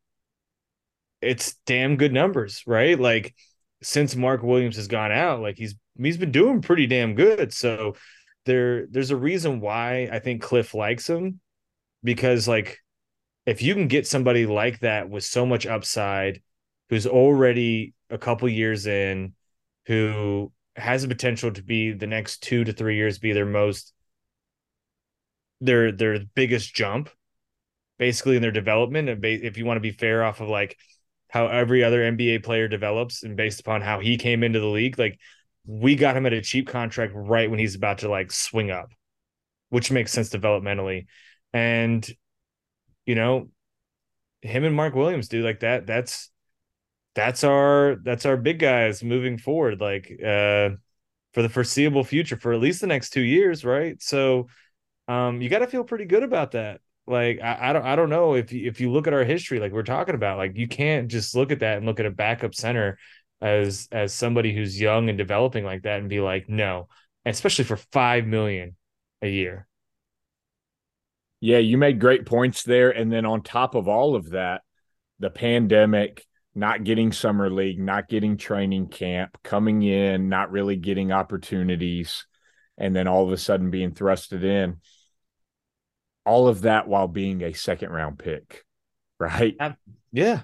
it's 1.20 1.54
damn 1.66 1.96
good 1.96 2.12
numbers 2.12 2.62
right 2.66 2.98
like 2.98 3.35
since 3.82 4.16
Mark 4.16 4.42
Williams 4.42 4.76
has 4.76 4.88
gone 4.88 5.12
out, 5.12 5.40
like 5.40 5.58
he's 5.58 5.74
he's 6.00 6.16
been 6.16 6.32
doing 6.32 6.62
pretty 6.62 6.87
damn 6.87 7.14
good. 7.14 7.52
So 7.52 7.96
there 8.46 8.87
there's 8.87 9.11
a 9.11 9.16
reason 9.16 9.61
why 9.61 10.08
I 10.11 10.20
think 10.20 10.42
Cliff 10.42 10.74
likes 10.74 11.08
him 11.08 11.40
because 12.03 12.49
like 12.49 12.78
if 13.44 13.61
you 13.61 13.74
can 13.74 13.88
get 13.88 14.07
somebody 14.07 14.47
like 14.47 14.80
that 14.80 15.11
with 15.11 15.24
so 15.24 15.44
much 15.44 15.66
upside 15.66 16.42
who's 16.88 17.07
already 17.07 17.94
a 18.11 18.18
couple 18.18 18.49
years 18.49 18.86
in 18.86 19.34
who 19.86 20.53
has 20.76 21.03
the 21.03 21.09
potential 21.09 21.51
to 21.53 21.62
be 21.62 21.92
the 21.92 22.07
next 22.07 22.42
2 22.44 22.64
to 22.64 22.72
3 22.72 22.97
years 22.97 23.18
be 23.18 23.32
their 23.32 23.47
most 23.47 23.92
their 25.62 25.92
their 25.92 26.20
biggest 26.34 26.74
jump 26.74 27.08
basically 27.98 28.36
in 28.36 28.42
their 28.42 28.50
development 28.50 29.08
and 29.08 29.24
if 29.24 29.56
you 29.56 29.64
want 29.64 29.76
to 29.76 29.80
be 29.80 29.92
fair 29.92 30.24
off 30.24 30.40
of 30.40 30.48
like 30.48 30.76
how 31.32 31.46
every 31.46 31.82
other 31.82 32.02
NBA 32.02 32.42
player 32.42 32.68
develops 32.68 33.22
and 33.22 33.36
based 33.38 33.58
upon 33.58 33.80
how 33.80 34.00
he 34.00 34.18
came 34.18 34.42
into 34.42 34.60
the 34.60 34.66
league, 34.66 34.98
like 34.98 35.18
we 35.64 35.96
got 35.96 36.14
him 36.14 36.26
at 36.26 36.34
a 36.34 36.42
cheap 36.42 36.68
contract 36.68 37.14
right 37.16 37.48
when 37.48 37.58
he's 37.58 37.74
about 37.74 37.98
to 37.98 38.10
like 38.10 38.30
swing 38.30 38.70
up, 38.70 38.92
which 39.70 39.90
makes 39.90 40.12
sense 40.12 40.28
developmentally. 40.28 41.06
And 41.54 42.06
you 43.06 43.14
know, 43.14 43.48
him 44.42 44.64
and 44.64 44.76
Mark 44.76 44.94
Williams 44.94 45.28
do 45.28 45.42
like 45.42 45.60
that. 45.60 45.86
That's 45.86 46.30
that's 47.14 47.44
our 47.44 47.96
that's 48.02 48.26
our 48.26 48.36
big 48.36 48.58
guys 48.58 49.02
moving 49.02 49.38
forward, 49.38 49.80
like 49.80 50.12
uh 50.22 50.70
for 51.32 51.40
the 51.40 51.48
foreseeable 51.48 52.04
future, 52.04 52.36
for 52.36 52.52
at 52.52 52.60
least 52.60 52.82
the 52.82 52.86
next 52.86 53.08
two 53.10 53.22
years, 53.22 53.64
right? 53.64 54.02
So 54.02 54.48
um 55.09 55.40
you 55.40 55.48
gotta 55.48 55.66
feel 55.66 55.84
pretty 55.84 56.05
good 56.05 56.22
about 56.22 56.53
that. 56.53 56.80
Like 57.07 57.40
I, 57.42 57.70
I 57.70 57.72
don't 57.72 57.84
I 57.84 57.96
don't 57.96 58.11
know 58.11 58.34
if 58.34 58.53
if 58.53 58.80
you 58.80 58.90
look 58.90 59.07
at 59.07 59.12
our 59.12 59.24
history, 59.24 59.59
like 59.59 59.72
we're 59.72 59.82
talking 59.82 60.14
about, 60.14 60.38
like 60.38 60.57
you 60.57 60.68
can't 60.68 61.09
just 61.09 61.34
look 61.34 61.50
at 61.50 61.61
that 61.61 61.78
and 61.78 61.86
look 61.86 62.00
at 62.00 62.07
a 62.07 62.11
backup 62.11 62.55
center 62.55 62.98
as 63.40 63.88
as 63.90 64.14
somebody 64.14 64.55
who's 64.55 64.80
young 64.80 65.09
and 65.09 65.18
developing 65.18 65.64
like 65.64 65.82
that 65.82 66.00
and 66.00 66.09
be 66.09 66.20
like, 66.20 66.48
no, 66.48 66.88
especially 67.26 67.64
for 67.64 67.76
five 67.76 68.26
million 68.26 68.76
a 69.20 69.28
year. 69.28 69.66
Yeah, 71.40 71.59
you 71.59 71.76
made 71.76 72.00
great 72.00 72.24
points 72.24 72.62
there. 72.62 72.90
And 72.90 73.12
then 73.12 73.26
on 73.26 73.42
top 73.42 73.74
of 73.74 73.88
all 73.88 74.14
of 74.14 74.30
that, 74.30 74.62
the 75.18 75.28
pandemic, 75.28 76.24
not 76.55 76.84
getting 76.84 77.11
summer 77.11 77.50
league, 77.50 77.80
not 77.80 78.09
getting 78.09 78.36
training 78.36 78.88
camp, 78.88 79.36
coming 79.42 79.82
in, 79.82 80.28
not 80.28 80.53
really 80.53 80.76
getting 80.76 81.11
opportunities, 81.11 82.26
and 82.79 82.95
then 82.95 83.07
all 83.07 83.25
of 83.25 83.33
a 83.33 83.37
sudden 83.37 83.70
being 83.70 83.93
thrusted 83.93 84.43
in. 84.43 84.77
All 86.25 86.49
of 86.49 86.62
that 86.62 86.87
while 86.87 87.09
being 87.09 87.43
a 87.43 87.53
second 87.53 87.91
round 87.91 88.18
pick, 88.18 88.64
right? 89.18 89.57
Yeah. 90.12 90.43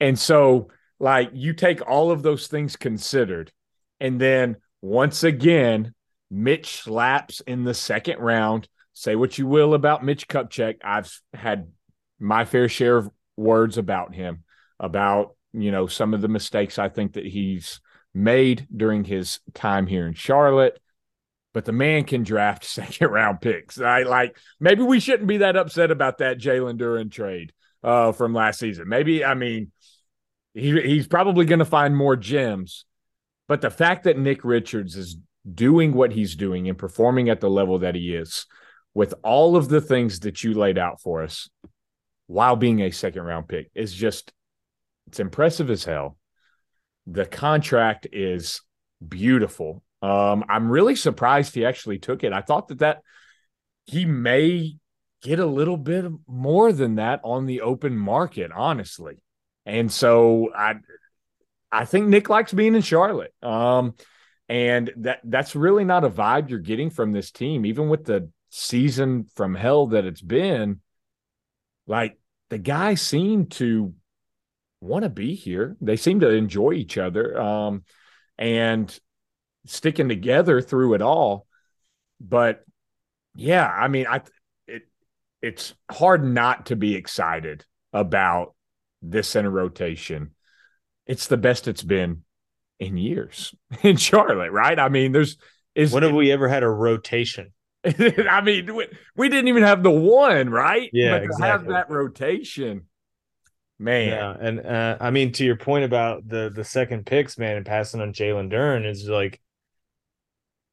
And 0.00 0.18
so, 0.18 0.68
like, 0.98 1.30
you 1.32 1.52
take 1.52 1.86
all 1.88 2.10
of 2.10 2.22
those 2.22 2.48
things 2.48 2.74
considered, 2.76 3.52
and 4.00 4.20
then 4.20 4.56
once 4.82 5.22
again, 5.22 5.94
Mitch 6.30 6.82
slaps 6.82 7.40
in 7.40 7.64
the 7.64 7.74
second 7.74 8.18
round 8.18 8.68
say 8.92 9.14
what 9.14 9.36
you 9.38 9.46
will 9.46 9.74
about 9.74 10.04
Mitch 10.04 10.26
Kupchak. 10.26 10.76
I've 10.82 11.12
had 11.34 11.70
my 12.18 12.44
fair 12.46 12.68
share 12.68 12.96
of 12.96 13.10
words 13.36 13.78
about 13.78 14.14
him, 14.14 14.42
about, 14.80 15.36
you 15.52 15.70
know, 15.70 15.86
some 15.86 16.14
of 16.14 16.22
the 16.22 16.28
mistakes 16.28 16.78
I 16.78 16.88
think 16.88 17.12
that 17.12 17.26
he's 17.26 17.80
made 18.14 18.66
during 18.74 19.04
his 19.04 19.38
time 19.52 19.86
here 19.86 20.06
in 20.06 20.14
Charlotte. 20.14 20.80
But 21.56 21.64
the 21.64 21.72
man 21.72 22.04
can 22.04 22.22
draft 22.22 22.64
second 22.66 23.08
round 23.08 23.40
picks. 23.40 23.80
I 23.80 24.02
like 24.02 24.36
maybe 24.60 24.82
we 24.82 25.00
shouldn't 25.00 25.26
be 25.26 25.38
that 25.38 25.56
upset 25.56 25.90
about 25.90 26.18
that 26.18 26.36
Jalen 26.38 26.76
Duren 26.76 27.10
trade 27.10 27.54
uh, 27.82 28.12
from 28.12 28.34
last 28.34 28.60
season. 28.60 28.90
Maybe 28.90 29.24
I 29.24 29.32
mean 29.32 29.72
he 30.52 30.78
he's 30.82 31.06
probably 31.06 31.46
going 31.46 31.60
to 31.60 31.64
find 31.64 31.96
more 31.96 32.14
gems. 32.14 32.84
But 33.48 33.62
the 33.62 33.70
fact 33.70 34.04
that 34.04 34.18
Nick 34.18 34.44
Richards 34.44 34.96
is 34.96 35.16
doing 35.50 35.94
what 35.94 36.12
he's 36.12 36.36
doing 36.36 36.68
and 36.68 36.76
performing 36.76 37.30
at 37.30 37.40
the 37.40 37.48
level 37.48 37.78
that 37.78 37.94
he 37.94 38.14
is, 38.14 38.44
with 38.92 39.14
all 39.24 39.56
of 39.56 39.70
the 39.70 39.80
things 39.80 40.20
that 40.20 40.44
you 40.44 40.52
laid 40.52 40.76
out 40.76 41.00
for 41.00 41.22
us 41.22 41.48
while 42.26 42.56
being 42.56 42.82
a 42.82 42.90
second 42.90 43.22
round 43.22 43.48
pick 43.48 43.70
is 43.74 43.94
just 43.94 44.30
it's 45.06 45.20
impressive 45.20 45.70
as 45.70 45.84
hell. 45.84 46.18
The 47.06 47.24
contract 47.24 48.08
is 48.12 48.60
beautiful. 49.08 49.82
Um, 50.02 50.44
I'm 50.48 50.70
really 50.70 50.96
surprised 50.96 51.54
he 51.54 51.64
actually 51.64 51.98
took 51.98 52.22
it. 52.24 52.32
I 52.32 52.42
thought 52.42 52.68
that 52.68 52.78
that 52.78 53.02
he 53.84 54.04
may 54.04 54.76
get 55.22 55.38
a 55.38 55.46
little 55.46 55.76
bit 55.76 56.04
more 56.26 56.72
than 56.72 56.96
that 56.96 57.20
on 57.24 57.46
the 57.46 57.62
open 57.62 57.96
market, 57.96 58.50
honestly. 58.52 59.16
And 59.64 59.90
so 59.90 60.52
I 60.54 60.76
I 61.72 61.84
think 61.84 62.08
Nick 62.08 62.28
likes 62.28 62.52
being 62.52 62.74
in 62.74 62.82
Charlotte. 62.82 63.34
Um, 63.42 63.94
and 64.48 64.92
that 64.98 65.20
that's 65.24 65.56
really 65.56 65.84
not 65.84 66.04
a 66.04 66.10
vibe 66.10 66.50
you're 66.50 66.58
getting 66.60 66.90
from 66.90 67.12
this 67.12 67.30
team, 67.30 67.66
even 67.66 67.88
with 67.88 68.04
the 68.04 68.30
season 68.50 69.26
from 69.34 69.54
hell 69.54 69.88
that 69.88 70.04
it's 70.04 70.22
been, 70.22 70.80
like 71.86 72.18
the 72.50 72.58
guys 72.58 73.02
seem 73.02 73.46
to 73.46 73.94
want 74.80 75.02
to 75.02 75.08
be 75.08 75.34
here. 75.34 75.76
They 75.80 75.96
seem 75.96 76.20
to 76.20 76.30
enjoy 76.30 76.72
each 76.72 76.96
other 76.96 77.40
um, 77.40 77.84
and 78.38 78.96
sticking 79.66 80.08
together 80.08 80.60
through 80.60 80.94
it 80.94 81.02
all. 81.02 81.46
But 82.20 82.64
yeah, 83.34 83.66
I 83.66 83.88
mean, 83.88 84.06
I 84.08 84.22
it 84.66 84.82
it's 85.42 85.74
hard 85.90 86.24
not 86.24 86.66
to 86.66 86.76
be 86.76 86.94
excited 86.94 87.64
about 87.92 88.54
this 89.02 89.28
center 89.28 89.50
rotation. 89.50 90.32
It's 91.06 91.28
the 91.28 91.36
best 91.36 91.68
it's 91.68 91.82
been 91.82 92.22
in 92.78 92.96
years 92.96 93.54
in 93.82 93.96
Charlotte, 93.96 94.52
right? 94.52 94.78
I 94.78 94.88
mean, 94.88 95.12
there's 95.12 95.36
is 95.74 95.92
when 95.92 96.02
have 96.02 96.14
we 96.14 96.32
ever 96.32 96.48
had 96.48 96.62
a 96.62 96.68
rotation? 96.68 97.52
I 97.84 98.40
mean, 98.40 98.74
we, 98.74 98.88
we, 99.14 99.28
didn't 99.28 99.48
even 99.48 99.62
have 99.62 99.82
the 99.82 99.90
one, 99.90 100.50
right? 100.50 100.90
Yeah, 100.92 101.12
but 101.12 101.22
exactly. 101.22 101.48
have 101.48 101.66
that 101.66 101.90
rotation, 101.90 102.86
man. 103.78 104.08
Yeah, 104.08 104.36
and 104.40 104.66
uh, 104.66 104.96
I 104.98 105.10
mean, 105.10 105.32
to 105.32 105.44
your 105.44 105.56
point 105.56 105.84
about 105.84 106.26
the 106.26 106.50
the 106.52 106.64
second 106.64 107.06
picks, 107.06 107.38
man, 107.38 107.56
and 107.56 107.66
passing 107.66 108.00
on 108.00 108.12
Jalen 108.12 108.50
Duren 108.50 108.86
is 108.86 109.08
like, 109.08 109.40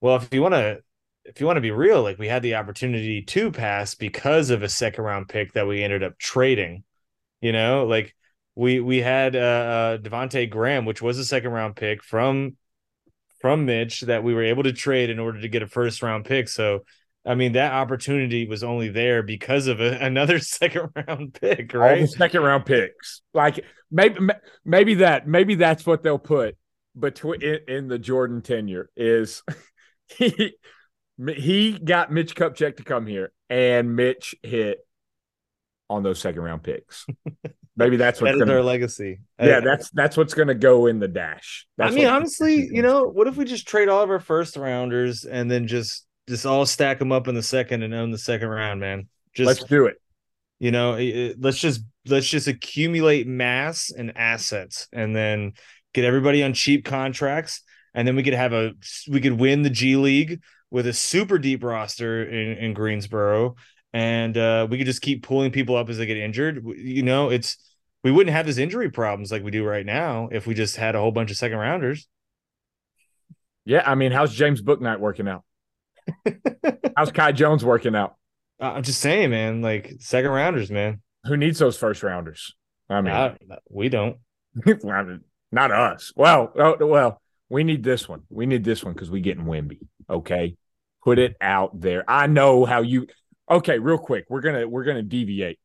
well, 0.04 0.18
if 0.18 0.34
you 0.34 0.42
want 0.42 0.54
to, 0.54 0.82
if 1.24 1.40
you 1.40 1.46
want 1.48 1.56
to 1.56 1.62
be 1.62 1.72
real, 1.72 2.04
like 2.04 2.20
we 2.20 2.28
had 2.28 2.44
the 2.44 2.56
opportunity 2.56 3.22
to 3.22 3.52
pass 3.54 3.96
because 3.96 4.50
of 4.50 4.62
a 4.62 4.68
second 4.68 5.06
round 5.06 5.30
pick 5.30 5.54
that 5.54 5.66
we 5.66 5.82
ended 5.82 6.04
up 6.04 6.20
trading. 6.20 6.84
You 7.40 7.54
know, 7.54 7.86
like 7.86 8.14
we 8.54 8.82
we 8.82 8.98
had 8.98 9.34
uh, 9.34 9.40
uh 9.40 9.98
Devonte 10.00 10.50
Graham, 10.50 10.84
which 10.84 11.02
was 11.02 11.18
a 11.20 11.24
second 11.24 11.52
round 11.52 11.78
pick 11.78 12.04
from 12.04 12.58
from 13.40 13.66
Mitch 13.66 14.02
that 14.02 14.26
we 14.26 14.34
were 14.34 14.44
able 14.44 14.64
to 14.64 14.74
trade 14.74 15.10
in 15.10 15.20
order 15.20 15.40
to 15.40 15.48
get 15.48 15.64
a 15.64 15.68
first 15.68 16.04
round 16.04 16.26
pick. 16.26 16.50
So 16.50 16.82
I 17.26 17.36
mean, 17.36 17.54
that 17.54 17.72
opportunity 17.72 18.46
was 18.46 18.62
only 18.62 18.90
there 18.90 19.24
because 19.24 19.68
of 19.68 19.80
a, 19.80 19.98
another 20.02 20.40
second 20.40 20.90
round 21.08 21.34
pick, 21.34 21.74
right? 21.74 21.94
All 21.94 22.02
the 22.02 22.08
second 22.10 22.42
round 22.42 22.66
picks. 22.66 23.22
Like 23.34 23.64
maybe 23.90 24.20
maybe 24.66 24.96
that 24.96 25.30
maybe 25.30 25.56
that's 25.56 25.86
what 25.86 26.04
they'll 26.04 26.20
put 26.20 26.58
between 27.00 27.42
in, 27.42 27.60
in 27.70 27.88
the 27.88 27.98
Jordan 27.98 28.42
tenure 28.42 28.90
is 28.98 29.44
he 30.18 30.56
he 31.28 31.78
got 31.78 32.12
Mitch 32.12 32.36
Kupchak 32.36 32.78
to 32.78 32.84
come 32.84 33.06
here 33.06 33.32
and 33.50 33.96
Mitch 33.96 34.36
hit 34.42 34.80
on 35.90 36.04
those 36.04 36.20
second 36.20 36.42
round 36.42 36.64
picks. 36.64 37.06
Maybe 37.76 37.98
that's 37.98 38.22
what's 38.22 38.34
that 38.34 38.40
gonna, 38.40 38.52
their 38.52 38.64
legacy. 38.64 39.20
Yeah, 39.40 39.60
that's 39.60 39.90
that's 39.92 40.16
what's 40.16 40.36
going 40.36 40.48
to 40.48 40.56
go 40.56 40.86
in 40.86 41.00
the 41.00 41.08
dash. 41.08 41.66
That's 41.78 41.92
I 41.92 41.96
mean, 41.96 42.08
honestly, 42.08 42.68
you 42.72 42.84
know, 42.84 43.04
what 43.04 43.28
if 43.28 43.36
we 43.36 43.46
just 43.46 43.68
trade 43.68 43.90
all 43.90 44.04
of 44.04 44.12
our 44.12 44.20
first 44.20 44.58
rounders 44.58 45.26
and 45.26 45.50
then 45.50 45.68
just 45.68 46.06
just 46.28 46.46
all 46.46 46.68
stack 46.68 47.00
them 47.00 47.12
up 47.12 47.28
in 47.28 47.34
the 47.34 47.42
second 47.42 47.82
and 47.82 47.94
own 47.94 48.12
the 48.12 48.18
second 48.18 48.50
round, 48.50 48.80
man. 48.80 49.08
Just 49.34 49.48
let's 49.48 49.64
do 49.64 49.88
it. 49.88 49.96
You 50.60 50.70
know, 50.70 50.94
let's 51.40 51.58
just 51.58 51.82
let's 52.06 52.28
just 52.28 52.48
accumulate 52.48 53.28
mass 53.28 53.90
and 53.90 54.16
assets, 54.16 54.88
and 54.94 55.16
then 55.16 55.54
get 55.96 56.06
everybody 56.06 56.44
on 56.44 56.54
cheap 56.54 56.86
contracts, 56.86 57.63
and 57.94 58.08
then 58.08 58.16
we 58.16 58.24
could 58.24 58.34
have 58.34 58.54
a 58.54 58.74
we 59.10 59.22
could 59.22 59.40
win 59.40 59.62
the 59.62 59.70
G 59.70 59.96
League 59.96 60.42
with 60.72 60.88
a 60.88 60.94
super 60.94 61.38
deep 61.38 61.64
roster 61.64 62.24
in, 62.24 62.58
in 62.58 62.74
Greensboro, 62.74 63.56
and 63.94 64.38
uh, 64.38 64.68
we 64.70 64.78
could 64.78 64.88
just 64.88 65.02
keep 65.02 65.24
pulling 65.24 65.52
people 65.52 65.76
up 65.76 65.90
as 65.90 65.98
they 65.98 66.06
get 66.06 66.18
injured. 66.18 66.64
You 66.76 67.04
know, 67.04 67.30
it's 67.30 67.58
we 68.04 68.12
wouldn't 68.12 68.36
have 68.36 68.46
this 68.46 68.58
injury 68.58 68.90
problems 68.90 69.32
like 69.32 69.44
we 69.44 69.52
do 69.52 69.64
right 69.64 69.86
now 69.86 70.30
if 70.32 70.48
we 70.48 70.54
just 70.54 70.76
had 70.76 70.96
a 70.96 71.00
whole 71.00 71.12
bunch 71.12 71.32
of 71.32 71.38
second 71.38 71.58
rounders. 71.58 72.08
Yeah, 73.66 73.84
I 73.86 73.96
mean, 73.96 74.12
how's 74.12 74.34
James 74.34 74.62
Bouknight 74.62 75.00
working 75.00 75.28
out? 75.28 75.44
How's 76.98 77.12
Kai 77.12 77.32
Jones 77.32 77.64
working 77.64 77.96
out? 77.96 78.16
I'm 78.60 78.84
just 78.84 79.00
saying, 79.00 79.30
man. 79.30 79.62
Like 79.62 79.96
second 80.00 80.32
rounders, 80.32 80.70
man. 80.70 81.02
Who 81.26 81.38
needs 81.38 81.60
those 81.60 81.78
first 81.78 82.04
rounders? 82.04 82.56
I 82.90 83.02
mean, 83.02 83.14
I, 83.14 83.38
we 83.70 83.90
don't. 83.90 84.18
not 85.52 85.72
us. 85.72 86.12
Well, 86.16 86.52
oh, 86.58 86.86
well, 86.86 87.22
we 87.50 87.64
need 87.64 87.84
this 87.84 88.08
one. 88.10 88.24
We 88.30 88.46
need 88.46 88.64
this 88.64 88.84
one 88.84 88.94
because 88.94 89.12
we 89.12 89.22
getting 89.22 89.46
Wemby. 89.46 89.80
Okay, 90.10 90.56
put 91.04 91.20
it 91.20 91.36
out 91.42 91.80
there. 91.80 92.04
I 92.08 92.28
know 92.28 92.66
how 92.66 92.82
you. 92.82 93.08
Okay, 93.50 93.80
real 93.80 93.98
quick, 93.98 94.26
we're 94.30 94.42
gonna 94.42 94.68
we're 94.68 94.86
gonna 94.86 95.04
deviate. 95.04 95.60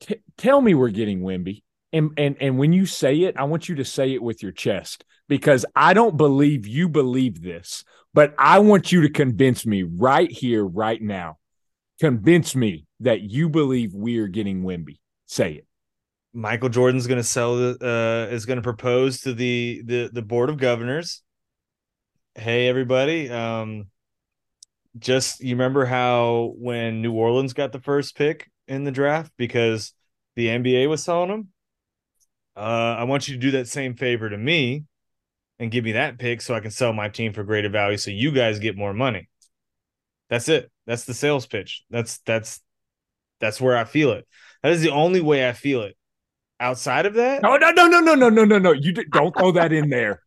T- 0.00 0.22
tell 0.36 0.60
me 0.60 0.74
we're 0.74 0.90
getting 0.90 1.20
Wemby. 1.20 1.62
and 1.92 2.10
and 2.16 2.36
and 2.40 2.58
when 2.58 2.72
you 2.72 2.86
say 2.86 3.22
it, 3.22 3.36
I 3.36 3.44
want 3.44 3.68
you 3.68 3.76
to 3.76 3.84
say 3.84 4.12
it 4.14 4.22
with 4.22 4.42
your 4.42 4.52
chest 4.52 5.04
because 5.28 5.64
I 5.76 5.94
don't 5.94 6.16
believe 6.16 6.66
you 6.66 6.88
believe 6.88 7.42
this, 7.42 7.84
but 8.14 8.34
I 8.38 8.60
want 8.60 8.90
you 8.92 9.02
to 9.02 9.10
convince 9.10 9.66
me 9.66 9.82
right 9.82 10.30
here, 10.30 10.64
right 10.64 11.00
now. 11.00 11.38
Convince 12.00 12.56
me 12.56 12.86
that 13.00 13.22
you 13.22 13.48
believe 13.48 13.92
we 13.94 14.18
are 14.18 14.28
getting 14.28 14.62
Wemby. 14.62 14.98
Say 15.26 15.52
it. 15.54 15.67
Michael 16.38 16.68
Jordan's 16.68 17.08
going 17.08 17.18
to 17.18 17.24
sell 17.24 17.56
the 17.56 17.76
uh 17.82 18.32
is 18.32 18.46
going 18.46 18.58
to 18.58 18.62
propose 18.62 19.22
to 19.22 19.34
the 19.34 19.82
the 19.84 20.08
the 20.12 20.22
board 20.22 20.50
of 20.50 20.56
governors. 20.56 21.22
Hey 22.36 22.68
everybody, 22.68 23.28
um 23.28 23.88
just 25.00 25.40
you 25.40 25.56
remember 25.56 25.84
how 25.84 26.54
when 26.56 27.02
New 27.02 27.12
Orleans 27.12 27.54
got 27.54 27.72
the 27.72 27.80
first 27.80 28.16
pick 28.16 28.48
in 28.68 28.84
the 28.84 28.92
draft 28.92 29.32
because 29.36 29.92
the 30.36 30.46
NBA 30.46 30.88
was 30.88 31.02
selling 31.02 31.28
them? 31.28 31.48
Uh 32.56 32.94
I 33.00 33.02
want 33.02 33.26
you 33.26 33.34
to 33.34 33.40
do 33.40 33.50
that 33.52 33.66
same 33.66 33.96
favor 33.96 34.30
to 34.30 34.38
me 34.38 34.84
and 35.58 35.72
give 35.72 35.82
me 35.82 35.92
that 35.92 36.20
pick 36.20 36.40
so 36.40 36.54
I 36.54 36.60
can 36.60 36.70
sell 36.70 36.92
my 36.92 37.08
team 37.08 37.32
for 37.32 37.42
greater 37.42 37.68
value 37.68 37.96
so 37.96 38.12
you 38.12 38.30
guys 38.30 38.60
get 38.60 38.76
more 38.76 38.94
money. 38.94 39.28
That's 40.30 40.48
it. 40.48 40.70
That's 40.86 41.04
the 41.04 41.14
sales 41.14 41.46
pitch. 41.46 41.82
That's 41.90 42.18
that's 42.18 42.60
that's 43.40 43.60
where 43.60 43.76
I 43.76 43.82
feel 43.82 44.12
it. 44.12 44.28
That 44.62 44.70
is 44.70 44.82
the 44.82 44.90
only 44.90 45.20
way 45.20 45.48
I 45.48 45.52
feel 45.52 45.82
it. 45.82 45.97
Outside 46.60 47.06
of 47.06 47.14
that, 47.14 47.42
no, 47.42 47.56
no, 47.56 47.70
no, 47.70 47.86
no, 47.86 48.00
no, 48.00 48.14
no, 48.14 48.28
no, 48.28 48.44
no, 48.44 48.58
no. 48.58 48.72
You 48.72 48.92
don't 48.92 49.36
throw 49.36 49.52
that 49.52 49.72
in 49.72 49.90
there. 49.90 50.22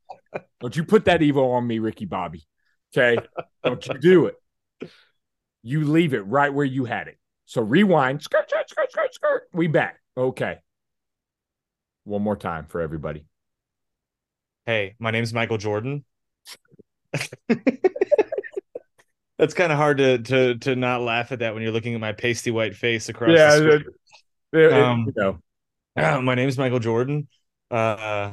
Don't 0.61 0.75
you 0.75 0.85
put 0.85 1.05
that 1.05 1.21
evil 1.21 1.51
on 1.51 1.67
me, 1.67 1.79
Ricky 1.79 2.05
Bobby? 2.05 2.47
Okay, 2.95 3.17
don't 3.63 3.85
you 3.85 3.97
do 3.99 4.25
it. 4.27 4.35
You 5.63 5.83
leave 5.85 6.13
it 6.13 6.21
right 6.21 6.53
where 6.53 6.65
you 6.65 6.85
had 6.85 7.07
it. 7.09 7.17
So 7.45 7.61
rewind. 7.61 8.21
Skirt, 8.23 8.49
skirt, 8.49 8.69
skirt, 8.69 8.91
skirt, 8.91 9.13
skirt. 9.13 9.43
We 9.53 9.67
back. 9.67 9.99
Okay. 10.15 10.59
One 12.05 12.21
more 12.21 12.37
time 12.37 12.65
for 12.67 12.79
everybody. 12.81 13.25
Hey, 14.65 14.95
my 14.99 15.11
name's 15.11 15.33
Michael 15.33 15.57
Jordan. 15.57 16.05
That's 19.37 19.53
kind 19.55 19.71
of 19.71 19.77
hard 19.77 19.97
to 19.97 20.19
to 20.19 20.55
to 20.59 20.75
not 20.75 21.01
laugh 21.01 21.31
at 21.31 21.39
that 21.39 21.53
when 21.53 21.63
you're 21.63 21.71
looking 21.71 21.93
at 21.95 21.99
my 21.99 22.11
pasty 22.13 22.51
white 22.51 22.75
face 22.75 23.09
across 23.09 23.31
Yeah, 23.31 23.55
the 23.55 23.55
screen. 23.55 23.83
It- 24.53 24.59
it- 24.59 24.73
Um, 24.73 25.05
you 25.07 25.13
know, 25.15 25.39
my 25.95 26.35
name 26.35 26.47
is 26.47 26.57
Michael 26.57 26.79
Jordan. 26.79 27.27
Uh, 27.69 28.31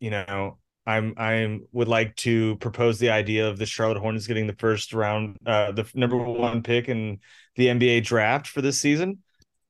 you 0.00 0.10
know, 0.10 0.58
I'm 0.86 1.14
I'm 1.16 1.66
would 1.72 1.88
like 1.88 2.16
to 2.16 2.56
propose 2.56 2.98
the 2.98 3.10
idea 3.10 3.48
of 3.48 3.58
the 3.58 3.66
Charlotte 3.66 3.98
Hornets 3.98 4.26
getting 4.26 4.46
the 4.46 4.56
first 4.56 4.92
round, 4.92 5.36
uh, 5.46 5.72
the 5.72 5.88
number 5.94 6.16
one 6.16 6.62
pick 6.62 6.88
in 6.88 7.20
the 7.56 7.66
NBA 7.66 8.04
draft 8.04 8.48
for 8.48 8.62
this 8.62 8.80
season. 8.80 9.18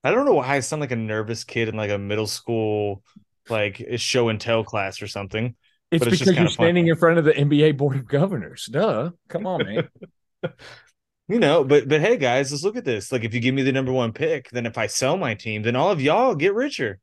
I 0.03 0.11
don't 0.11 0.25
know 0.25 0.33
why 0.33 0.55
I 0.55 0.59
sound 0.61 0.79
like 0.79 0.91
a 0.91 0.95
nervous 0.95 1.43
kid 1.43 1.69
in 1.69 1.75
like 1.75 1.91
a 1.91 1.97
middle 1.97 2.27
school 2.27 3.03
like 3.49 3.85
show 3.97 4.29
and 4.29 4.41
tell 4.41 4.63
class 4.63 5.01
or 5.01 5.07
something. 5.07 5.55
it's 5.91 6.03
but 6.03 6.07
it's 6.07 6.17
just 6.17 6.21
because 6.21 6.27
you're 6.27 6.33
kinda 6.35 6.49
fun. 6.49 6.65
standing 6.65 6.87
in 6.87 6.95
front 6.95 7.19
of 7.19 7.25
the 7.25 7.33
NBA 7.33 7.77
Board 7.77 7.97
of 7.97 8.07
Governors. 8.07 8.65
Duh. 8.65 9.11
Come 9.27 9.45
on, 9.45 9.63
man. 9.63 9.89
You 11.31 11.39
know, 11.39 11.63
but 11.63 11.87
but 11.87 12.01
hey 12.01 12.17
guys, 12.17 12.51
let's 12.51 12.65
look 12.65 12.75
at 12.75 12.83
this. 12.83 13.09
Like 13.09 13.23
if 13.23 13.33
you 13.33 13.39
give 13.39 13.55
me 13.55 13.61
the 13.61 13.71
number 13.71 13.93
one 13.93 14.11
pick, 14.11 14.49
then 14.49 14.65
if 14.65 14.77
I 14.77 14.87
sell 14.87 15.15
my 15.15 15.33
team, 15.33 15.61
then 15.61 15.77
all 15.77 15.89
of 15.89 16.01
y'all 16.01 16.35
get 16.35 16.53
richer. 16.53 16.99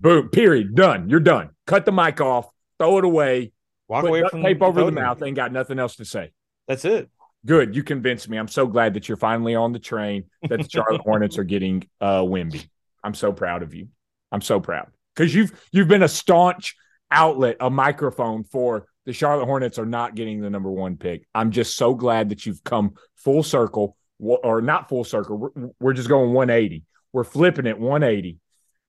Boom. 0.00 0.28
Period. 0.28 0.74
Done. 0.74 1.08
You're 1.08 1.20
done. 1.20 1.50
Cut 1.66 1.86
the 1.86 1.92
mic 1.92 2.20
off. 2.20 2.46
Throw 2.78 2.98
it 2.98 3.06
away. 3.06 3.52
Walk 3.88 4.04
away 4.04 4.22
from 4.28 4.42
tape 4.42 4.60
over 4.60 4.80
the 4.80 4.84
voting. 4.86 5.02
mouth. 5.02 5.22
Ain't 5.22 5.34
got 5.34 5.50
nothing 5.50 5.78
else 5.78 5.96
to 5.96 6.04
say. 6.04 6.32
That's 6.68 6.84
it. 6.84 7.08
Good. 7.46 7.74
You 7.74 7.82
convinced 7.82 8.28
me. 8.28 8.36
I'm 8.36 8.48
so 8.48 8.66
glad 8.66 8.92
that 8.92 9.08
you're 9.08 9.16
finally 9.16 9.54
on 9.54 9.72
the 9.72 9.78
train 9.78 10.24
that 10.42 10.60
the 10.62 10.68
Charlotte 10.68 11.00
Hornets 11.04 11.38
are 11.38 11.44
getting 11.44 11.88
uh 12.02 12.20
Wemby. 12.20 12.68
I'm 13.02 13.14
so 13.14 13.32
proud 13.32 13.62
of 13.62 13.72
you. 13.72 13.88
I'm 14.30 14.42
so 14.42 14.60
proud. 14.60 14.88
Because 15.14 15.34
you've 15.34 15.58
you've 15.72 15.88
been 15.88 16.02
a 16.02 16.08
staunch 16.08 16.76
outlet, 17.10 17.56
a 17.60 17.70
microphone 17.70 18.44
for 18.44 18.88
the 19.06 19.12
Charlotte 19.12 19.46
Hornets 19.46 19.78
are 19.78 19.86
not 19.86 20.14
getting 20.14 20.40
the 20.40 20.50
number 20.50 20.70
one 20.70 20.96
pick. 20.96 21.26
I'm 21.34 21.50
just 21.52 21.76
so 21.76 21.94
glad 21.94 22.28
that 22.28 22.44
you've 22.44 22.62
come 22.64 22.94
full 23.14 23.42
circle, 23.42 23.96
or 24.18 24.60
not 24.60 24.88
full 24.88 25.04
circle. 25.04 25.38
We're, 25.38 25.70
we're 25.80 25.92
just 25.94 26.08
going 26.08 26.32
180. 26.32 26.84
We're 27.12 27.24
flipping 27.24 27.66
it 27.66 27.78
180. 27.78 28.38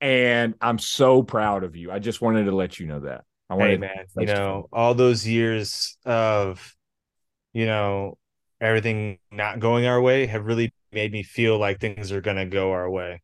And 0.01 0.55
I'm 0.59 0.79
so 0.79 1.23
proud 1.23 1.63
of 1.63 1.75
you. 1.75 1.91
I 1.91 1.99
just 1.99 2.21
wanted 2.21 2.45
to 2.45 2.51
let 2.51 2.79
you 2.79 2.87
know 2.87 2.99
that. 3.01 3.23
I 3.49 3.55
wanted 3.55 3.71
Hey 3.71 3.77
man, 3.77 4.05
you 4.17 4.25
know, 4.25 4.67
all 4.73 4.93
those 4.93 5.25
years 5.25 5.97
of 6.05 6.75
you 7.53 7.65
know, 7.65 8.17
everything 8.59 9.19
not 9.31 9.59
going 9.59 9.85
our 9.85 10.01
way 10.01 10.25
have 10.25 10.45
really 10.45 10.71
made 10.91 11.11
me 11.11 11.23
feel 11.23 11.57
like 11.57 11.79
things 11.79 12.11
are 12.11 12.21
going 12.21 12.37
to 12.37 12.45
go 12.45 12.71
our 12.71 12.89
way. 12.89 13.21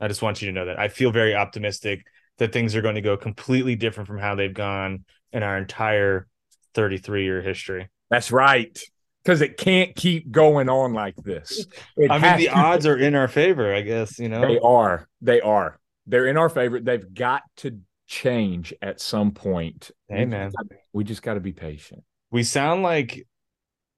I 0.00 0.08
just 0.08 0.22
want 0.22 0.42
you 0.42 0.48
to 0.48 0.52
know 0.52 0.66
that. 0.66 0.78
I 0.78 0.88
feel 0.88 1.12
very 1.12 1.34
optimistic 1.34 2.04
that 2.38 2.52
things 2.52 2.74
are 2.74 2.82
going 2.82 2.94
to 2.96 3.00
go 3.00 3.16
completely 3.16 3.76
different 3.76 4.06
from 4.06 4.18
how 4.18 4.34
they've 4.34 4.52
gone 4.52 5.04
in 5.32 5.42
our 5.42 5.56
entire 5.56 6.26
33 6.74 7.24
year 7.24 7.42
history. 7.42 7.88
That's 8.10 8.30
right. 8.32 8.78
Because 9.24 9.42
it 9.42 9.56
can't 9.58 9.94
keep 9.94 10.30
going 10.30 10.68
on 10.68 10.94
like 10.94 11.14
this. 11.16 11.66
It 11.96 12.10
I 12.10 12.18
mean, 12.18 12.38
the 12.38 12.46
to- 12.46 12.58
odds 12.58 12.86
are 12.86 12.96
in 12.96 13.14
our 13.14 13.28
favor, 13.28 13.74
I 13.74 13.82
guess, 13.82 14.18
you 14.18 14.28
know. 14.28 14.40
They 14.40 14.58
are. 14.58 15.08
They 15.20 15.40
are. 15.42 15.78
They're 16.06 16.26
in 16.26 16.38
our 16.38 16.48
favor. 16.48 16.80
They've 16.80 17.12
got 17.14 17.42
to 17.58 17.80
change 18.06 18.72
at 18.80 19.00
some 19.00 19.32
point. 19.32 19.90
Hey, 20.08 20.20
We 20.24 20.24
just 20.24 20.30
man. 20.30 20.50
gotta- 20.56 20.80
we 20.92 21.04
just 21.04 21.22
got 21.22 21.34
to 21.34 21.40
be 21.40 21.52
patient. 21.52 22.02
we 22.30 22.42
sound 22.42 22.82
like 22.82 23.26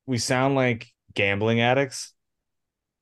we 0.07 0.19
sound 0.19 0.55
like 0.57 0.89
gambling 1.15 1.61
addicts 1.61 2.13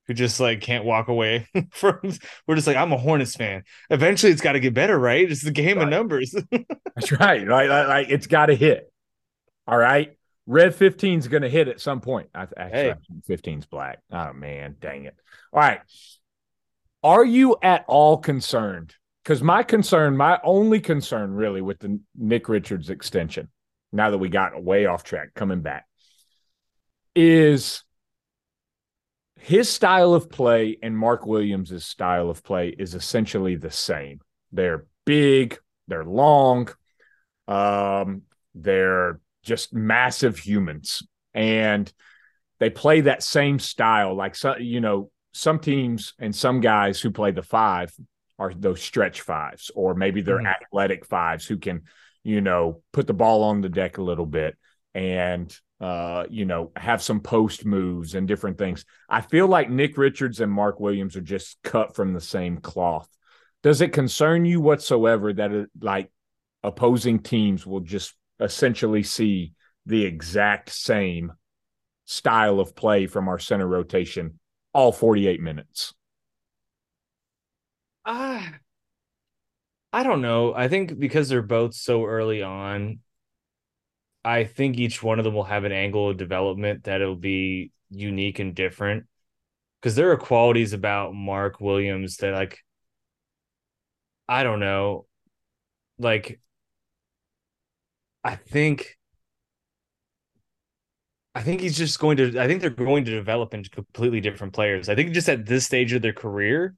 who 0.07 0.15
just 0.15 0.41
like 0.41 0.61
can't 0.61 0.85
walk 0.85 1.09
away 1.09 1.47
from 1.71 1.99
we're 2.47 2.57
just 2.57 2.67
like 2.67 2.77
i'm 2.77 2.93
a 2.93 2.97
hornets 2.99 3.37
fan 3.37 3.63
eventually 3.91 4.33
it's 4.33 4.41
got 4.43 4.53
to 4.53 4.61
get 4.61 4.75
better 4.75 4.99
right 4.99 5.31
it's 5.31 5.45
the 5.45 5.53
game 5.53 5.79
of 5.79 5.89
numbers 5.89 6.35
That's 6.97 7.13
right. 7.13 7.47
Like, 7.47 7.69
like, 7.71 7.89
like, 7.89 8.07
it's 8.11 8.27
got 8.27 8.47
to 8.47 8.55
hit. 8.55 8.90
All 9.67 9.79
right. 9.79 10.17
Red 10.47 10.75
15 10.75 11.19
is 11.19 11.29
going 11.29 11.43
to 11.43 11.49
hit 11.49 11.69
at 11.69 11.81
some 11.81 12.01
point. 12.01 12.29
I, 12.35 12.47
actually, 12.57 12.71
Hey. 12.71 12.95
15 13.27 13.59
is 13.61 13.67
black. 13.67 14.01
Oh, 14.11 14.33
man. 14.33 14.77
Dang 14.81 15.05
it. 15.05 15.15
All 15.53 15.61
right. 15.61 15.81
Are 17.03 17.25
you 17.25 17.57
at 17.63 17.85
all 17.87 18.17
concerned? 18.19 18.95
Because 19.23 19.43
my 19.43 19.63
concern, 19.63 20.17
my 20.17 20.41
only 20.43 20.81
concern 20.81 21.33
really 21.33 21.61
with 21.61 21.79
the 21.79 22.01
Nick 22.17 22.49
Richards 22.49 22.91
extension, 22.91 23.49
now 23.93 24.11
that 24.11 24.19
we 24.19 24.29
got 24.29 24.63
way 24.63 24.87
off 24.87 25.05
track 25.05 25.35
coming 25.35 25.61
back, 25.61 25.87
is 27.15 27.83
his 29.37 29.69
style 29.69 30.15
of 30.15 30.31
play 30.31 30.79
and 30.83 30.97
Mark 30.97 31.27
Williams' 31.27 31.85
style 31.85 32.29
of 32.31 32.43
play 32.43 32.69
is 32.69 32.95
essentially 32.95 33.57
the 33.57 33.71
same. 33.71 34.21
They're 34.53 34.87
big, 35.07 35.59
they're 35.89 36.05
long, 36.05 36.69
um, 37.49 38.23
they're 38.55 39.21
just 39.43 39.73
massive 39.75 40.39
humans, 40.39 41.03
and 41.35 41.93
they 42.59 42.71
play 42.71 43.03
that 43.03 43.23
same 43.23 43.59
style. 43.59 44.15
Like 44.15 44.35
some, 44.35 44.61
you 44.61 44.81
know, 44.81 45.11
some 45.33 45.59
teams 45.59 46.15
and 46.19 46.35
some 46.35 46.61
guys 46.61 47.01
who 47.01 47.11
play 47.11 47.31
the 47.31 47.43
five 47.43 47.93
are 48.39 48.53
those 48.55 48.81
stretch 48.81 49.21
fives, 49.21 49.71
or 49.75 49.95
maybe 49.95 50.21
they're 50.23 50.39
Mhm. 50.39 50.55
athletic 50.55 51.07
fives 51.07 51.47
who 51.47 51.57
can, 51.57 51.83
you 52.23 52.41
know, 52.41 52.83
put 52.93 53.07
the 53.07 53.15
ball 53.15 53.43
on 53.45 53.61
the 53.61 53.69
deck 53.69 53.99
a 53.99 54.03
little 54.03 54.27
bit 54.27 54.57
and 54.95 55.57
uh, 55.81 56.27
you 56.29 56.45
know, 56.45 56.73
have 56.77 57.01
some 57.01 57.21
post 57.21 57.65
moves 57.65 58.15
and 58.15 58.29
different 58.29 58.59
things. 58.59 58.85
I 59.09 59.23
feel 59.23 59.47
like 59.47 59.71
Nick 59.71 59.97
Richards 59.97 60.41
and 60.41 60.53
Mark 60.53 60.79
Williams 60.79 61.17
are 61.17 61.23
just 61.23 61.57
cut 61.63 61.97
from 61.97 62.13
the 62.13 62.21
same 62.21 62.59
cloth. 62.59 63.09
Does 63.63 63.81
it 63.81 63.95
concern 63.95 64.45
you 64.45 64.61
whatsoever 64.61 65.33
that 65.33 65.53
it, 65.53 65.71
like 65.81 66.13
opposing 66.63 67.21
teams 67.21 67.67
will 67.67 67.81
just 67.81 68.15
essentially 68.41 69.03
see 69.03 69.53
the 69.87 70.05
exact 70.05 70.71
same 70.71 71.33
style 72.05 72.61
of 72.61 72.75
play 72.75 73.07
from 73.07 73.29
our 73.29 73.39
center 73.39 73.67
rotation 73.67 74.39
all 74.73 74.93
48 74.93 75.41
minutes? 75.41 75.95
Ah, 78.05 78.61
I 79.93 80.03
don't 80.03 80.23
know. 80.23 80.55
I 80.55 80.69
think 80.69 80.99
because 80.99 81.29
they're 81.29 81.43
both 81.43 81.75
so 81.75 82.05
early 82.07 82.43
on, 82.43 83.01
I 84.25 84.45
think 84.45 84.77
each 84.79 85.03
one 85.03 85.19
of 85.19 85.25
them 85.25 85.35
will 85.35 85.45
have 85.45 85.65
an 85.65 85.73
angle 85.73 86.11
of 86.11 86.17
development 86.17 86.85
that'll 86.85 87.17
be 87.17 87.73
unique 87.91 88.39
and 88.39 88.55
different. 88.55 89.07
Because 89.81 89.97
there 89.97 90.11
are 90.13 90.17
qualities 90.19 90.73
about 90.75 91.15
Mark 91.15 91.61
Williams 91.61 92.19
that, 92.19 92.35
like, 92.35 92.59
I 94.29 94.43
don't 94.43 94.61
know, 94.61 95.07
like, 95.99 96.41
I 98.25 98.37
think. 98.37 98.97
I 101.35 101.43
think 101.43 101.61
he's 101.61 101.77
just 101.79 101.99
going 102.01 102.17
to. 102.17 102.39
I 102.41 102.47
think 102.47 102.61
they're 102.61 102.71
going 102.71 103.05
to 103.05 103.11
develop 103.11 103.55
into 103.55 103.71
completely 103.71 104.21
different 104.21 104.53
players. 104.53 104.89
I 104.89 104.95
think 104.95 105.13
just 105.13 105.29
at 105.29 105.47
this 105.47 105.65
stage 105.65 105.93
of 105.93 106.03
their 106.03 106.13
career, 106.13 106.75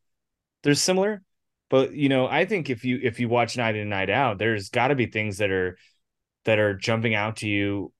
they're 0.62 0.74
similar 0.74 1.22
but 1.70 1.94
you 1.94 2.08
know 2.08 2.28
i 2.28 2.44
think 2.44 2.70
if 2.70 2.84
you 2.84 3.00
if 3.02 3.18
you 3.20 3.28
watch 3.28 3.56
night 3.56 3.74
in 3.74 3.82
and 3.82 3.90
night 3.90 4.10
out 4.10 4.38
there's 4.38 4.68
got 4.68 4.88
to 4.88 4.94
be 4.94 5.06
things 5.06 5.38
that 5.38 5.50
are 5.50 5.76
that 6.44 6.58
are 6.60 6.74
jumping 6.74 7.14
out 7.14 7.36
to 7.36 7.48
you 7.48 7.92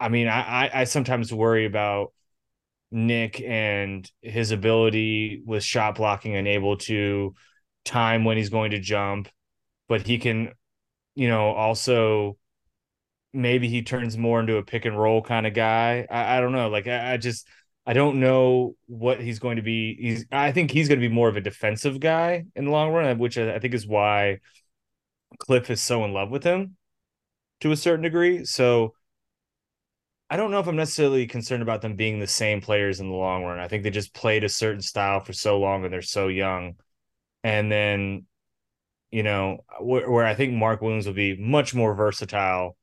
i 0.00 0.08
mean 0.08 0.28
I, 0.28 0.66
I 0.66 0.80
i 0.80 0.84
sometimes 0.84 1.32
worry 1.32 1.66
about 1.66 2.12
nick 2.90 3.40
and 3.40 4.10
his 4.22 4.50
ability 4.52 5.42
with 5.46 5.64
shot 5.64 5.96
blocking 5.96 6.36
and 6.36 6.48
able 6.48 6.76
to 6.78 7.34
time 7.84 8.24
when 8.24 8.36
he's 8.36 8.50
going 8.50 8.72
to 8.72 8.80
jump 8.80 9.28
but 9.88 10.06
he 10.06 10.18
can 10.18 10.52
you 11.14 11.28
know 11.28 11.52
also 11.52 12.38
maybe 13.32 13.68
he 13.68 13.82
turns 13.82 14.16
more 14.16 14.40
into 14.40 14.56
a 14.56 14.62
pick 14.62 14.84
and 14.84 14.98
roll 14.98 15.22
kind 15.22 15.46
of 15.46 15.54
guy 15.54 16.06
i, 16.10 16.38
I 16.38 16.40
don't 16.40 16.52
know 16.52 16.68
like 16.68 16.86
I, 16.86 17.14
I 17.14 17.16
just 17.16 17.46
I 17.84 17.94
don't 17.94 18.20
know 18.20 18.76
what 18.86 19.20
he's 19.20 19.40
going 19.40 19.56
to 19.56 19.62
be. 19.62 19.96
He's 20.00 20.26
I 20.30 20.52
think 20.52 20.70
he's 20.70 20.88
going 20.88 21.00
to 21.00 21.08
be 21.08 21.12
more 21.12 21.28
of 21.28 21.36
a 21.36 21.40
defensive 21.40 21.98
guy 21.98 22.44
in 22.54 22.66
the 22.66 22.70
long 22.70 22.92
run, 22.92 23.06
uh, 23.06 23.14
which 23.16 23.36
I 23.36 23.56
I 23.56 23.58
think 23.58 23.74
is 23.74 23.86
why 23.86 24.38
Cliff 25.38 25.70
is 25.70 25.82
so 25.82 26.04
in 26.04 26.12
love 26.12 26.30
with 26.30 26.44
him 26.44 26.76
to 27.60 27.72
a 27.72 27.76
certain 27.76 28.02
degree. 28.02 28.44
So 28.44 28.94
I 30.30 30.36
don't 30.36 30.50
know 30.50 30.60
if 30.60 30.66
I'm 30.66 30.76
necessarily 30.76 31.26
concerned 31.26 31.62
about 31.62 31.82
them 31.82 31.96
being 31.96 32.18
the 32.18 32.26
same 32.26 32.60
players 32.60 33.00
in 33.00 33.08
the 33.08 33.14
long 33.14 33.44
run. 33.44 33.58
I 33.58 33.68
think 33.68 33.82
they 33.82 33.90
just 33.90 34.14
played 34.14 34.44
a 34.44 34.48
certain 34.48 34.80
style 34.80 35.20
for 35.20 35.32
so 35.32 35.58
long 35.60 35.84
and 35.84 35.92
they're 35.92 36.02
so 36.02 36.28
young. 36.28 36.76
And 37.44 37.70
then, 37.70 38.26
you 39.10 39.22
know, 39.22 39.64
where, 39.80 40.10
where 40.10 40.26
I 40.26 40.34
think 40.34 40.54
Mark 40.54 40.80
Williams 40.80 41.06
will 41.06 41.14
be 41.14 41.36
much 41.36 41.74
more 41.74 41.94
versatile 41.94 42.76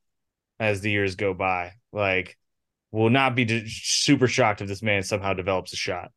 as 0.59 0.81
the 0.81 0.91
years 0.91 1.15
go 1.15 1.33
by. 1.33 1.73
Like, 1.91 2.37
will 2.91 3.09
not 3.09 3.35
be 3.35 3.67
super 3.67 4.27
shocked 4.27 4.61
if 4.61 4.67
this 4.67 4.81
man 4.81 5.03
somehow 5.03 5.33
develops 5.33 5.73
a 5.73 5.77
shot. 5.77 6.11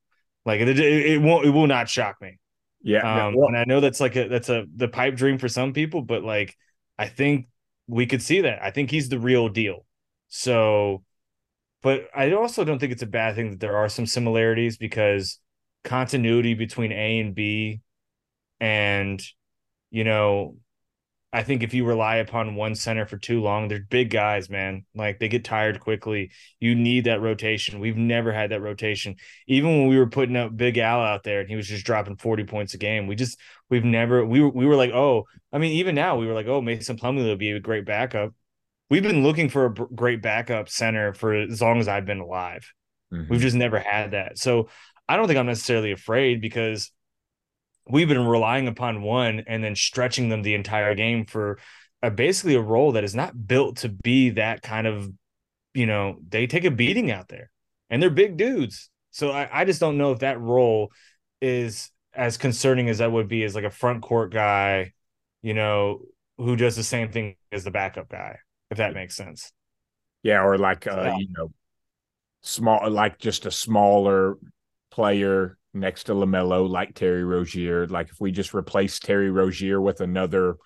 Like 0.44 0.60
it, 0.60 0.68
it, 0.68 0.78
it 0.78 1.22
won't, 1.22 1.46
it 1.46 1.50
will 1.50 1.66
not 1.66 1.88
shock 1.88 2.16
me. 2.20 2.38
Yeah. 2.82 3.26
Um, 3.26 3.34
well, 3.36 3.48
and 3.48 3.56
I 3.56 3.64
know 3.64 3.80
that's 3.80 4.00
like 4.00 4.16
a 4.16 4.26
that's 4.26 4.48
a 4.48 4.64
the 4.74 4.88
pipe 4.88 5.14
dream 5.14 5.38
for 5.38 5.48
some 5.48 5.72
people, 5.72 6.02
but 6.02 6.24
like 6.24 6.56
I 6.98 7.06
think 7.06 7.46
we 7.86 8.06
could 8.06 8.22
see 8.22 8.40
that. 8.40 8.62
I 8.62 8.70
think 8.70 8.90
he's 8.90 9.08
the 9.08 9.20
real 9.20 9.48
deal. 9.48 9.86
So, 10.28 11.04
but 11.82 12.08
I 12.14 12.32
also 12.32 12.64
don't 12.64 12.78
think 12.78 12.92
it's 12.92 13.02
a 13.02 13.06
bad 13.06 13.36
thing 13.36 13.50
that 13.50 13.60
there 13.60 13.76
are 13.76 13.88
some 13.88 14.06
similarities 14.06 14.76
because 14.76 15.38
continuity 15.84 16.54
between 16.54 16.90
A 16.90 17.20
and 17.20 17.34
B. 17.34 17.82
And, 18.60 19.20
you 19.90 20.04
know, 20.04 20.56
I 21.34 21.42
think 21.42 21.62
if 21.62 21.72
you 21.72 21.86
rely 21.86 22.16
upon 22.16 22.56
one 22.56 22.74
center 22.74 23.06
for 23.06 23.16
too 23.16 23.40
long, 23.40 23.68
they're 23.68 23.80
big 23.80 24.10
guys, 24.10 24.50
man. 24.50 24.84
Like 24.94 25.18
they 25.18 25.28
get 25.28 25.44
tired 25.44 25.80
quickly. 25.80 26.30
You 26.60 26.74
need 26.74 27.04
that 27.04 27.22
rotation. 27.22 27.80
We've 27.80 27.96
never 27.96 28.32
had 28.32 28.50
that 28.50 28.60
rotation. 28.60 29.16
Even 29.46 29.70
when 29.70 29.88
we 29.88 29.98
were 29.98 30.08
putting 30.08 30.36
up 30.36 30.54
Big 30.54 30.76
Al 30.76 31.00
out 31.00 31.22
there 31.22 31.40
and 31.40 31.48
he 31.48 31.56
was 31.56 31.66
just 31.66 31.86
dropping 31.86 32.16
40 32.16 32.44
points 32.44 32.74
a 32.74 32.78
game, 32.78 33.06
we 33.06 33.16
just 33.16 33.38
we've 33.70 33.84
never 33.84 34.26
we 34.26 34.40
were 34.42 34.50
we 34.50 34.66
were 34.66 34.76
like, 34.76 34.92
oh, 34.92 35.24
I 35.50 35.58
mean, 35.58 35.72
even 35.72 35.94
now 35.94 36.16
we 36.18 36.26
were 36.26 36.34
like, 36.34 36.48
oh, 36.48 36.60
Mason 36.60 36.98
Plumlee 36.98 37.24
will 37.24 37.36
be 37.36 37.52
a 37.52 37.60
great 37.60 37.86
backup. 37.86 38.34
We've 38.90 39.02
been 39.02 39.22
looking 39.22 39.48
for 39.48 39.66
a 39.66 39.74
great 39.74 40.20
backup 40.20 40.68
center 40.68 41.14
for 41.14 41.32
as 41.34 41.62
long 41.62 41.80
as 41.80 41.88
I've 41.88 42.04
been 42.04 42.20
alive. 42.20 42.70
Mm-hmm. 43.10 43.32
We've 43.32 43.40
just 43.40 43.56
never 43.56 43.78
had 43.78 44.10
that. 44.10 44.36
So 44.36 44.68
I 45.08 45.16
don't 45.16 45.28
think 45.28 45.38
I'm 45.38 45.46
necessarily 45.46 45.92
afraid 45.92 46.42
because 46.42 46.90
we've 47.88 48.08
been 48.08 48.26
relying 48.26 48.68
upon 48.68 49.02
one 49.02 49.44
and 49.46 49.62
then 49.62 49.74
stretching 49.74 50.28
them 50.28 50.42
the 50.42 50.54
entire 50.54 50.94
game 50.94 51.26
for 51.26 51.58
a, 52.02 52.10
basically 52.10 52.54
a 52.54 52.60
role 52.60 52.92
that 52.92 53.04
is 53.04 53.14
not 53.14 53.46
built 53.46 53.78
to 53.78 53.88
be 53.88 54.30
that 54.30 54.62
kind 54.62 54.86
of, 54.86 55.10
you 55.74 55.86
know, 55.86 56.18
they 56.28 56.46
take 56.46 56.64
a 56.64 56.70
beating 56.70 57.10
out 57.10 57.28
there 57.28 57.50
and 57.90 58.02
they're 58.02 58.10
big 58.10 58.36
dudes. 58.36 58.90
So 59.10 59.30
I, 59.30 59.48
I 59.52 59.64
just 59.64 59.80
don't 59.80 59.98
know 59.98 60.12
if 60.12 60.20
that 60.20 60.40
role 60.40 60.92
is 61.40 61.90
as 62.14 62.36
concerning 62.36 62.88
as 62.88 62.98
that 62.98 63.12
would 63.12 63.28
be 63.28 63.44
as 63.44 63.54
like 63.54 63.64
a 63.64 63.70
front 63.70 64.02
court 64.02 64.32
guy, 64.32 64.92
you 65.42 65.54
know, 65.54 66.02
who 66.38 66.56
does 66.56 66.76
the 66.76 66.82
same 66.82 67.10
thing 67.10 67.36
as 67.50 67.64
the 67.64 67.70
backup 67.70 68.08
guy, 68.08 68.38
if 68.70 68.78
that 68.78 68.94
makes 68.94 69.16
sense. 69.16 69.52
Yeah, 70.22 70.44
or 70.44 70.56
like 70.56 70.86
uh, 70.86 71.02
yeah. 71.02 71.16
you 71.16 71.28
know, 71.36 71.52
small 72.42 72.88
like 72.90 73.18
just 73.18 73.46
a 73.46 73.50
smaller 73.50 74.38
player 74.90 75.58
next 75.74 76.04
to 76.04 76.12
LaMelo, 76.12 76.68
like 76.68 76.94
Terry 76.94 77.24
Rozier. 77.24 77.86
Like 77.86 78.10
if 78.10 78.20
we 78.20 78.30
just 78.32 78.54
replace 78.54 78.98
Terry 78.98 79.30
Rozier 79.30 79.80
with 79.80 80.00
another, 80.00 80.56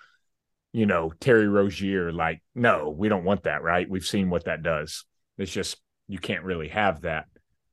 you 0.73 0.87
know, 0.87 1.13
Terry 1.21 1.49
Rozier, 1.49 2.13
like, 2.13 2.43
no, 2.55 2.91
we 2.91 3.09
don't 3.09 3.25
want 3.25 3.45
that, 3.45 3.63
right? 3.63 3.89
We've 3.89 4.05
seen 4.05 4.31
what 4.31 4.45
that 4.45 4.63
does. 4.63 5.05
It's 5.39 5.53
just 5.53 5.77
you 6.09 6.19
can't 6.19 6.45
really 6.45 6.69
have 6.69 7.03
that. 7.03 7.27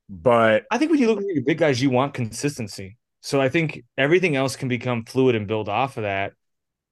But 0.09 0.65
I 0.69 0.77
think 0.77 0.91
when 0.91 0.99
you 0.99 1.07
look 1.07 1.19
at 1.19 1.25
your 1.25 1.43
big 1.43 1.57
guys, 1.57 1.81
you 1.81 1.89
want 1.89 2.13
consistency. 2.13 2.97
So 3.21 3.39
I 3.41 3.49
think 3.49 3.83
everything 3.97 4.35
else 4.35 4.55
can 4.55 4.67
become 4.67 5.05
fluid 5.05 5.35
and 5.35 5.47
build 5.47 5.69
off 5.69 5.97
of 5.97 6.03
that. 6.03 6.33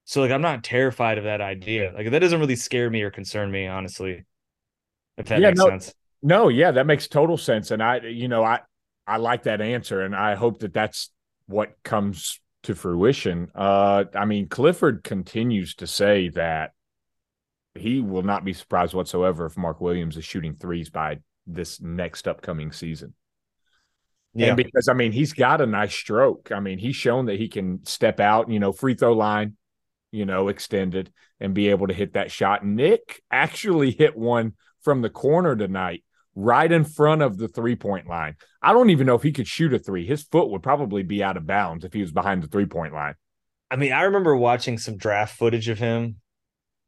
So 0.04 0.20
like 0.20 0.30
I'm 0.30 0.40
not 0.40 0.64
terrified 0.64 1.18
of 1.18 1.24
that 1.24 1.40
idea. 1.40 1.92
Like 1.94 2.10
that 2.10 2.18
doesn't 2.18 2.40
really 2.40 2.56
scare 2.56 2.90
me 2.90 3.02
or 3.02 3.10
concern 3.10 3.50
me, 3.50 3.66
honestly. 3.66 4.24
If 5.16 5.26
that 5.26 5.40
yeah, 5.40 5.48
makes 5.48 5.58
no, 5.58 5.68
sense. 5.68 5.94
No, 6.22 6.48
yeah, 6.48 6.70
that 6.72 6.86
makes 6.86 7.06
total 7.06 7.36
sense. 7.36 7.70
And 7.70 7.82
I, 7.82 7.98
you 7.98 8.28
know, 8.28 8.42
I 8.42 8.60
I 9.06 9.16
like 9.16 9.44
that 9.44 9.60
answer, 9.60 10.02
and 10.02 10.14
I 10.14 10.34
hope 10.34 10.60
that 10.60 10.72
that's 10.72 11.10
what 11.46 11.82
comes 11.82 12.40
to 12.64 12.74
fruition. 12.74 13.50
Uh, 13.54 14.04
I 14.14 14.24
mean, 14.24 14.48
Clifford 14.48 15.02
continues 15.02 15.74
to 15.76 15.86
say 15.86 16.28
that 16.30 16.72
he 17.74 18.00
will 18.00 18.22
not 18.22 18.44
be 18.44 18.52
surprised 18.52 18.94
whatsoever 18.94 19.46
if 19.46 19.56
Mark 19.56 19.80
Williams 19.80 20.16
is 20.16 20.24
shooting 20.24 20.54
threes 20.54 20.90
by 20.90 21.18
this 21.46 21.80
next 21.80 22.28
upcoming 22.28 22.72
season. 22.72 23.14
Yeah, 24.34 24.48
and 24.48 24.56
because 24.56 24.88
I 24.88 24.94
mean, 24.94 25.12
he's 25.12 25.32
got 25.32 25.60
a 25.60 25.66
nice 25.66 25.94
stroke. 25.94 26.52
I 26.52 26.60
mean, 26.60 26.78
he's 26.78 26.96
shown 26.96 27.26
that 27.26 27.38
he 27.38 27.48
can 27.48 27.84
step 27.84 28.20
out, 28.20 28.50
you 28.50 28.60
know, 28.60 28.72
free 28.72 28.94
throw 28.94 29.12
line, 29.12 29.56
you 30.10 30.24
know, 30.24 30.48
extended 30.48 31.12
and 31.40 31.54
be 31.54 31.68
able 31.68 31.88
to 31.88 31.94
hit 31.94 32.14
that 32.14 32.30
shot. 32.30 32.64
Nick 32.64 33.22
actually 33.30 33.90
hit 33.90 34.16
one 34.16 34.52
from 34.82 35.02
the 35.02 35.10
corner 35.10 35.54
tonight 35.56 36.02
right 36.34 36.70
in 36.70 36.84
front 36.84 37.22
of 37.22 37.36
the 37.36 37.48
three 37.48 37.76
point 37.76 38.08
line. 38.08 38.36
I 38.62 38.72
don't 38.72 38.90
even 38.90 39.06
know 39.06 39.14
if 39.14 39.22
he 39.22 39.32
could 39.32 39.48
shoot 39.48 39.74
a 39.74 39.78
three. 39.78 40.06
His 40.06 40.22
foot 40.22 40.50
would 40.50 40.62
probably 40.62 41.02
be 41.02 41.22
out 41.22 41.36
of 41.36 41.46
bounds 41.46 41.84
if 41.84 41.92
he 41.92 42.00
was 42.00 42.12
behind 42.12 42.42
the 42.42 42.48
three 42.48 42.66
point 42.66 42.94
line. 42.94 43.14
I 43.70 43.76
mean, 43.76 43.92
I 43.92 44.02
remember 44.02 44.36
watching 44.36 44.78
some 44.78 44.96
draft 44.96 45.36
footage 45.36 45.68
of 45.68 45.78
him, 45.78 46.16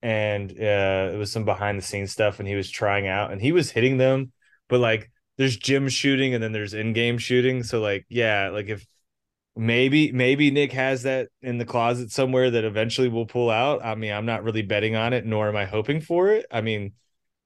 and 0.03 0.51
uh, 0.51 1.11
it 1.15 1.19
was 1.19 1.33
some 1.33 1.45
behind 1.45 1.79
the 1.79 1.83
scenes 1.83 2.13
stuff, 2.13 2.39
and 2.39 2.49
he 2.49 2.55
was 2.55 2.71
trying 2.71 3.09
out, 3.09 3.33
and 3.33 3.41
he 3.41 3.53
was 3.53 3.71
hitting 3.71 3.97
them, 3.97 4.33
but 4.69 4.81
like 4.81 5.11
there's 5.37 5.57
gym 5.57 5.89
shooting 5.89 6.35
and 6.35 6.43
then 6.43 6.53
there's 6.53 6.75
in 6.75 6.93
game 6.93 7.19
shooting. 7.19 7.63
So 7.63 7.81
like, 7.81 8.07
yeah, 8.09 8.51
like 8.51 8.69
if 8.69 8.87
maybe 9.57 10.13
maybe 10.13 10.51
Nick 10.51 10.73
has 10.73 11.05
that 11.05 11.29
in 11.43 11.59
the 11.59 11.65
closet 11.65 12.11
somewhere 12.11 12.51
that 12.51 12.65
eventually 12.65 13.09
will 13.09 13.27
pull 13.27 13.51
out. 13.51 13.85
I 13.85 13.95
mean, 13.95 14.13
I'm 14.13 14.27
not 14.27 14.45
really 14.45 14.63
betting 14.63 14.97
on 14.97 15.13
it, 15.13 15.25
nor 15.25 15.49
am 15.49 15.57
I 15.57 15.65
hoping 15.65 16.01
for 16.01 16.31
it. 16.31 16.47
I 16.51 16.61
mean, 16.61 16.93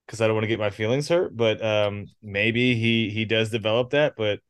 because 0.09 0.23
I 0.23 0.27
don't 0.27 0.35
want 0.35 0.45
to 0.45 0.49
get 0.49 0.59
my 0.59 0.71
feelings 0.71 1.07
hurt. 1.09 1.37
But 1.37 1.63
um, 1.63 2.07
maybe 2.23 2.75
he 2.75 3.11
he 3.11 3.27
does 3.27 3.51
develop 3.51 3.91
that. 3.91 4.15
But 4.17 4.41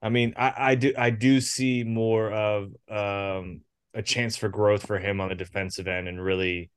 I 0.00 0.08
mean, 0.08 0.34
I, 0.36 0.52
I 0.56 0.74
do 0.76 0.94
I 0.96 1.10
do 1.10 1.40
see 1.40 1.82
more 1.82 2.30
of 2.30 2.70
um, 2.88 3.62
a 3.94 4.02
chance 4.02 4.36
for 4.36 4.48
growth 4.48 4.86
for 4.86 4.98
him 4.98 5.20
on 5.20 5.28
the 5.28 5.34
defensive 5.34 5.88
end 5.88 6.06
and 6.06 6.22
really, 6.22 6.70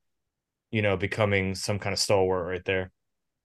you 0.71 0.81
know, 0.81 0.97
becoming 0.97 1.53
some 1.53 1.77
kind 1.77 1.93
of 1.93 1.99
stalwart 1.99 2.47
right 2.47 2.65
there. 2.65 2.91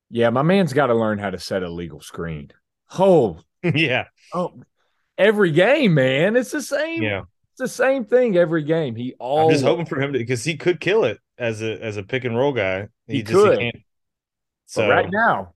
Yeah, 0.09 0.31
my 0.31 0.43
man's 0.43 0.73
got 0.73 0.87
to 0.87 0.95
learn 0.95 1.19
how 1.19 1.31
to 1.31 1.39
set 1.39 1.63
a 1.63 1.71
legal 1.71 2.01
screen. 2.01 2.51
Oh, 2.99 3.39
yeah. 3.63 4.07
Oh, 4.33 4.63
every 5.19 5.53
game, 5.53 5.95
man. 5.95 6.37
It's 6.37 6.51
the 6.51 6.63
same. 6.63 7.03
Yeah. 7.03 7.23
It's 7.53 7.61
the 7.61 7.69
same 7.69 8.07
thing 8.07 8.37
every 8.37 8.65
game. 8.65 8.97
He 8.97 9.15
always. 9.19 9.45
I'm 9.45 9.53
just 9.53 9.65
hoping 9.65 9.87
for 9.87 10.01
him 10.01 10.15
to 10.15 10.19
because 10.19 10.43
he 10.43 10.57
could 10.57 10.81
kill 10.81 11.05
it 11.05 11.19
as 11.39 11.63
a 11.63 11.79
as 11.83 11.99
a 11.99 12.03
pick 12.03 12.25
and 12.25 12.37
roll 12.37 12.53
guy. 12.53 12.89
He, 13.07 13.17
he 13.17 13.23
just, 13.23 13.35
could. 13.35 13.61
He 13.61 13.85
so 14.71 14.83
but 14.83 14.91
right 14.91 15.11
now, 15.11 15.55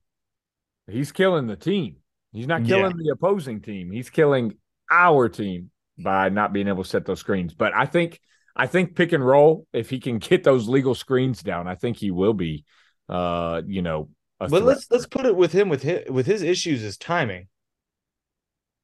he's 0.89 1.13
killing 1.13 1.47
the 1.47 1.55
team. 1.55 1.99
He's 2.33 2.49
not 2.49 2.65
killing 2.65 2.97
yeah. 2.97 3.05
the 3.05 3.11
opposing 3.13 3.61
team. 3.61 3.93
He's 3.93 4.11
killing 4.11 4.57
our 4.91 5.29
team 5.29 5.71
by 5.97 6.31
not 6.31 6.53
being 6.53 6.67
able 6.67 6.83
to 6.83 6.89
set 6.89 7.07
those 7.07 7.21
screens. 7.21 7.55
But 7.55 7.73
I 7.77 7.87
think 7.87 8.19
I 8.57 8.67
think 8.67 8.97
pick 8.97 9.13
and 9.13 9.25
roll, 9.25 9.69
if 9.73 9.89
he 9.89 10.01
can 10.01 10.19
get 10.19 10.43
those 10.43 10.69
legal 10.69 10.97
screens 10.97 11.45
down, 11.45 11.69
I 11.69 11.77
think 11.77 11.97
he 11.97 12.11
will 12.11 12.35
be 12.35 12.65
uh, 13.09 13.63
you 13.65 13.83
know, 13.83 14.09
but 14.41 14.49
threat. 14.49 14.65
let's 14.65 14.91
let's 14.91 15.07
put 15.07 15.27
it 15.27 15.37
with 15.37 15.53
him 15.53 15.69
with 15.69 15.85
his 15.85 16.11
with 16.11 16.27
his 16.27 16.43
issues 16.43 16.83
is 16.83 16.97
timing. 16.97 17.47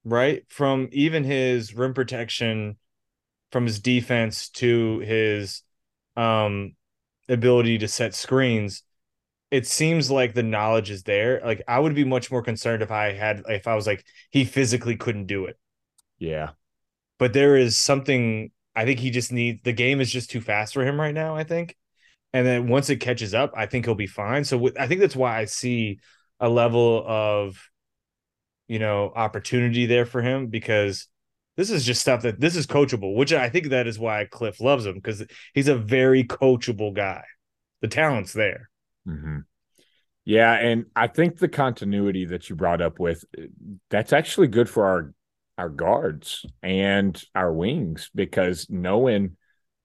Right? 0.05 0.45
From 0.49 0.89
even 0.93 1.25
his 1.25 1.75
rim 1.75 1.93
protection, 1.93 2.77
from 3.51 3.67
his 3.67 3.81
defense 3.81 4.49
to 4.51 5.01
his 5.01 5.65
um 6.17 6.77
ability 7.29 7.79
to 7.79 7.89
set 7.89 8.15
screens 8.15 8.85
it 9.51 9.67
seems 9.67 10.11
like 10.11 10.35
the 10.35 10.43
knowledge 10.43 10.91
is 10.91 11.03
there. 11.03 11.41
Like 11.45 11.63
I 11.67 11.79
would 11.79 11.95
be 11.95 12.05
much 12.05 12.31
more 12.31 12.43
concerned 12.43 12.83
if 12.83 12.91
I 12.91 13.13
had 13.13 13.43
if 13.49 13.67
I 13.67 13.75
was 13.75 13.87
like 13.87 14.05
he 14.31 14.45
physically 14.45 14.97
couldn't 14.97 15.27
do 15.27 15.47
it. 15.47 15.59
Yeah. 16.19 16.51
But 17.19 17.33
there 17.33 17.57
is 17.57 17.77
something 17.77 18.51
I 18.75 18.85
think 18.85 19.01
he 19.01 19.11
just 19.11 19.33
needs 19.33 19.61
the 19.65 19.73
game 19.73 20.01
is 20.01 20.11
just 20.11 20.31
too 20.31 20.41
fast 20.41 20.75
for 20.75 20.85
him 20.85 21.01
right 21.01 21.15
now, 21.15 21.35
I 21.35 21.45
think. 21.45 21.77
And 22.33 22.47
then 22.47 22.69
once 22.69 22.91
it 22.91 22.97
catches 22.97 23.35
up, 23.35 23.53
I 23.57 23.67
think 23.67 23.85
he'll 23.85 23.95
be 23.95 24.07
fine. 24.07 24.45
So 24.45 24.71
I 24.79 24.87
think 24.87 25.01
that's 25.01 25.17
why 25.17 25.39
I 25.39 25.45
see 25.47 25.99
a 26.39 26.49
level 26.49 27.05
of 27.07 27.61
you 28.71 28.79
know, 28.79 29.13
opportunity 29.17 29.87
there 29.87 30.07
for 30.07 30.23
him 30.23 30.47
because 30.47 31.09
this 31.57 31.73
is 31.73 31.85
just 31.85 32.01
stuff 32.01 32.23
that 32.23 32.39
this 32.39 32.55
is 32.55 32.69
coachable, 32.69 33.17
which 33.17 33.33
I 33.33 33.49
think 33.49 33.71
that 33.71 33.89
is 33.89 33.99
why 33.99 34.29
Cliff 34.31 34.61
loves 34.61 34.87
him 34.87 34.95
because 34.95 35.25
he's 35.55 35.67
a 35.67 35.75
very 35.75 36.23
coachable 36.23 36.95
guy. 36.95 37.25
The 37.81 37.89
talent's 37.89 38.33
there. 38.33 38.70
Mm-hmm. 39.09 39.39
Yeah, 40.25 40.53
and 40.53 40.87
I 40.95 41.07
think 41.07 41.39
the 41.39 41.49
continuity 41.49 42.27
that 42.27 42.49
you 42.49 42.57
brought 42.57 42.83
up 42.83 42.99
with 42.99 43.25
that's 43.89 44.13
actually 44.13 44.49
good 44.49 44.69
for 44.69 44.87
our 44.87 45.15
our 45.59 45.69
guards 45.69 46.47
and 46.63 47.23
our 47.35 47.53
wings 47.53 48.11
because 48.15 48.67
knowing 48.71 49.37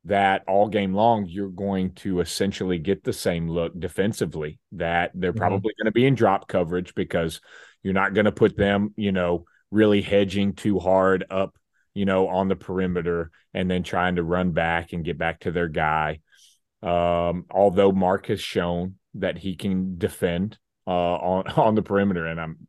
that 0.06 0.44
all 0.48 0.70
game 0.70 0.94
long 0.94 1.26
you're 1.28 1.50
going 1.50 1.92
to 1.94 2.20
essentially 2.22 2.78
get 2.78 3.04
the 3.04 3.12
same 3.12 3.50
look 3.50 3.78
defensively 3.78 4.60
that 4.72 5.12
they're 5.16 5.32
mm-hmm. 5.32 5.40
probably 5.40 5.74
going 5.78 5.86
to 5.86 5.92
be 5.92 6.06
in 6.06 6.16
drop 6.16 6.48
coverage 6.48 6.94
because 6.96 7.42
you're 7.86 7.94
not 7.94 8.16
going 8.16 8.26
to 8.26 8.32
put 8.32 8.58
them, 8.58 8.94
you 8.98 9.12
know, 9.12 9.46
really 9.70 10.02
hedging 10.02 10.54
too 10.54 10.80
hard 10.80 11.24
up, 11.30 11.56
you 11.94 12.06
know, 12.06 12.28
on 12.28 12.48
the 12.48 12.56
perimeter 12.56 13.30
and 13.54 13.70
then 13.70 13.84
trying 13.84 14.16
to 14.16 14.24
run 14.24 14.52
back 14.52 14.92
and 14.92 15.06
get 15.06 15.20
back 15.20 15.42
to 15.42 15.52
their 15.52 15.68
guy. 15.68 16.20
Um, 16.82 17.46
although 17.52 17.92
Mark 17.92 18.26
has 18.28 18.42
shown 18.42 18.96
that 19.16 19.38
he 19.38 19.56
can 19.56 19.98
defend 19.98 20.58
uh, 20.88 20.92
on 20.92 21.48
on 21.58 21.76
the 21.76 21.82
perimeter, 21.82 22.26
and 22.26 22.40
I'm 22.40 22.68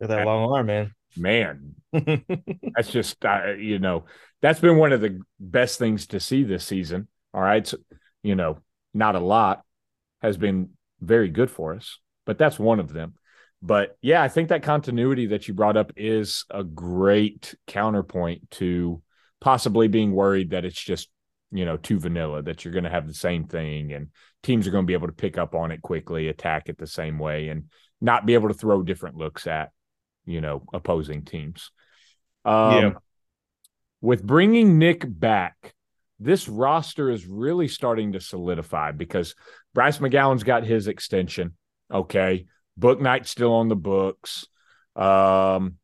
Got 0.00 0.08
that 0.08 0.26
long 0.26 0.52
arm, 0.52 0.66
man. 0.66 0.94
Man, 1.16 1.74
that's 1.92 2.90
just 2.90 3.24
uh, 3.24 3.52
you 3.52 3.78
know 3.78 4.06
that's 4.42 4.60
been 4.60 4.76
one 4.76 4.92
of 4.92 5.00
the 5.00 5.20
best 5.38 5.78
things 5.78 6.08
to 6.08 6.20
see 6.20 6.42
this 6.42 6.64
season. 6.64 7.08
All 7.32 7.40
right, 7.40 7.66
so, 7.66 7.78
you 8.22 8.34
know, 8.34 8.58
not 8.92 9.14
a 9.14 9.20
lot 9.20 9.62
has 10.20 10.36
been 10.36 10.70
very 11.00 11.28
good 11.28 11.50
for 11.50 11.74
us, 11.74 11.98
but 12.26 12.38
that's 12.38 12.58
one 12.58 12.80
of 12.80 12.92
them. 12.92 13.14
But 13.62 13.96
yeah, 14.02 14.22
I 14.22 14.28
think 14.28 14.48
that 14.48 14.62
continuity 14.62 15.28
that 15.28 15.48
you 15.48 15.54
brought 15.54 15.76
up 15.76 15.92
is 15.96 16.44
a 16.50 16.64
great 16.64 17.54
counterpoint 17.66 18.50
to 18.52 19.00
possibly 19.40 19.88
being 19.88 20.12
worried 20.12 20.50
that 20.50 20.64
it's 20.64 20.82
just 20.82 21.08
you 21.54 21.64
know 21.64 21.76
too 21.76 21.98
vanilla 21.98 22.42
that 22.42 22.64
you're 22.64 22.74
going 22.74 22.84
to 22.84 22.90
have 22.90 23.06
the 23.06 23.14
same 23.14 23.44
thing 23.44 23.92
and 23.92 24.08
teams 24.42 24.66
are 24.66 24.70
going 24.70 24.84
to 24.84 24.86
be 24.86 24.94
able 24.94 25.06
to 25.06 25.12
pick 25.14 25.38
up 25.38 25.54
on 25.54 25.70
it 25.70 25.80
quickly 25.80 26.28
attack 26.28 26.68
it 26.68 26.76
the 26.76 26.86
same 26.86 27.18
way 27.18 27.48
and 27.48 27.64
not 28.00 28.26
be 28.26 28.34
able 28.34 28.48
to 28.48 28.54
throw 28.54 28.82
different 28.82 29.16
looks 29.16 29.46
at 29.46 29.70
you 30.26 30.40
know 30.40 30.62
opposing 30.74 31.24
teams 31.24 31.70
um, 32.44 32.82
yeah 32.82 32.92
with 34.04 34.22
bringing 34.22 34.78
Nick 34.78 35.06
back, 35.08 35.72
this 36.20 36.46
roster 36.46 37.10
is 37.10 37.26
really 37.26 37.68
starting 37.68 38.12
to 38.12 38.20
solidify 38.20 38.92
because 38.92 39.34
Bryce 39.72 39.96
McGowens 39.96 40.44
got 40.44 40.62
his 40.62 40.88
extension. 40.88 41.56
Okay. 41.90 42.44
Bouknight 42.78 43.26
still 43.26 43.54
on 43.54 43.68
the 43.68 43.76
books. 43.76 44.46
Um, 44.94 45.76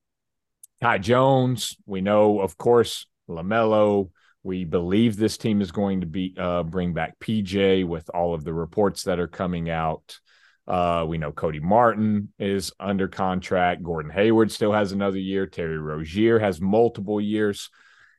Kai 0.83 0.99
Jones, 0.99 1.79
we 1.87 2.03
know, 2.03 2.41
of 2.41 2.59
course, 2.59 3.07
LaMelo. 3.27 4.11
We 4.43 4.65
believe 4.65 5.17
this 5.17 5.37
team 5.37 5.61
is 5.61 5.71
going 5.71 6.01
to 6.01 6.07
be 6.07 6.35
uh, 6.39 6.63
bring 6.63 6.95
back 6.95 7.19
PJ 7.19 7.87
with 7.87 8.09
all 8.11 8.35
of 8.35 8.45
the 8.45 8.55
reports 8.55 9.05
that 9.05 9.21
are 9.21 9.29
coming 9.29 9.69
out. 9.69 10.19
Uh, 10.67 11.05
we 11.07 11.19
know 11.19 11.33
Cody 11.33 11.61
Martin 11.61 12.33
is 12.39 12.73
under 12.79 13.09
contract. 13.09 13.83
Gordon 13.83 14.11
Hayward 14.13 14.53
still 14.53 14.73
has 14.73 14.93
another 14.93 15.19
year. 15.19 15.47
Terry 15.47 15.79
Rozier 15.79 16.39
has 16.39 16.61
multiple 16.61 17.21
years. 17.21 17.71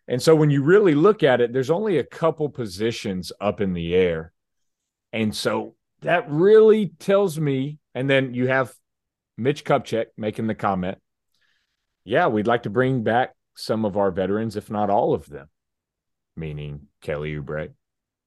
And 0.08 0.22
so 0.22 0.36
when 0.36 0.50
you 0.50 0.64
really 0.64 0.94
look 0.94 1.24
at 1.24 1.42
it, 1.42 1.54
there's 1.54 1.70
only 1.70 1.98
a 1.98 2.04
couple 2.04 2.50
positions 2.50 3.32
up 3.40 3.62
in 3.62 3.74
the 3.74 3.96
air. 3.96 4.34
And 5.14 5.36
so 5.36 5.76
that 6.02 6.30
really 6.30 6.88
tells 7.00 7.40
me, 7.40 7.78
and 7.96 8.10
then 8.10 8.34
you 8.34 8.48
have 8.48 8.74
Mitch 9.38 9.64
Kupchak 9.64 10.08
making 10.18 10.48
the 10.48 10.56
comment, 10.56 10.98
yeah, 12.04 12.28
we'd 12.28 12.48
like 12.48 12.64
to 12.64 12.70
bring 12.70 13.04
back 13.04 13.34
some 13.56 13.86
of 13.86 13.96
our 13.96 14.12
veterans, 14.12 14.56
if 14.56 14.70
not 14.70 14.90
all 14.90 15.14
of 15.14 15.28
them, 15.28 15.48
meaning 16.42 16.88
Kelly 17.02 17.36
Oubre, 17.36 17.70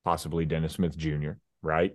possibly 0.04 0.46
Dennis 0.46 0.72
Smith 0.72 0.96
Jr., 0.96 1.32
right? 1.62 1.94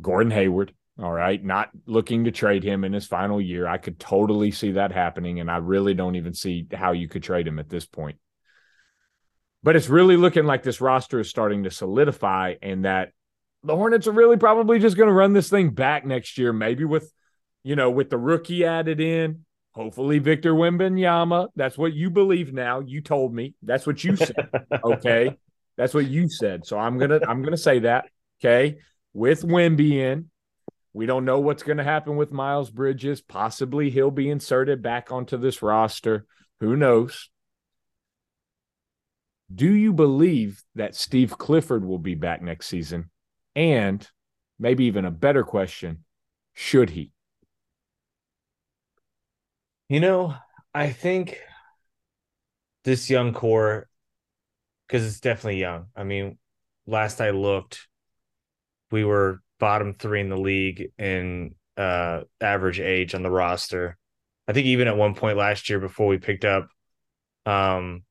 Gordon 0.00 0.30
Hayward, 0.30 0.74
all 1.00 1.12
right. 1.12 1.42
Not 1.42 1.70
looking 1.86 2.24
to 2.24 2.32
trade 2.32 2.64
him 2.64 2.84
in 2.84 2.92
his 2.92 3.06
final 3.06 3.40
year. 3.40 3.66
I 3.68 3.78
could 3.78 4.00
totally 4.00 4.50
see 4.50 4.72
that 4.72 4.90
happening. 4.90 5.38
And 5.38 5.50
I 5.50 5.58
really 5.58 5.94
don't 5.94 6.16
even 6.16 6.34
see 6.34 6.66
how 6.72 6.92
you 6.92 7.08
could 7.08 7.22
trade 7.22 7.46
him 7.46 7.58
at 7.58 7.68
this 7.68 7.86
point. 7.86 8.16
But 9.62 9.76
it's 9.76 9.88
really 9.88 10.16
looking 10.16 10.44
like 10.44 10.62
this 10.62 10.80
roster 10.80 11.20
is 11.20 11.30
starting 11.30 11.64
to 11.64 11.70
solidify 11.70 12.54
and 12.62 12.84
that 12.84 13.10
the 13.62 13.76
Hornets 13.76 14.06
are 14.06 14.12
really 14.12 14.36
probably 14.36 14.78
just 14.78 14.96
going 14.96 15.08
to 15.08 15.14
run 15.14 15.32
this 15.32 15.50
thing 15.50 15.70
back 15.70 16.04
next 16.04 16.38
year, 16.38 16.52
maybe 16.52 16.84
with, 16.84 17.12
you 17.64 17.76
know, 17.76 17.90
with 17.90 18.10
the 18.10 18.18
rookie 18.18 18.64
added 18.64 19.00
in, 19.00 19.44
hopefully 19.72 20.18
Victor 20.18 20.54
Wembanyama. 20.54 21.48
That's 21.56 21.78
what 21.78 21.92
you 21.92 22.10
believe 22.10 22.52
now. 22.52 22.80
You 22.80 23.00
told 23.00 23.34
me. 23.34 23.54
That's 23.62 23.86
what 23.86 24.02
you 24.04 24.16
said. 24.16 24.36
okay. 24.84 25.36
That's 25.76 25.94
what 25.94 26.08
you 26.08 26.28
said. 26.28 26.66
So 26.66 26.76
I'm 26.76 26.98
going 26.98 27.10
to 27.10 27.20
I'm 27.28 27.44
to 27.44 27.56
say 27.56 27.78
that, 27.80 28.06
okay? 28.40 28.78
With 29.14 29.42
Wemby 29.42 29.92
in, 29.92 30.28
we 30.92 31.06
don't 31.06 31.24
know 31.24 31.38
what's 31.38 31.62
going 31.62 31.78
to 31.78 31.84
happen 31.84 32.16
with 32.16 32.32
Miles 32.32 32.68
Bridges. 32.68 33.20
Possibly 33.20 33.88
he'll 33.88 34.10
be 34.10 34.28
inserted 34.28 34.82
back 34.82 35.12
onto 35.12 35.36
this 35.36 35.62
roster. 35.62 36.26
Who 36.58 36.76
knows? 36.76 37.30
Do 39.54 39.72
you 39.72 39.92
believe 39.92 40.62
that 40.74 40.96
Steve 40.96 41.38
Clifford 41.38 41.84
will 41.84 41.98
be 41.98 42.16
back 42.16 42.42
next 42.42 42.66
season? 42.66 43.10
And 43.54 44.06
maybe 44.58 44.86
even 44.86 45.04
a 45.04 45.10
better 45.10 45.44
question, 45.44 46.04
should 46.54 46.90
he? 46.90 47.12
You 49.88 50.00
know, 50.00 50.34
I 50.74 50.90
think 50.90 51.38
this 52.84 53.08
young 53.08 53.32
core, 53.32 53.88
because 54.86 55.06
it's 55.06 55.20
definitely 55.20 55.60
young. 55.60 55.86
I 55.96 56.04
mean, 56.04 56.36
last 56.86 57.22
I 57.22 57.30
looked, 57.30 57.88
we 58.90 59.04
were 59.04 59.40
bottom 59.58 59.94
three 59.94 60.20
in 60.20 60.28
the 60.28 60.36
league 60.36 60.90
in 60.98 61.54
uh, 61.78 62.20
average 62.38 62.80
age 62.80 63.14
on 63.14 63.22
the 63.22 63.30
roster. 63.30 63.96
I 64.46 64.52
think 64.52 64.66
even 64.66 64.88
at 64.88 64.96
one 64.96 65.14
point 65.14 65.38
last 65.38 65.70
year, 65.70 65.80
before 65.80 66.06
we 66.06 66.18
picked 66.18 66.44
up, 66.44 66.68
um, 67.46 68.02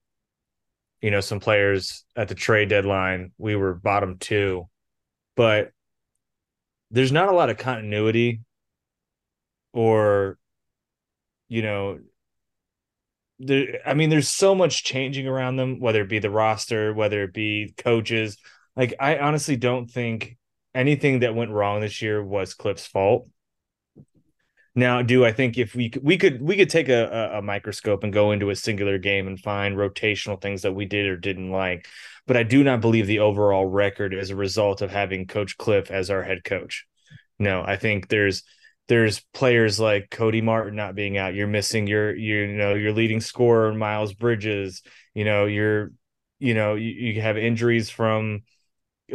you 0.99 1.11
know, 1.11 1.21
some 1.21 1.39
players 1.39 2.05
at 2.15 2.27
the 2.27 2.35
trade 2.35 2.69
deadline, 2.69 3.33
we 3.37 3.55
were 3.55 3.75
bottom 3.75 4.17
two, 4.17 4.67
but 5.35 5.71
there's 6.89 7.11
not 7.11 7.29
a 7.29 7.33
lot 7.33 7.51
of 7.51 7.57
continuity 7.57 8.41
or, 9.73 10.39
you 11.47 11.61
know, 11.61 11.99
there, 13.39 13.79
I 13.85 13.93
mean, 13.93 14.09
there's 14.09 14.29
so 14.29 14.55
much 14.55 14.83
changing 14.83 15.27
around 15.27 15.57
them, 15.57 15.79
whether 15.79 16.01
it 16.01 16.09
be 16.09 16.19
the 16.19 16.29
roster, 16.29 16.93
whether 16.93 17.23
it 17.23 17.33
be 17.33 17.73
coaches. 17.77 18.37
Like, 18.75 18.95
I 18.99 19.17
honestly 19.19 19.55
don't 19.55 19.89
think 19.89 20.37
anything 20.73 21.19
that 21.19 21.35
went 21.35 21.51
wrong 21.51 21.81
this 21.81 22.01
year 22.01 22.23
was 22.23 22.53
Cliff's 22.53 22.87
fault. 22.87 23.27
Now, 24.75 25.01
do 25.01 25.25
I 25.25 25.31
think 25.31 25.57
if 25.57 25.73
we 25.73 25.91
we 26.03 26.19
could 26.19 26.39
we 26.39 26.55
could 26.55 26.69
take 26.69 26.87
a, 26.87 27.31
a, 27.33 27.41
microscope 27.41 28.03
and 28.03 28.13
go 28.13 28.31
into 28.31 28.51
a 28.51 28.55
singular 28.55 28.99
game 28.99 29.25
and 29.25 29.39
find 29.39 29.75
rotational 29.75 30.39
things 30.39 30.61
that 30.61 30.73
we 30.73 30.85
did 30.85 31.07
or 31.07 31.17
didn't 31.17 31.49
like, 31.49 31.87
but 32.27 32.37
I 32.37 32.43
do 32.43 32.63
not 32.63 32.79
believe 32.79 33.07
the 33.07 33.19
overall 33.19 33.65
record 33.65 34.13
is 34.13 34.29
a 34.29 34.35
result 34.35 34.83
of 34.83 34.91
having 34.91 35.25
Coach 35.25 35.57
Cliff 35.57 35.89
as 35.89 36.11
our 36.11 36.21
head 36.21 36.43
coach. 36.43 36.85
No, 37.39 37.63
I 37.65 37.75
think 37.77 38.07
there's 38.07 38.43
there's 38.87 39.19
players 39.33 39.79
like 39.79 40.09
Cody 40.09 40.41
Martin 40.41 40.75
not 40.75 40.95
being 40.95 41.17
out. 41.17 41.33
You're 41.35 41.47
missing 41.47 41.87
your 41.87 42.15
you 42.15 42.47
know 42.47 42.73
your 42.73 42.93
leading 42.93 43.21
scorer 43.21 43.73
Miles 43.73 44.13
Bridges. 44.13 44.81
You 45.13 45.25
know 45.25 45.45
you're 45.45 45.91
you 46.39 46.53
know 46.53 46.75
you, 46.75 46.89
you 46.89 47.21
have 47.21 47.37
injuries 47.37 47.89
from 47.89 48.43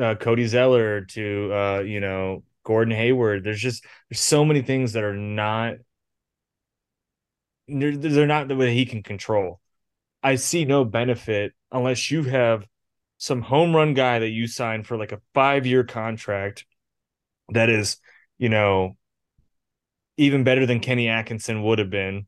uh, 0.01 0.15
Cody 0.17 0.47
Zeller 0.47 1.03
to 1.03 1.53
uh, 1.53 1.81
you 1.81 2.01
know 2.01 2.45
Gordon 2.65 2.95
Hayward. 2.95 3.45
There's 3.45 3.61
just 3.61 3.85
there's 4.11 4.21
so 4.21 4.45
many 4.45 4.63
things 4.63 4.93
that 4.93 5.05
are 5.05 5.17
not 5.17 5.77
they're, 7.69 7.97
they're 7.97 8.27
not 8.27 8.49
the 8.49 8.57
way 8.57 8.75
he 8.75 8.85
can 8.85 9.03
control. 9.03 9.61
I 10.23 10.37
see 10.37 10.65
no 10.65 10.85
benefit 10.85 11.53
unless 11.71 12.11
you 12.11 12.25
have 12.25 12.67
some 13.19 13.41
home 13.41 13.75
run 13.75 13.95
guy 13.95 14.19
that 14.19 14.29
you 14.29 14.47
sign 14.47 14.85
for 14.85 14.97
like 14.97 15.13
a 15.13 15.21
five 15.35 15.67
year 15.67 15.85
contract 15.85 16.67
that 17.51 17.71
is, 17.71 17.99
you 18.39 18.49
know, 18.49 18.97
even 20.17 20.45
better 20.45 20.67
than 20.67 20.81
Kenny 20.81 21.09
Atkinson 21.09 21.63
would 21.63 21.79
have 21.79 21.91
been. 21.91 22.27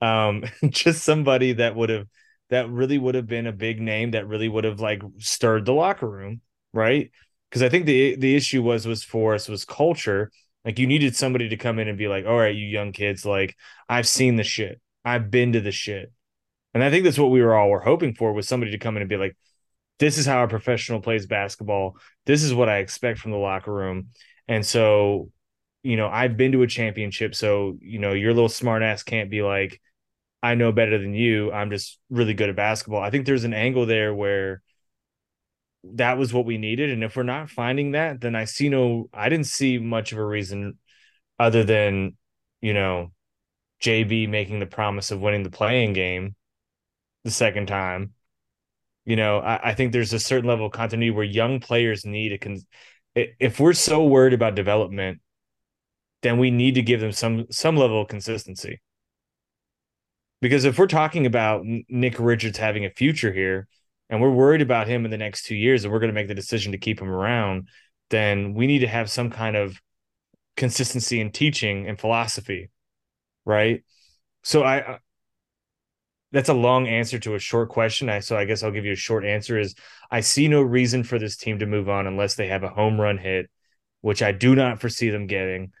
Um, 0.00 0.44
just 0.68 1.04
somebody 1.04 1.54
that 1.54 1.76
would 1.76 1.90
have 1.90 2.06
that 2.50 2.68
really 2.68 2.98
would 2.98 3.14
have 3.14 3.28
been 3.28 3.46
a 3.46 3.52
big 3.52 3.80
name 3.80 4.10
that 4.12 4.26
really 4.26 4.48
would 4.48 4.64
have 4.64 4.80
like 4.80 5.02
stirred 5.18 5.64
the 5.66 5.72
locker 5.72 6.08
room 6.08 6.40
right? 6.72 7.10
Because 7.48 7.62
I 7.62 7.68
think 7.68 7.86
the 7.86 8.16
the 8.16 8.36
issue 8.36 8.62
was 8.62 8.86
was 8.86 9.02
for 9.02 9.34
us 9.34 9.48
was 9.48 9.64
culture. 9.64 10.30
Like 10.64 10.78
you 10.78 10.86
needed 10.86 11.16
somebody 11.16 11.48
to 11.48 11.56
come 11.56 11.78
in 11.78 11.88
and 11.88 11.98
be 11.98 12.08
like, 12.08 12.26
all 12.26 12.36
right, 12.36 12.54
you 12.54 12.66
young 12.66 12.92
kids, 12.92 13.24
like 13.24 13.56
I've 13.88 14.06
seen 14.08 14.36
the 14.36 14.44
shit. 14.44 14.80
I've 15.04 15.30
been 15.30 15.52
to 15.54 15.60
the 15.60 15.72
shit. 15.72 16.12
And 16.74 16.84
I 16.84 16.90
think 16.90 17.04
that's 17.04 17.18
what 17.18 17.30
we 17.30 17.42
were 17.42 17.54
all 17.54 17.70
were 17.70 17.80
hoping 17.80 18.14
for 18.14 18.32
was 18.32 18.46
somebody 18.46 18.72
to 18.72 18.78
come 18.78 18.96
in 18.96 19.02
and 19.02 19.08
be 19.08 19.16
like, 19.16 19.36
this 19.98 20.18
is 20.18 20.26
how 20.26 20.44
a 20.44 20.48
professional 20.48 21.00
plays 21.00 21.26
basketball. 21.26 21.96
This 22.26 22.42
is 22.42 22.54
what 22.54 22.68
I 22.68 22.78
expect 22.78 23.18
from 23.18 23.32
the 23.32 23.38
locker 23.38 23.72
room. 23.72 24.08
And 24.46 24.64
so, 24.64 25.30
you 25.82 25.96
know, 25.96 26.08
I've 26.08 26.36
been 26.36 26.52
to 26.52 26.62
a 26.62 26.66
championship. 26.66 27.34
So, 27.34 27.78
you 27.80 27.98
know, 27.98 28.12
your 28.12 28.34
little 28.34 28.48
smart 28.48 28.82
ass 28.82 29.02
can't 29.02 29.30
be 29.30 29.42
like, 29.42 29.80
I 30.42 30.54
know 30.54 30.72
better 30.72 30.98
than 30.98 31.14
you. 31.14 31.52
I'm 31.52 31.70
just 31.70 31.98
really 32.10 32.34
good 32.34 32.48
at 32.48 32.56
basketball. 32.56 33.02
I 33.02 33.10
think 33.10 33.26
there's 33.26 33.44
an 33.44 33.54
angle 33.54 33.86
there 33.86 34.14
where 34.14 34.62
that 35.94 36.18
was 36.18 36.32
what 36.32 36.46
we 36.46 36.58
needed. 36.58 36.90
And 36.90 37.02
if 37.04 37.16
we're 37.16 37.22
not 37.22 37.50
finding 37.50 37.92
that, 37.92 38.20
then 38.20 38.34
I 38.34 38.44
see 38.44 38.68
no, 38.68 39.08
I 39.12 39.28
didn't 39.28 39.46
see 39.46 39.78
much 39.78 40.12
of 40.12 40.18
a 40.18 40.24
reason 40.24 40.78
other 41.38 41.64
than, 41.64 42.16
you 42.60 42.74
know, 42.74 43.12
JB 43.82 44.28
making 44.28 44.60
the 44.60 44.66
promise 44.66 45.10
of 45.10 45.20
winning 45.20 45.42
the 45.42 45.50
play-in 45.50 45.94
game 45.94 46.36
the 47.24 47.30
second 47.30 47.66
time. 47.66 48.12
You 49.06 49.16
know, 49.16 49.38
I, 49.38 49.70
I 49.70 49.74
think 49.74 49.92
there's 49.92 50.12
a 50.12 50.20
certain 50.20 50.48
level 50.48 50.66
of 50.66 50.72
continuity 50.72 51.10
where 51.10 51.24
young 51.24 51.60
players 51.60 52.04
need 52.04 52.32
a 52.32 52.38
con- 52.38 52.60
if 53.14 53.58
we're 53.58 53.72
so 53.72 54.04
worried 54.06 54.34
about 54.34 54.54
development, 54.54 55.20
then 56.22 56.38
we 56.38 56.50
need 56.50 56.74
to 56.74 56.82
give 56.82 57.00
them 57.00 57.12
some 57.12 57.46
some 57.50 57.76
level 57.76 58.02
of 58.02 58.08
consistency. 58.08 58.80
Because 60.40 60.64
if 60.64 60.78
we're 60.78 60.86
talking 60.86 61.26
about 61.26 61.62
Nick 61.64 62.18
Richards 62.18 62.58
having 62.58 62.84
a 62.84 62.90
future 62.90 63.32
here, 63.32 63.68
and 64.10 64.20
we're 64.20 64.30
worried 64.30 64.60
about 64.60 64.88
him 64.88 65.04
in 65.04 65.10
the 65.10 65.16
next 65.16 65.44
two 65.44 65.54
years 65.54 65.84
and 65.84 65.92
we're 65.92 66.00
going 66.00 66.12
to 66.12 66.14
make 66.14 66.28
the 66.28 66.34
decision 66.34 66.72
to 66.72 66.78
keep 66.78 67.00
him 67.00 67.08
around, 67.08 67.68
then 68.10 68.54
we 68.54 68.66
need 68.66 68.80
to 68.80 68.88
have 68.88 69.08
some 69.08 69.30
kind 69.30 69.56
of 69.56 69.80
consistency 70.56 71.20
in 71.20 71.30
teaching 71.30 71.86
and 71.88 71.98
philosophy. 71.98 72.70
Right. 73.44 73.84
So 74.42 74.62
I, 74.62 74.80
uh, 74.80 74.98
that's 76.32 76.48
a 76.48 76.54
long 76.54 76.88
answer 76.88 77.18
to 77.20 77.34
a 77.34 77.38
short 77.38 77.68
question. 77.68 78.08
I 78.08 78.20
so 78.20 78.36
I 78.36 78.44
guess 78.44 78.62
I'll 78.62 78.70
give 78.70 78.84
you 78.84 78.92
a 78.92 78.96
short 78.96 79.24
answer 79.24 79.58
is 79.58 79.74
I 80.10 80.20
see 80.20 80.48
no 80.48 80.60
reason 80.60 81.04
for 81.04 81.18
this 81.18 81.36
team 81.36 81.60
to 81.60 81.66
move 81.66 81.88
on 81.88 82.06
unless 82.06 82.34
they 82.34 82.48
have 82.48 82.62
a 82.62 82.68
home 82.68 83.00
run 83.00 83.18
hit, 83.18 83.48
which 84.00 84.22
I 84.22 84.32
do 84.32 84.54
not 84.54 84.80
foresee 84.80 85.10
them 85.10 85.26
getting. 85.26 85.72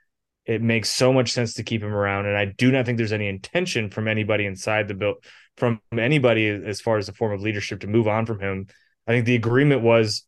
It 0.46 0.62
makes 0.62 0.90
so 0.90 1.12
much 1.12 1.32
sense 1.32 1.54
to 1.54 1.62
keep 1.62 1.82
him 1.82 1.92
around, 1.92 2.26
and 2.26 2.36
I 2.36 2.46
do 2.46 2.72
not 2.72 2.86
think 2.86 2.98
there's 2.98 3.12
any 3.12 3.28
intention 3.28 3.90
from 3.90 4.08
anybody 4.08 4.46
inside 4.46 4.88
the 4.88 4.94
build 4.94 5.24
from 5.56 5.80
anybody 5.96 6.48
as 6.48 6.80
far 6.80 6.96
as 6.96 7.08
a 7.08 7.12
form 7.12 7.32
of 7.32 7.42
leadership 7.42 7.80
to 7.80 7.86
move 7.86 8.08
on 8.08 8.24
from 8.26 8.40
him. 8.40 8.66
I 9.06 9.12
think 9.12 9.26
the 9.26 9.34
agreement 9.34 9.82
was 9.82 10.24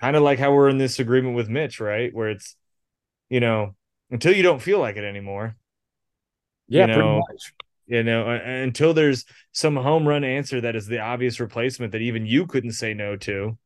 kind 0.00 0.16
of 0.16 0.22
like 0.22 0.38
how 0.38 0.52
we're 0.52 0.68
in 0.68 0.78
this 0.78 0.98
agreement 0.98 1.36
with 1.36 1.48
Mitch, 1.48 1.78
right? 1.78 2.12
Where 2.12 2.30
it's, 2.30 2.56
you 3.28 3.40
know, 3.40 3.74
until 4.10 4.34
you 4.34 4.42
don't 4.42 4.62
feel 4.62 4.78
like 4.78 4.96
it 4.96 5.04
anymore. 5.04 5.56
Yeah, 6.66 6.82
you 6.82 6.86
know, 6.86 6.94
pretty 6.94 7.18
much. 7.18 7.52
You 7.86 8.02
know, 8.02 8.30
until 8.30 8.94
there's 8.94 9.26
some 9.52 9.76
home 9.76 10.08
run 10.08 10.24
answer 10.24 10.62
that 10.62 10.74
is 10.74 10.86
the 10.86 11.00
obvious 11.00 11.38
replacement 11.38 11.92
that 11.92 12.00
even 12.00 12.24
you 12.24 12.46
couldn't 12.46 12.72
say 12.72 12.94
no 12.94 13.16
to. 13.16 13.58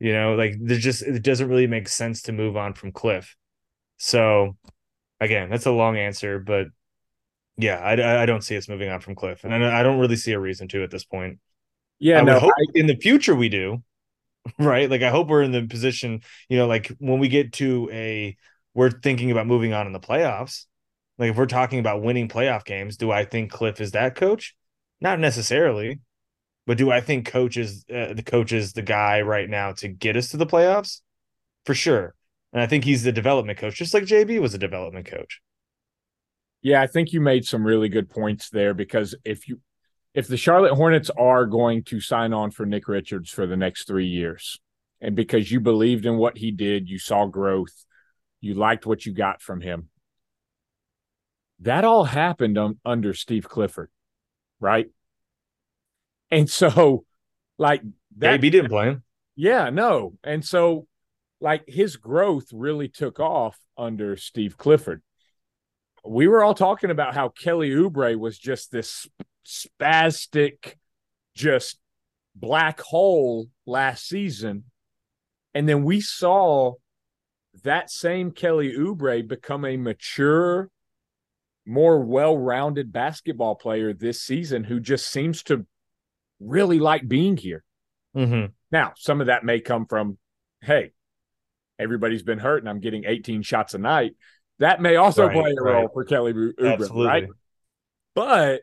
You 0.00 0.12
know, 0.12 0.34
like 0.34 0.56
there's 0.60 0.82
just 0.82 1.02
it 1.02 1.22
doesn't 1.22 1.48
really 1.48 1.68
make 1.68 1.88
sense 1.88 2.22
to 2.22 2.32
move 2.32 2.56
on 2.56 2.74
from 2.74 2.90
Cliff. 2.90 3.36
So, 3.98 4.56
again, 5.20 5.50
that's 5.50 5.66
a 5.66 5.72
long 5.72 5.96
answer, 5.96 6.38
but 6.38 6.68
yeah, 7.56 7.78
I, 7.78 8.22
I 8.22 8.26
don't 8.26 8.42
see 8.42 8.56
us 8.56 8.68
moving 8.68 8.90
on 8.90 9.00
from 9.00 9.14
Cliff, 9.14 9.44
and 9.44 9.54
I 9.54 9.82
don't 9.82 9.98
really 9.98 10.16
see 10.16 10.32
a 10.32 10.40
reason 10.40 10.68
to 10.68 10.82
at 10.82 10.90
this 10.90 11.04
point. 11.04 11.38
Yeah, 11.98 12.20
I 12.20 12.22
no, 12.22 12.38
hope 12.38 12.52
I, 12.58 12.64
in 12.74 12.86
the 12.86 12.96
future 12.96 13.34
we 13.34 13.48
do, 13.48 13.82
right? 14.58 14.90
Like 14.90 15.02
I 15.02 15.10
hope 15.10 15.28
we're 15.28 15.42
in 15.42 15.52
the 15.52 15.66
position, 15.66 16.20
you 16.48 16.58
know, 16.58 16.66
like 16.66 16.88
when 16.98 17.18
we 17.18 17.28
get 17.28 17.54
to 17.54 17.88
a, 17.92 18.36
we're 18.74 18.90
thinking 18.90 19.30
about 19.30 19.46
moving 19.46 19.72
on 19.72 19.86
in 19.86 19.92
the 19.92 20.00
playoffs. 20.00 20.66
Like 21.18 21.30
if 21.30 21.36
we're 21.36 21.46
talking 21.46 21.78
about 21.78 22.02
winning 22.02 22.28
playoff 22.28 22.64
games, 22.64 22.98
do 22.98 23.10
I 23.10 23.24
think 23.24 23.50
Cliff 23.50 23.80
is 23.80 23.92
that 23.92 24.16
coach? 24.16 24.54
Not 25.00 25.18
necessarily, 25.18 26.00
but 26.66 26.76
do 26.76 26.90
I 26.90 27.00
think 27.00 27.26
coach 27.26 27.56
is 27.56 27.86
uh, 27.88 28.12
the 28.12 28.22
coach 28.22 28.52
is 28.52 28.74
the 28.74 28.82
guy 28.82 29.22
right 29.22 29.48
now 29.48 29.72
to 29.72 29.88
get 29.88 30.16
us 30.16 30.30
to 30.30 30.36
the 30.36 30.46
playoffs? 30.46 31.00
For 31.64 31.74
sure. 31.74 32.14
And 32.52 32.62
I 32.62 32.66
think 32.66 32.84
he's 32.84 33.02
the 33.02 33.12
development 33.12 33.58
coach, 33.58 33.76
just 33.76 33.92
like 33.92 34.04
JB 34.04 34.40
was 34.40 34.54
a 34.54 34.58
development 34.58 35.06
coach. 35.06 35.40
Yeah, 36.62 36.80
I 36.80 36.86
think 36.86 37.12
you 37.12 37.20
made 37.20 37.44
some 37.44 37.64
really 37.64 37.88
good 37.88 38.08
points 38.08 38.48
there 38.50 38.74
because 38.74 39.14
if 39.24 39.46
you 39.46 39.60
if 40.14 40.26
the 40.26 40.38
Charlotte 40.38 40.74
Hornets 40.74 41.10
are 41.10 41.44
going 41.44 41.84
to 41.84 42.00
sign 42.00 42.32
on 42.32 42.50
for 42.50 42.64
Nick 42.64 42.88
Richards 42.88 43.30
for 43.30 43.46
the 43.46 43.56
next 43.56 43.86
3 43.86 44.06
years 44.06 44.58
and 45.00 45.14
because 45.14 45.52
you 45.52 45.60
believed 45.60 46.06
in 46.06 46.16
what 46.16 46.38
he 46.38 46.50
did, 46.50 46.88
you 46.88 46.98
saw 46.98 47.26
growth, 47.26 47.84
you 48.40 48.54
liked 48.54 48.86
what 48.86 49.04
you 49.04 49.12
got 49.12 49.42
from 49.42 49.60
him. 49.60 49.90
That 51.60 51.84
all 51.84 52.04
happened 52.04 52.58
under 52.84 53.12
Steve 53.14 53.48
Clifford, 53.48 53.90
right? 54.58 54.86
And 56.30 56.48
so 56.48 57.04
like 57.58 57.82
that 58.16 58.40
JB 58.40 58.50
didn't 58.50 58.70
play 58.70 58.86
him. 58.86 59.02
Yeah, 59.36 59.70
no. 59.70 60.14
And 60.24 60.44
so 60.44 60.86
like 61.40 61.64
his 61.66 61.96
growth 61.96 62.46
really 62.52 62.88
took 62.88 63.20
off 63.20 63.58
under 63.76 64.16
Steve 64.16 64.56
Clifford 64.56 65.02
we 66.08 66.28
were 66.28 66.42
all 66.42 66.54
talking 66.54 66.90
about 66.90 67.14
how 67.14 67.28
Kelly 67.28 67.70
Oubre 67.70 68.18
was 68.18 68.38
just 68.38 68.70
this 68.70 69.08
spastic, 69.44 70.74
just 71.34 71.78
black 72.34 72.80
hole 72.80 73.48
last 73.66 74.06
season. 74.06 74.64
And 75.54 75.68
then 75.68 75.84
we 75.84 76.00
saw 76.00 76.74
that 77.64 77.90
same 77.90 78.30
Kelly 78.30 78.72
Oubre 78.76 79.26
become 79.26 79.64
a 79.64 79.76
mature, 79.76 80.70
more 81.64 82.00
well 82.00 82.36
rounded 82.36 82.92
basketball 82.92 83.54
player 83.54 83.92
this 83.92 84.22
season 84.22 84.64
who 84.64 84.80
just 84.80 85.08
seems 85.08 85.42
to 85.44 85.66
really 86.38 86.78
like 86.78 87.08
being 87.08 87.36
here. 87.36 87.64
Mm-hmm. 88.14 88.52
Now, 88.70 88.92
some 88.96 89.20
of 89.20 89.28
that 89.28 89.44
may 89.44 89.60
come 89.60 89.86
from, 89.86 90.18
hey, 90.62 90.92
everybody's 91.78 92.22
been 92.22 92.38
hurt 92.38 92.62
and 92.62 92.68
I'm 92.68 92.80
getting 92.80 93.04
18 93.06 93.42
shots 93.42 93.74
a 93.74 93.78
night. 93.78 94.14
That 94.58 94.80
may 94.80 94.96
also 94.96 95.26
right, 95.26 95.32
play 95.34 95.54
a 95.58 95.62
right. 95.62 95.72
role 95.74 95.88
for 95.92 96.04
Kelly 96.04 96.32
Oubre, 96.32 97.06
right? 97.06 97.28
But 98.14 98.62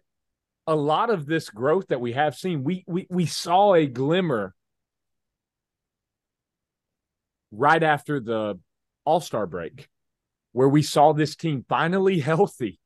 a 0.65 0.75
lot 0.75 1.09
of 1.09 1.25
this 1.25 1.49
growth 1.49 1.87
that 1.89 2.01
we 2.01 2.13
have 2.13 2.35
seen, 2.35 2.63
we 2.63 2.83
we 2.87 3.05
we 3.09 3.25
saw 3.25 3.75
a 3.75 3.85
glimmer 3.85 4.55
right 7.51 7.83
after 7.83 8.19
the 8.19 8.59
All 9.05 9.19
Star 9.19 9.45
break, 9.45 9.87
where 10.51 10.69
we 10.69 10.81
saw 10.81 11.13
this 11.13 11.35
team 11.35 11.65
finally 11.69 12.19
healthy 12.19 12.79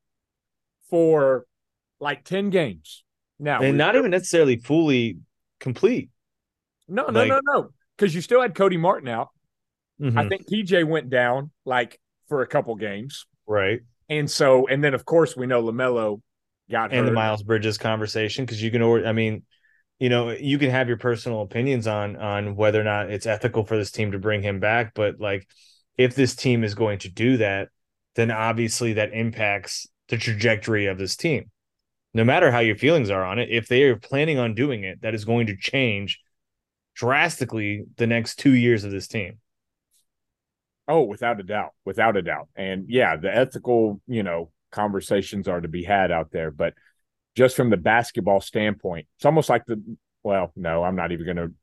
for 0.90 1.46
like 2.00 2.26
ten 2.26 2.50
games. 2.50 3.04
Now, 3.40 3.62
and 3.62 3.78
not 3.78 3.96
even 3.96 4.12
necessarily 4.12 4.58
fully 4.58 5.20
complete. 5.60 6.10
No, 6.88 7.06
no, 7.06 7.20
like, 7.20 7.30
no, 7.30 7.40
no, 7.46 7.70
because 7.96 8.16
you 8.16 8.22
still 8.22 8.42
had 8.42 8.56
Cody 8.56 8.78
Martin 8.78 9.08
out. 9.08 9.30
Mm-hmm. 10.02 10.18
I 10.18 10.28
think 10.28 10.48
PJ 10.48 10.88
went 10.88 11.10
down 11.10 11.52
like 11.66 12.00
for 12.28 12.42
a 12.42 12.48
couple 12.48 12.76
games. 12.76 13.26
Right. 13.48 13.82
And 14.10 14.30
so, 14.30 14.68
and 14.68 14.84
then 14.84 14.94
of 14.94 15.06
course 15.06 15.36
we 15.36 15.48
know 15.48 15.64
LaMelo 15.64 16.22
got 16.70 16.92
and 16.92 17.00
hurt. 17.00 17.06
the 17.06 17.12
Miles 17.12 17.44
Bridges 17.44 17.78
conversation 17.78 18.46
because 18.46 18.62
you 18.62 18.72
can. 18.72 18.84
I 19.06 19.12
mean, 19.12 19.44
you 20.00 20.10
know, 20.10 20.30
you 20.30 20.58
can 20.60 20.70
have 20.70 20.88
your 20.88 20.98
personal 20.98 21.42
opinions 21.42 21.88
on 21.88 22.16
on 22.16 22.56
whether 22.56 22.80
or 22.80 22.84
not 22.84 23.10
it's 23.10 23.26
ethical 23.26 23.66
for 23.66 23.78
this 23.78 23.92
team 23.92 24.12
to 24.12 24.20
bring 24.20 24.42
him 24.42 24.60
back, 24.60 24.94
but 24.94 25.20
like 25.20 25.48
if 25.98 26.16
this 26.16 26.36
team 26.36 26.64
is 26.64 26.76
going 26.76 27.00
to 27.00 27.10
do 27.10 27.38
that, 27.38 27.70
then 28.16 28.32
obviously 28.32 28.94
that 28.94 29.14
impacts 29.14 29.88
the 30.10 30.18
trajectory 30.18 30.86
of 30.86 30.98
this 30.98 31.16
team. 31.16 31.52
No 32.14 32.24
matter 32.24 32.52
how 32.52 32.60
your 32.60 32.76
feelings 32.76 33.10
are 33.10 33.26
on 33.26 33.40
it, 33.40 33.50
if 33.52 33.68
they 33.68 33.84
are 33.84 33.96
planning 33.96 34.40
on 34.40 34.54
doing 34.56 34.84
it, 34.84 35.02
that 35.02 35.14
is 35.14 35.26
going 35.26 35.48
to 35.48 35.58
change 35.58 36.20
drastically 36.96 37.86
the 37.98 38.08
next 38.08 38.38
two 38.38 38.54
years 38.54 38.84
of 38.84 38.92
this 38.92 39.08
team. 39.08 39.40
Oh, 40.88 41.04
without 41.04 41.40
a 41.40 41.44
doubt, 41.44 41.74
without 41.86 42.16
a 42.16 42.22
doubt. 42.22 42.48
And 42.56 42.86
yeah, 42.88 43.18
the 43.18 43.36
ethical, 43.36 44.02
you 44.08 44.24
know, 44.24 44.52
conversations 44.72 45.48
are 45.48 45.62
to 45.62 45.68
be 45.68 45.84
had 45.84 46.12
out 46.12 46.32
there, 46.32 46.52
but 46.52 46.74
just 47.36 47.56
from 47.56 47.70
the 47.70 47.78
basketball 47.78 48.42
standpoint, 48.42 49.08
it's 49.18 49.26
almost 49.26 49.50
like 49.50 49.66
the 49.66 49.82
well, 50.24 50.52
no, 50.56 50.84
I'm 50.84 50.96
not 50.96 51.12
even 51.12 51.26
going 51.26 51.38
to 51.38 51.54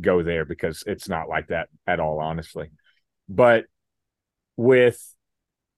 go 0.00 0.22
there 0.22 0.44
because 0.44 0.84
it's 0.86 1.08
not 1.08 1.28
like 1.28 1.48
that 1.48 1.68
at 1.86 2.00
all, 2.00 2.20
honestly. 2.20 2.70
But 3.28 3.64
with 4.56 5.02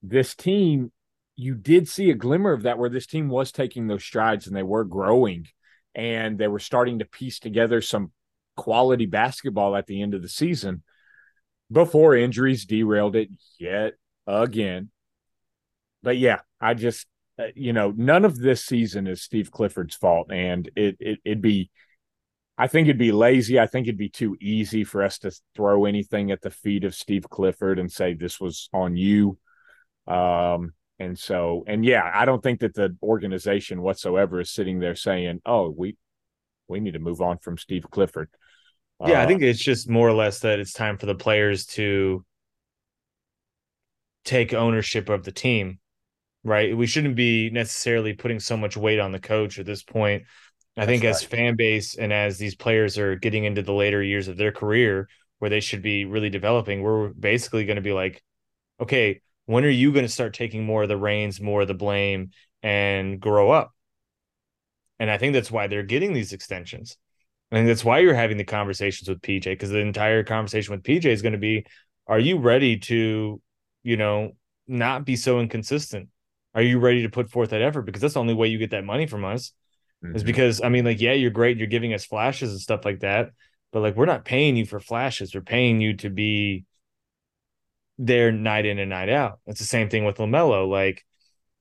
this 0.03 0.35
team, 0.35 0.93
you 1.37 1.55
did 1.55 1.89
see 1.89 2.11
a 2.11 2.15
glimmer 2.15 2.53
of 2.53 2.65
that 2.65 2.79
where 2.79 2.91
this 2.91 3.07
team 3.07 3.29
was 3.29 3.53
taking 3.53 3.87
those 3.87 4.05
strides 4.05 4.47
and 4.47 4.57
they 4.57 4.63
were 4.63 4.85
growing 4.85 5.47
and 5.95 6.37
they 6.37 6.49
were 6.49 6.59
starting 6.59 6.99
to 6.99 7.05
piece 7.05 7.39
together 7.39 7.81
some 7.81 8.13
quality 8.57 9.07
basketball 9.07 9.77
at 9.77 9.87
the 9.87 10.03
end 10.03 10.15
of 10.15 10.23
the 10.23 10.29
season 10.29 10.83
before 11.71 12.17
injuries 12.17 12.65
derailed 12.65 13.17
it 13.17 13.31
yet 13.59 13.95
again. 14.27 14.91
But 16.03 16.19
yeah, 16.19 16.41
I 16.61 16.75
just 16.75 17.07
uh, 17.39 17.49
you 17.55 17.73
know 17.73 17.93
none 17.97 18.25
of 18.25 18.39
this 18.39 18.65
season 18.65 19.07
is 19.07 19.23
Steve 19.23 19.51
Clifford's 19.51 19.97
fault, 19.97 20.31
and 20.33 20.69
it, 20.77 20.97
it 21.01 21.19
it'd 21.25 21.43
be. 21.43 21.71
I 22.61 22.67
think 22.67 22.89
it'd 22.89 22.99
be 22.99 23.13
lazy. 23.13 23.61
I 23.61 23.67
think 23.67 23.87
it'd 23.87 23.97
be 23.97 24.09
too 24.09 24.37
easy 24.41 24.83
for 24.83 25.05
us 25.05 25.19
to 25.21 25.31
throw 25.55 25.85
anything 25.85 26.33
at 26.33 26.43
the 26.43 26.51
feet 26.51 26.83
of 26.83 26.93
Steve 26.93 27.29
Clifford 27.31 27.79
and 27.79 27.91
say 27.91 28.15
this 28.15 28.41
was 28.41 28.69
on 28.73 28.97
you. 28.97 29.39
Um, 30.09 30.73
and 30.99 31.17
so, 31.17 31.63
and 31.69 31.85
yeah, 31.85 32.11
I 32.13 32.25
don't 32.25 32.43
think 32.43 32.59
that 32.61 32.75
the 32.75 32.97
organization 33.01 33.81
whatsoever 33.81 34.41
is 34.41 34.51
sitting 34.51 34.81
there 34.81 34.97
saying, 34.97 35.41
"Oh, 35.47 35.71
we 35.71 35.97
we 36.67 36.81
need 36.81 36.95
to 36.95 36.99
move 36.99 37.21
on 37.21 37.39
from 37.39 37.59
Steve 37.59 37.87
Clifford." 37.91 38.29
Yeah, 39.05 39.21
uh, 39.21 39.25
I 39.25 39.27
think 39.27 39.43
it's 39.43 39.63
just 39.63 39.89
more 39.89 40.09
or 40.09 40.13
less 40.13 40.41
that 40.41 40.59
it's 40.59 40.73
time 40.73 40.99
for 40.99 41.07
the 41.07 41.15
players 41.15 41.67
to 41.67 42.25
take 44.25 44.53
ownership 44.53 45.09
of 45.09 45.25
the 45.25 45.33
team, 45.33 45.79
right? 46.45 46.77
We 46.77 46.87
shouldn't 46.87 47.17
be 47.17 47.51
necessarily 47.51 48.13
putting 48.13 48.41
so 48.41 48.57
much 48.57 48.77
weight 48.77 48.99
on 48.99 49.13
the 49.13 49.21
coach 49.21 49.59
at 49.59 49.67
this 49.67 49.83
point. 49.83 50.25
I 50.77 50.87
think 50.87 51.03
right. 51.03 51.11
as 51.11 51.23
fan 51.23 51.57
base 51.57 51.97
and 51.97 52.13
as 52.13 52.39
these 52.39 52.55
players 52.55 52.99
are 52.99 53.17
getting 53.17 53.45
into 53.45 53.63
the 53.63 53.73
later 53.73 54.03
years 54.03 54.29
of 54.29 54.37
their 54.37 54.53
career 54.53 55.09
where 55.39 55.51
they 55.51 55.61
should 55.61 55.83
be 55.83 56.05
really 56.05 56.31
developing, 56.31 56.83
we're 56.83 57.09
basically 57.09 57.65
going 57.65 57.77
to 57.77 57.83
be 57.83 57.93
like, 57.93 58.23
okay, 58.81 59.21
when 59.47 59.65
are 59.65 59.71
you 59.71 59.93
going 59.93 60.05
to 60.05 60.13
start 60.13 60.35
taking 60.35 60.65
more 60.65 60.83
of 60.83 60.89
the 60.89 60.97
reins, 60.97 61.41
more 61.41 61.63
of 61.63 61.69
the 61.69 61.75
blame, 61.75 62.31
and 62.63 63.19
grow 63.19 63.51
up? 63.51 63.73
And 64.99 65.11
I 65.11 65.19
think 65.19 65.33
that's 65.33 65.51
why 65.51 65.69
they're 65.69 65.83
getting 65.83 66.13
these 66.13 66.33
extensions. 66.33 66.97
And 67.51 67.69
that's 67.69 67.85
why 67.85 68.01
you're 68.01 68.15
having 68.15 68.37
the 68.37 68.45
conversations 68.45 69.09
with 69.09 69.23
PJ 69.23 69.45
because 69.45 69.71
the 69.71 69.79
entire 69.79 70.23
conversation 70.23 70.73
with 70.73 70.83
PJ 70.83 71.07
is 71.07 71.23
going 71.23 71.33
to 71.33 71.39
be 71.39 71.65
are 72.07 72.19
you 72.19 72.39
ready 72.39 72.79
to, 72.79 73.41
you 73.83 73.97
know, 73.97 74.33
not 74.67 75.05
be 75.05 75.17
so 75.17 75.41
inconsistent? 75.41 76.09
Are 76.55 76.63
you 76.63 76.79
ready 76.79 77.03
to 77.03 77.11
put 77.11 77.31
forth 77.31 77.51
that 77.51 77.63
effort? 77.63 77.83
Because 77.83 78.01
that's 78.01 78.15
the 78.15 78.21
only 78.21 78.35
way 78.35 78.49
you 78.49 78.59
get 78.59 78.71
that 78.71 78.85
money 78.85 79.07
from 79.07 79.25
us. 79.25 79.53
Mm-hmm. 80.05 80.17
Is 80.17 80.25
because 80.25 80.63
I 80.63 80.69
mean, 80.69 80.85
like, 80.85 81.01
yeah, 81.01 81.13
you're 81.13 81.31
great, 81.31 81.59
you're 81.59 81.67
giving 81.67 81.93
us 81.93 82.05
flashes 82.05 82.53
and 82.53 82.61
stuff 82.61 82.85
like 82.85 83.01
that, 83.01 83.31
but 83.73 83.81
like 83.81 83.97
we're 83.97 84.07
not 84.07 84.25
paying 84.25 84.57
you 84.57 84.65
for 84.65 84.81
flashes, 84.81 85.35
we're 85.35 85.41
paying 85.41 85.81
you 85.81 85.97
to 85.99 86.11
be 86.11 86.65
there 87.99 88.31
night 88.31 88.65
in 88.65 88.79
and 88.79 88.91
night 88.91 89.09
out. 89.09 89.41
It's 89.47 89.59
the 89.59 89.67
same 89.67 89.89
thing 89.89 90.05
with 90.05 90.19
LaMelo. 90.19 90.69
Like, 90.69 91.05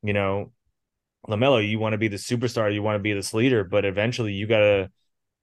you 0.03 0.13
know, 0.13 0.51
LaMelo, 1.27 1.67
you 1.67 1.79
want 1.79 1.93
to 1.93 1.97
be 1.97 2.07
the 2.07 2.17
superstar, 2.17 2.71
you 2.73 2.83
want 2.83 2.95
to 2.95 3.03
be 3.03 3.13
this 3.13 3.33
leader, 3.33 3.63
but 3.63 3.85
eventually 3.85 4.33
you 4.33 4.45
gotta 4.45 4.91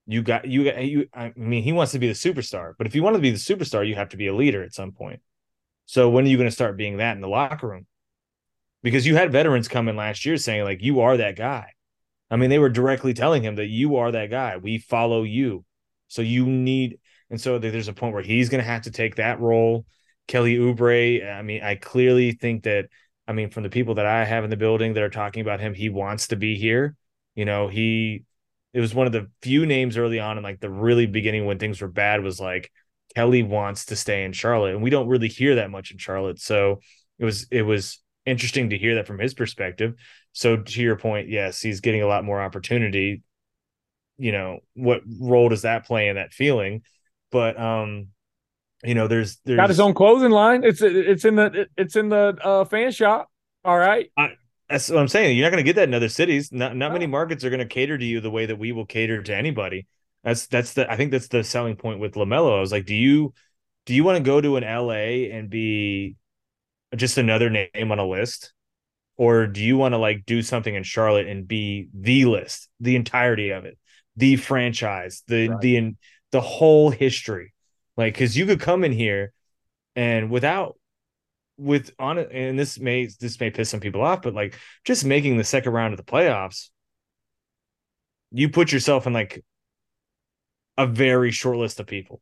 you 0.07 0.23
got 0.23 0.47
you 0.47 0.71
you 0.73 1.09
I 1.15 1.33
mean 1.37 1.63
he 1.63 1.73
wants 1.73 1.93
to 1.93 1.99
be 1.99 2.09
the 2.09 2.15
superstar, 2.15 2.75
but 2.77 2.87
if 2.87 2.95
you 2.95 3.03
want 3.03 3.17
to 3.17 3.23
be 3.23 3.31
the 3.31 3.37
superstar, 3.37 3.87
you 3.87 3.95
have 3.95 4.11
to 4.11 4.17
be 4.17 4.27
a 4.27 4.35
leader 4.35 4.63
at 4.63 4.75
some 4.75 4.93
point. 4.93 5.21
So 5.87 6.09
when 6.09 6.25
are 6.25 6.29
you 6.29 6.37
going 6.37 6.49
to 6.49 6.55
start 6.55 6.77
being 6.77 6.99
that 6.99 7.15
in 7.15 7.21
the 7.21 7.29
locker 7.29 7.69
room? 7.69 7.87
Because 8.83 9.07
you 9.07 9.17
had 9.17 9.33
veterans 9.33 9.69
come 9.69 9.89
in 9.89 9.97
last 9.97 10.25
year 10.25 10.37
saying 10.37 10.65
like 10.65 10.83
you 10.83 11.01
are 11.01 11.17
that 11.17 11.37
guy. 11.37 11.71
I 12.31 12.37
mean, 12.37 12.51
they 12.51 12.59
were 12.59 12.71
directly 12.71 13.15
telling 13.15 13.43
him 13.43 13.57
that 13.57 13.67
you 13.67 13.97
are 13.97 14.13
that 14.13 14.31
guy. 14.31 14.57
We 14.57 14.79
follow 14.79 15.23
you. 15.23 15.65
So 16.09 16.23
you 16.23 16.47
need 16.47 16.99
and 17.31 17.41
so 17.41 17.59
there's 17.59 17.89
a 17.89 17.95
point 17.95 18.15
where 18.15 18.23
he's 18.23 18.49
going 18.49 18.63
to 18.63 18.71
have 18.71 18.83
to 18.83 18.91
take 18.91 19.17
that 19.17 19.41
role. 19.41 19.87
Kelly 20.29 20.57
Oubre, 20.57 21.35
I 21.35 21.43
mean, 21.43 21.63
I 21.63 21.75
clearly 21.75 22.33
think 22.33 22.65
that 22.65 22.87
I 23.27 23.33
mean, 23.33 23.51
from 23.51 23.63
the 23.63 23.71
people 23.71 23.95
that 23.95 24.07
I 24.07 24.25
have 24.25 24.45
in 24.45 24.51
the 24.51 24.57
building 24.57 24.95
that 24.95 25.03
are 25.03 25.11
talking 25.11 25.41
about 25.41 25.61
him, 25.61 25.73
he 25.73 25.89
wants 25.89 26.29
to 26.29 26.37
be 26.37 26.57
here. 26.59 26.95
You 27.35 27.47
know, 27.47 27.69
he 27.69 28.25
it 28.75 28.81
was 28.81 28.95
one 28.95 29.07
of 29.07 29.13
the 29.13 29.31
few 29.41 29.65
names 29.65 29.97
early 29.97 30.19
on 30.19 30.37
in 30.37 30.43
like 30.43 30.61
the 30.61 30.69
really 30.69 31.07
beginning 31.07 31.47
when 31.47 31.61
things 31.61 31.81
were 31.81 31.89
bad 31.89 32.23
was 32.23 32.41
like 32.41 32.73
Kelly 33.15 33.45
wants 33.45 33.87
to 33.87 33.97
stay 33.97 34.25
in 34.25 34.33
Charlotte. 34.33 34.75
And 34.75 34.83
we 34.83 34.91
don't 34.91 35.07
really 35.07 35.29
hear 35.29 35.55
that 35.55 35.71
much 35.71 35.93
in 35.93 35.99
Charlotte. 35.99 36.41
So 36.41 36.81
it 37.19 37.25
was 37.25 37.47
it 37.53 37.63
was 37.63 38.01
interesting 38.27 38.71
to 38.71 38.79
hear 38.79 38.97
that 38.97 39.07
from 39.07 39.21
his 39.21 39.33
perspective. 39.33 39.95
So 40.33 40.57
to 40.57 40.83
your 40.83 40.97
point, 40.97 41.29
yes, 41.29 41.61
he's 41.61 41.81
getting 41.81 42.03
a 42.03 42.09
lot 42.09 42.25
more 42.25 42.43
opportunity. 42.43 43.23
You 44.19 44.33
know, 44.33 44.59
what 44.75 45.03
role 45.21 45.49
does 45.49 45.63
that 45.63 45.87
play 45.87 46.09
in 46.09 46.17
that 46.17 46.33
feeling? 46.33 46.83
But 47.31 47.59
um, 47.59 48.09
you 48.83 48.97
know, 48.97 49.07
there's 49.07 49.39
there's 49.45 49.57
got 49.57 49.69
his 49.69 49.79
own 49.79 49.95
clothing 49.95 50.33
line. 50.33 50.65
It's 50.65 50.83
it's 50.83 51.25
in 51.25 51.37
the 51.37 51.69
it's 51.77 51.95
in 51.95 52.09
the 52.09 52.37
uh, 52.43 52.65
fan 52.65 52.91
shop. 52.91 53.31
All 53.65 53.79
right. 53.79 54.11
I, 54.19 54.33
that's 54.75 54.91
what 54.91 54.99
I'm 54.99 55.07
saying. 55.07 55.37
You're 55.37 55.47
not 55.47 55.53
going 55.53 55.65
to 55.65 55.69
get 55.69 55.77
that 55.77 55.87
in 55.87 55.95
other 55.95 56.09
cities. 56.09 56.51
Not 56.51 56.75
not 56.75 56.93
many 56.93 57.07
markets 57.07 57.45
are 57.45 57.51
going 57.51 57.61
to 57.61 57.65
cater 57.65 57.97
to 57.97 58.05
you 58.05 58.21
the 58.21 58.31
way 58.31 58.47
that 58.47 58.59
we 58.59 58.73
will 58.73 58.87
cater 58.87 59.23
to 59.23 59.37
anybody. 59.37 59.87
That's 60.25 60.49
that's 60.49 60.73
the 60.73 60.91
I 60.91 60.97
think 60.97 61.13
that's 61.13 61.29
the 61.29 61.45
selling 61.45 61.77
point 61.77 62.01
with 62.01 62.15
Lamelo. 62.15 62.57
I 62.57 62.61
was 62.61 62.73
like, 62.73 62.85
do 62.85 62.95
you 62.95 63.35
do 63.87 63.95
you 63.95 64.03
want 64.03 64.19
to 64.19 64.25
go 64.25 64.41
to 64.41 64.57
an 64.57 64.65
LA 64.65 65.31
and 65.33 65.49
be 65.49 66.17
just 66.97 67.19
another 67.19 67.51
name 67.51 67.93
on 67.93 68.01
a 68.01 68.05
list? 68.05 68.53
Or 69.17 69.47
do 69.47 69.63
you 69.63 69.77
want 69.77 69.93
to 69.93 69.99
like 69.99 70.27
do 70.27 70.43
something 70.43 70.75
in 70.75 70.83
Charlotte 70.83 71.29
and 71.29 71.47
be 71.47 71.89
the 71.95 72.25
list, 72.25 72.69
the 72.81 72.97
entirety 72.97 73.51
of 73.51 73.67
it, 73.67 73.79
the 74.17 74.35
franchise, 74.35 75.23
the 75.29 75.51
right. 75.51 75.61
the 75.61 75.95
the 76.33 76.41
whole 76.41 76.91
history? 76.91 77.55
Like, 77.97 78.15
because 78.15 78.37
you 78.37 78.45
could 78.45 78.59
come 78.59 78.83
in 78.83 78.91
here 78.91 79.33
and 79.95 80.31
without 80.31 80.77
with 81.57 81.93
on 81.99 82.19
it, 82.19 82.31
and 82.33 82.59
this 82.59 82.79
may 82.79 83.09
this 83.21 83.39
may 83.41 83.51
piss 83.51 83.71
some 83.71 83.81
people 83.81 84.03
off, 84.03 84.23
but 84.23 84.35
like 84.35 84.59
just 84.85 85.05
making 85.05 85.37
the 85.37 85.45
second 85.45 85.73
round 85.73 85.93
of 85.93 85.99
the 85.99 86.11
playoffs, 86.11 86.71
you 88.31 88.49
put 88.49 88.73
yourself 88.73 89.07
in 89.07 89.13
like 89.13 89.45
a 90.77 90.87
very 90.87 91.31
short 91.31 91.57
list 91.57 91.81
of 91.81 91.87
people. 91.87 92.21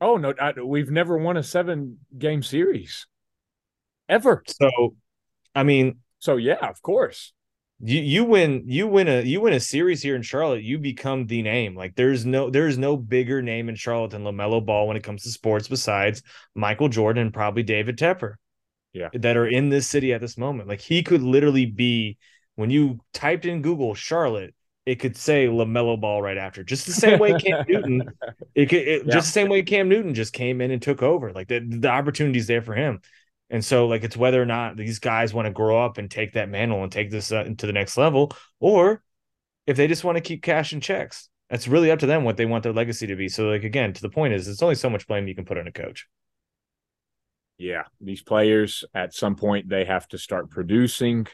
Oh 0.00 0.16
no, 0.16 0.34
I, 0.40 0.52
we've 0.60 0.90
never 0.90 1.16
won 1.16 1.36
a 1.36 1.42
seven 1.42 1.98
game 2.16 2.42
series 2.42 3.06
ever. 4.08 4.42
So, 4.46 4.96
I 5.54 5.62
mean, 5.62 6.00
so 6.18 6.36
yeah, 6.36 6.68
of 6.68 6.82
course. 6.82 7.32
You 7.80 8.00
you 8.00 8.24
win 8.24 8.64
you 8.66 8.86
win 8.86 9.06
a 9.06 9.20
you 9.20 9.42
win 9.42 9.52
a 9.52 9.60
series 9.60 10.00
here 10.00 10.16
in 10.16 10.22
Charlotte, 10.22 10.62
you 10.62 10.78
become 10.78 11.26
the 11.26 11.42
name. 11.42 11.76
Like 11.76 11.94
there's 11.94 12.24
no 12.24 12.48
there's 12.48 12.78
no 12.78 12.96
bigger 12.96 13.42
name 13.42 13.68
in 13.68 13.74
Charlotte 13.74 14.12
than 14.12 14.24
LaMelo 14.24 14.64
Ball 14.64 14.88
when 14.88 14.96
it 14.96 15.02
comes 15.02 15.24
to 15.24 15.30
sports 15.30 15.68
besides 15.68 16.22
Michael 16.54 16.88
Jordan 16.88 17.24
and 17.24 17.34
probably 17.34 17.62
David 17.62 17.98
Tepper. 17.98 18.34
Yeah. 18.94 19.10
That 19.12 19.36
are 19.36 19.46
in 19.46 19.68
this 19.68 19.86
city 19.86 20.14
at 20.14 20.22
this 20.22 20.38
moment. 20.38 20.70
Like 20.70 20.80
he 20.80 21.02
could 21.02 21.20
literally 21.20 21.66
be 21.66 22.16
when 22.54 22.70
you 22.70 22.98
typed 23.12 23.44
in 23.44 23.60
Google 23.60 23.94
Charlotte, 23.94 24.54
it 24.86 24.94
could 24.94 25.16
say 25.16 25.46
LaMelo 25.46 26.00
Ball 26.00 26.22
right 26.22 26.38
after. 26.38 26.64
Just 26.64 26.86
the 26.86 26.92
same 26.92 27.18
way 27.18 27.38
Cam 27.38 27.66
Newton, 27.68 28.04
it 28.54 28.70
could 28.70 28.88
it, 28.88 29.02
yeah. 29.04 29.12
just 29.12 29.28
the 29.28 29.32
same 29.32 29.50
way 29.50 29.62
Cam 29.62 29.90
Newton 29.90 30.14
just 30.14 30.32
came 30.32 30.62
in 30.62 30.70
and 30.70 30.80
took 30.80 31.02
over. 31.02 31.32
Like 31.32 31.48
the 31.48 31.60
the 31.60 31.88
opportunity's 31.88 32.46
there 32.46 32.62
for 32.62 32.74
him. 32.74 33.02
And 33.48 33.64
so, 33.64 33.86
like, 33.86 34.02
it's 34.02 34.16
whether 34.16 34.42
or 34.42 34.46
not 34.46 34.76
these 34.76 34.98
guys 34.98 35.32
want 35.32 35.46
to 35.46 35.52
grow 35.52 35.84
up 35.84 35.98
and 35.98 36.10
take 36.10 36.32
that 36.32 36.48
mantle 36.48 36.82
and 36.82 36.90
take 36.90 37.10
this 37.10 37.30
uh, 37.30 37.44
into 37.44 37.66
the 37.66 37.72
next 37.72 37.96
level, 37.96 38.32
or 38.58 39.02
if 39.66 39.76
they 39.76 39.86
just 39.86 40.04
want 40.04 40.16
to 40.16 40.22
keep 40.22 40.42
cashing 40.42 40.80
checks. 40.80 41.28
That's 41.48 41.68
really 41.68 41.92
up 41.92 42.00
to 42.00 42.06
them 42.06 42.24
what 42.24 42.36
they 42.36 42.44
want 42.46 42.64
their 42.64 42.72
legacy 42.72 43.06
to 43.06 43.14
be. 43.14 43.28
So, 43.28 43.44
like, 43.48 43.62
again, 43.62 43.92
to 43.92 44.02
the 44.02 44.10
point 44.10 44.34
is, 44.34 44.48
it's 44.48 44.62
only 44.62 44.74
so 44.74 44.90
much 44.90 45.06
blame 45.06 45.28
you 45.28 45.34
can 45.34 45.44
put 45.44 45.58
on 45.58 45.68
a 45.68 45.72
coach. 45.72 46.08
Yeah, 47.56 47.84
these 48.00 48.22
players 48.22 48.84
at 48.92 49.14
some 49.14 49.36
point 49.36 49.68
they 49.68 49.84
have 49.84 50.08
to 50.08 50.18
start 50.18 50.50
producing. 50.50 51.28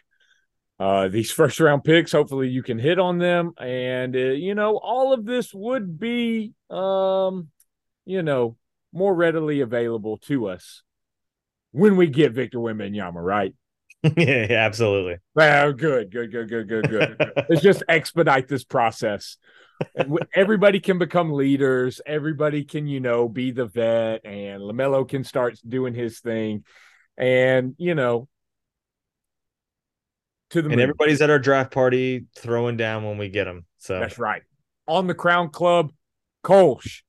Uh, 0.78 1.08
these 1.08 1.30
first 1.32 1.58
round 1.60 1.82
picks, 1.82 2.12
hopefully 2.12 2.48
you 2.48 2.62
can 2.62 2.78
hit 2.78 2.98
on 2.98 3.18
them, 3.18 3.52
and 3.58 4.14
uh, 4.14 4.18
you 4.18 4.54
know 4.54 4.76
all 4.76 5.14
of 5.14 5.24
this 5.24 5.54
would 5.54 5.98
be, 5.98 6.52
um, 6.68 7.48
you 8.04 8.22
know, 8.22 8.56
more 8.92 9.14
readily 9.14 9.62
available 9.62 10.18
to 10.18 10.48
us 10.48 10.82
when 11.72 11.96
we 11.96 12.06
get 12.06 12.32
Victor 12.32 12.58
Wembanyama, 12.58 13.22
right? 13.22 13.54
yeah, 14.16 14.46
absolutely. 14.50 15.16
Well, 15.34 15.72
good, 15.72 16.10
good, 16.10 16.30
good, 16.32 16.48
good, 16.48 16.68
good, 16.68 16.88
good. 16.88 17.32
Let's 17.48 17.62
just 17.62 17.82
expedite 17.88 18.48
this 18.48 18.64
process. 18.64 19.36
Everybody 20.34 20.80
can 20.80 20.98
become 20.98 21.32
leaders. 21.32 22.00
Everybody 22.04 22.64
can, 22.64 22.86
you 22.86 23.00
know, 23.00 23.28
be 23.28 23.50
the 23.52 23.66
vet, 23.66 24.24
and 24.24 24.60
Lamelo 24.60 25.08
can 25.08 25.24
start 25.24 25.58
doing 25.66 25.94
his 25.94 26.20
thing, 26.20 26.64
and 27.16 27.74
you 27.78 27.94
know, 27.94 28.28
to 30.50 30.62
the 30.62 30.68
and 30.68 30.76
moon. 30.76 30.82
everybody's 30.82 31.22
at 31.22 31.30
our 31.30 31.38
draft 31.38 31.72
party 31.72 32.26
throwing 32.36 32.76
down 32.76 33.04
when 33.04 33.18
we 33.18 33.28
get 33.28 33.44
them. 33.44 33.66
So 33.78 33.98
that's 34.00 34.18
right 34.18 34.42
on 34.86 35.06
the 35.06 35.14
Crown 35.14 35.50
Club, 35.50 35.92
Kolsch, 36.44 37.02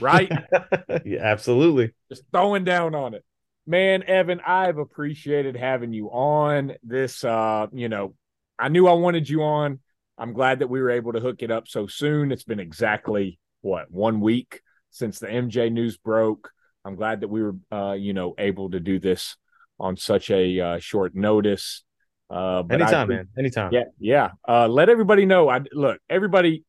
right? 0.00 0.30
yeah, 1.04 1.20
absolutely. 1.22 1.92
Just 2.10 2.24
throwing 2.32 2.64
down 2.64 2.94
on 2.94 3.14
it 3.14 3.24
man, 3.68 4.02
Evan, 4.04 4.40
I've 4.44 4.78
appreciated 4.78 5.54
having 5.56 5.92
you 5.92 6.08
on 6.08 6.72
this. 6.82 7.22
Uh, 7.22 7.66
you 7.72 7.88
know, 7.88 8.14
I 8.58 8.68
knew 8.68 8.88
I 8.88 8.94
wanted 8.94 9.28
you 9.28 9.42
on. 9.42 9.80
I'm 10.16 10.32
glad 10.32 10.60
that 10.60 10.68
we 10.68 10.80
were 10.80 10.90
able 10.90 11.12
to 11.12 11.20
hook 11.20 11.42
it 11.42 11.50
up 11.50 11.68
so 11.68 11.86
soon. 11.86 12.32
It's 12.32 12.42
been 12.42 12.58
exactly 12.58 13.38
what 13.60 13.90
one 13.90 14.20
week 14.20 14.62
since 14.90 15.18
the 15.18 15.28
MJ 15.28 15.70
news 15.70 15.96
broke. 15.98 16.50
I'm 16.84 16.96
glad 16.96 17.20
that 17.20 17.28
we 17.28 17.42
were, 17.42 17.56
uh, 17.70 17.92
you 17.92 18.14
know, 18.14 18.34
able 18.38 18.70
to 18.70 18.80
do 18.80 18.98
this 18.98 19.36
on 19.78 19.96
such 19.96 20.30
a 20.30 20.60
uh, 20.60 20.78
short 20.78 21.14
notice. 21.14 21.84
Uh, 22.30 22.62
but 22.62 22.80
anytime, 22.80 23.10
I, 23.10 23.14
man, 23.14 23.28
anytime. 23.38 23.72
Yeah, 23.72 23.84
yeah. 23.98 24.30
Uh, 24.48 24.66
let 24.66 24.88
everybody 24.88 25.26
know. 25.26 25.48
I 25.48 25.60
look. 25.72 26.00
Everybody 26.08 26.64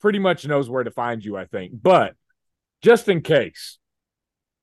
pretty 0.00 0.18
much 0.18 0.46
knows 0.46 0.70
where 0.70 0.84
to 0.84 0.90
find 0.90 1.24
you. 1.24 1.36
I 1.36 1.46
think, 1.46 1.72
but 1.80 2.14
just 2.80 3.08
in 3.08 3.20
case, 3.20 3.78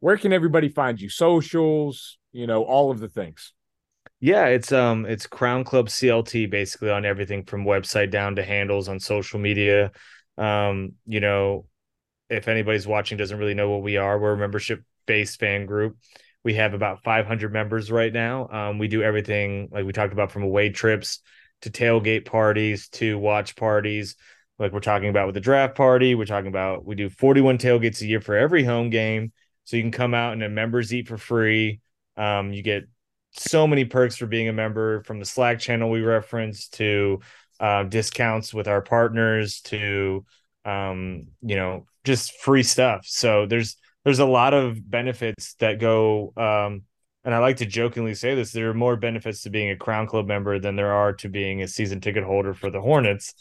where 0.01 0.17
can 0.17 0.33
everybody 0.33 0.67
find 0.67 0.99
you? 0.99 1.07
Socials, 1.07 2.17
you 2.33 2.45
know, 2.45 2.63
all 2.63 2.91
of 2.91 2.99
the 2.99 3.07
things. 3.07 3.53
Yeah, 4.19 4.47
it's 4.47 4.71
um 4.71 5.05
it's 5.05 5.25
Crown 5.25 5.63
Club 5.63 5.87
CLT 5.87 6.49
basically 6.49 6.91
on 6.91 7.05
everything 7.05 7.43
from 7.43 7.65
website 7.65 8.11
down 8.11 8.35
to 8.35 8.43
handles 8.43 8.89
on 8.89 8.99
social 8.99 9.39
media. 9.39 9.91
Um, 10.37 10.93
you 11.07 11.19
know, 11.19 11.65
if 12.29 12.47
anybody's 12.47 12.87
watching 12.87 13.17
doesn't 13.17 13.37
really 13.37 13.53
know 13.53 13.69
what 13.69 13.83
we 13.83 13.97
are, 13.97 14.19
we're 14.19 14.33
a 14.33 14.37
membership 14.37 14.83
based 15.05 15.39
fan 15.39 15.65
group. 15.65 15.97
We 16.43 16.55
have 16.55 16.73
about 16.73 17.03
500 17.03 17.53
members 17.53 17.91
right 17.91 18.11
now. 18.11 18.47
Um, 18.49 18.79
we 18.79 18.87
do 18.87 19.03
everything 19.03 19.69
like 19.71 19.85
we 19.85 19.93
talked 19.93 20.13
about 20.13 20.31
from 20.31 20.43
away 20.43 20.69
trips 20.69 21.21
to 21.61 21.69
tailgate 21.69 22.25
parties 22.25 22.89
to 22.89 23.17
watch 23.19 23.55
parties. 23.55 24.15
Like 24.57 24.71
we're 24.71 24.79
talking 24.79 25.09
about 25.09 25.27
with 25.27 25.35
the 25.35 25.41
draft 25.41 25.75
party, 25.75 26.15
we're 26.15 26.25
talking 26.25 26.47
about 26.47 26.85
we 26.85 26.95
do 26.95 27.09
41 27.09 27.59
tailgates 27.59 28.01
a 28.01 28.07
year 28.07 28.21
for 28.21 28.35
every 28.35 28.63
home 28.63 28.89
game. 28.89 29.31
So 29.71 29.77
you 29.77 29.83
can 29.83 29.91
come 29.93 30.13
out 30.13 30.33
and 30.33 30.43
a 30.43 30.49
members 30.49 30.93
eat 30.93 31.07
for 31.07 31.17
free. 31.17 31.79
Um, 32.17 32.51
you 32.51 32.61
get 32.61 32.89
so 33.31 33.65
many 33.65 33.85
perks 33.85 34.17
for 34.17 34.25
being 34.25 34.49
a 34.49 34.53
member 34.53 35.01
from 35.03 35.19
the 35.19 35.25
Slack 35.25 35.59
channel 35.59 35.89
we 35.89 36.01
reference 36.01 36.67
to 36.71 37.21
uh, 37.57 37.83
discounts 37.83 38.53
with 38.53 38.67
our 38.67 38.81
partners 38.81 39.61
to 39.61 40.25
um, 40.65 41.27
you 41.41 41.55
know 41.55 41.85
just 42.03 42.33
free 42.41 42.63
stuff. 42.63 43.05
So 43.05 43.45
there's 43.45 43.77
there's 44.03 44.19
a 44.19 44.25
lot 44.25 44.53
of 44.53 44.91
benefits 44.91 45.53
that 45.59 45.79
go. 45.79 46.33
Um, 46.35 46.81
and 47.23 47.33
I 47.33 47.37
like 47.37 47.57
to 47.57 47.65
jokingly 47.65 48.13
say 48.13 48.35
this: 48.35 48.51
there 48.51 48.71
are 48.71 48.73
more 48.73 48.97
benefits 48.97 49.43
to 49.43 49.49
being 49.49 49.69
a 49.69 49.77
Crown 49.77 50.05
Club 50.05 50.27
member 50.27 50.59
than 50.59 50.75
there 50.75 50.91
are 50.91 51.13
to 51.13 51.29
being 51.29 51.61
a 51.61 51.67
season 51.69 52.01
ticket 52.01 52.25
holder 52.25 52.53
for 52.53 52.69
the 52.69 52.81
Hornets. 52.81 53.35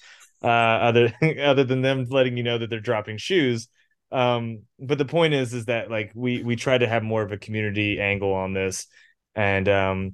Uh, 0.44 0.46
other 0.46 1.12
other 1.42 1.64
than 1.64 1.82
them 1.82 2.04
letting 2.08 2.36
you 2.36 2.44
know 2.44 2.56
that 2.56 2.70
they're 2.70 2.78
dropping 2.78 3.18
shoes, 3.18 3.68
um 4.12 4.62
but 4.78 4.98
the 4.98 5.04
point 5.04 5.34
is 5.34 5.54
is 5.54 5.66
that 5.66 5.90
like 5.90 6.10
we 6.14 6.42
we 6.42 6.56
try 6.56 6.76
to 6.76 6.88
have 6.88 7.02
more 7.02 7.22
of 7.22 7.32
a 7.32 7.38
community 7.38 8.00
angle 8.00 8.32
on 8.32 8.52
this. 8.52 8.86
And 9.34 9.68
um 9.68 10.12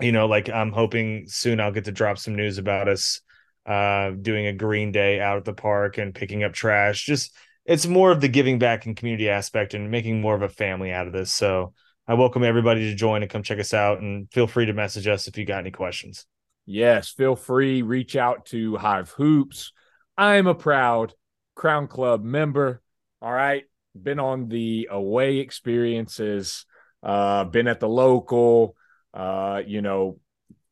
you 0.00 0.12
know 0.12 0.26
like 0.26 0.50
i'm 0.50 0.72
hoping 0.72 1.24
soon 1.26 1.58
i'll 1.58 1.72
get 1.72 1.86
to 1.86 1.92
drop 1.92 2.18
some 2.18 2.34
news 2.34 2.58
about 2.58 2.86
us 2.86 3.22
uh 3.64 4.10
doing 4.10 4.46
a 4.46 4.52
green 4.52 4.92
day 4.92 5.20
out 5.20 5.38
at 5.38 5.44
the 5.44 5.54
park 5.54 5.98
and 5.98 6.14
picking 6.14 6.44
up 6.44 6.52
trash. 6.52 7.04
Just 7.04 7.34
it's 7.64 7.86
more 7.86 8.12
of 8.12 8.20
the 8.20 8.28
giving 8.28 8.58
back 8.58 8.86
and 8.86 8.96
community 8.96 9.28
aspect 9.28 9.74
and 9.74 9.90
making 9.90 10.20
more 10.20 10.34
of 10.34 10.42
a 10.42 10.48
family 10.48 10.92
out 10.92 11.06
of 11.06 11.12
this. 11.12 11.32
So 11.32 11.72
i 12.08 12.14
welcome 12.14 12.44
everybody 12.44 12.88
to 12.88 12.94
join 12.94 13.22
and 13.22 13.30
come 13.30 13.42
check 13.42 13.58
us 13.58 13.74
out. 13.74 14.00
And 14.00 14.30
feel 14.32 14.46
free 14.46 14.66
to 14.66 14.72
message 14.72 15.06
us 15.06 15.26
if 15.26 15.38
you 15.38 15.44
got 15.44 15.60
any 15.60 15.70
questions. 15.70 16.26
Yes 16.64 17.10
feel 17.10 17.36
free. 17.36 17.82
Reach 17.82 18.16
out 18.16 18.46
to 18.46 18.76
hive 18.76 19.10
hoops. 19.10 19.72
I'm 20.18 20.46
a 20.46 20.54
proud 20.54 21.14
crown 21.54 21.88
club 21.88 22.22
member 22.22 22.82
all 23.26 23.32
right. 23.32 23.64
Been 24.00 24.20
on 24.20 24.48
the 24.48 24.86
away 24.88 25.38
experiences, 25.38 26.64
uh, 27.02 27.42
been 27.42 27.66
at 27.66 27.80
the 27.80 27.88
local, 27.88 28.76
uh, 29.12 29.62
you 29.66 29.82
know, 29.82 30.20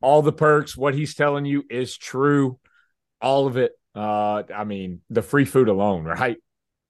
all 0.00 0.22
the 0.22 0.32
perks. 0.32 0.76
What 0.76 0.94
he's 0.94 1.16
telling 1.16 1.46
you 1.46 1.64
is 1.68 1.96
true. 1.96 2.60
All 3.20 3.48
of 3.48 3.56
it. 3.56 3.72
Uh, 3.92 4.44
I 4.54 4.62
mean, 4.62 5.00
the 5.10 5.20
free 5.20 5.46
food 5.46 5.68
alone, 5.68 6.04
right? 6.20 6.36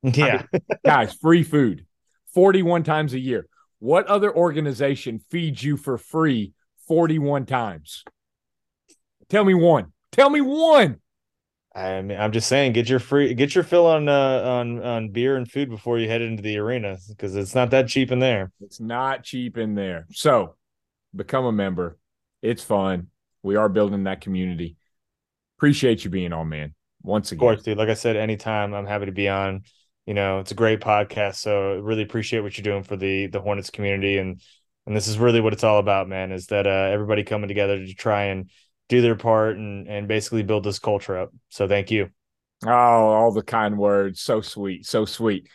Yeah. 0.03 0.43
I 0.43 0.47
mean, 0.53 0.63
guys, 0.85 1.15
free 1.15 1.43
food 1.43 1.87
41 2.35 2.83
times 2.83 3.15
a 3.15 3.19
year. 3.19 3.47
What 3.79 4.07
other 4.07 4.35
organization 4.37 5.23
feeds 5.31 5.63
you 5.63 5.79
for 5.79 5.97
free 5.97 6.53
41 6.89 7.47
times. 7.47 8.05
Tell 9.31 9.45
me 9.45 9.55
one. 9.55 9.93
Tell 10.13 10.29
me 10.29 10.43
one. 10.43 11.01
I 11.75 12.03
mean, 12.03 12.19
I'm 12.19 12.31
just 12.31 12.49
saying, 12.49 12.73
get 12.73 12.89
your 12.89 13.01
free, 13.01 13.35
get 13.35 13.55
your 13.55 13.65
fill 13.65 13.87
on 13.87 14.09
uh, 14.09 14.43
on 14.45 14.83
on 14.85 15.09
beer 15.09 15.37
and 15.37 15.51
food 15.51 15.69
before 15.69 15.99
you 15.99 16.09
head 16.09 16.23
into 16.23 16.43
the 16.43 16.59
arena 16.59 16.99
because 17.09 17.35
it's 17.35 17.55
not 17.55 17.71
that 17.71 17.89
cheap 17.89 18.13
in 18.13 18.21
there. 18.21 18.53
It's 18.61 18.79
not 18.79 19.25
cheap 19.25 19.59
in 19.59 19.75
there. 19.75 20.07
So, 20.13 20.55
become 21.15 21.45
a 21.45 21.53
member. 21.53 21.99
It's 22.43 22.63
fun. 22.63 23.09
We 23.43 23.57
are 23.57 23.69
building 23.69 24.05
that 24.05 24.21
community. 24.21 24.77
Appreciate 25.59 26.05
you 26.05 26.11
being 26.11 26.33
on, 26.33 26.49
man. 26.49 26.75
Once 27.03 27.33
again, 27.33 27.39
of 27.39 27.57
course, 27.57 27.65
dude. 27.65 27.77
Like 27.77 27.89
I 27.89 27.95
said, 27.95 28.17
anytime 28.17 28.73
I'm 28.73 28.87
happy 28.87 29.07
to 29.07 29.13
be 29.13 29.29
on. 29.29 29.63
You 30.07 30.13
know, 30.13 30.41
it's 30.41 30.53
a 30.53 30.55
great 30.55 30.81
podcast, 30.81 31.37
so 31.37 31.79
really 31.81 32.03
appreciate 32.03 32.41
what 32.41 32.59
you're 32.59 32.63
doing 32.63 32.83
for 32.83 32.95
the 32.95 33.27
the 33.27 33.41
Hornets 33.41 33.71
community, 33.71 34.19
and 34.19 34.41
and 34.87 34.95
this 34.95 35.09
is 35.09 35.19
really 35.19 35.41
what 35.41 35.55
it's 35.55 35.65
all 35.65 35.79
about, 35.79 36.09
man. 36.09 36.31
Is 36.31 36.49
that 36.49 36.67
uh, 36.67 36.91
everybody 36.93 37.25
coming 37.25 37.49
together 37.49 37.79
to 37.79 37.95
try 37.95 38.25
and 38.25 38.51
do 38.89 39.01
their 39.01 39.17
part 39.17 39.57
and 39.57 39.89
and 39.89 40.09
basically 40.09 40.43
build 40.43 40.65
this 40.65 40.79
culture 40.79 41.19
up. 41.19 41.31
So 41.49 41.67
thank 41.69 41.91
you. 41.91 42.11
Oh, 42.65 42.71
all 42.71 43.33
the 43.33 43.43
kind 43.43 43.79
words. 43.79 44.21
So 44.21 44.41
sweet. 44.41 44.87
So 44.87 45.05
sweet. 45.05 45.49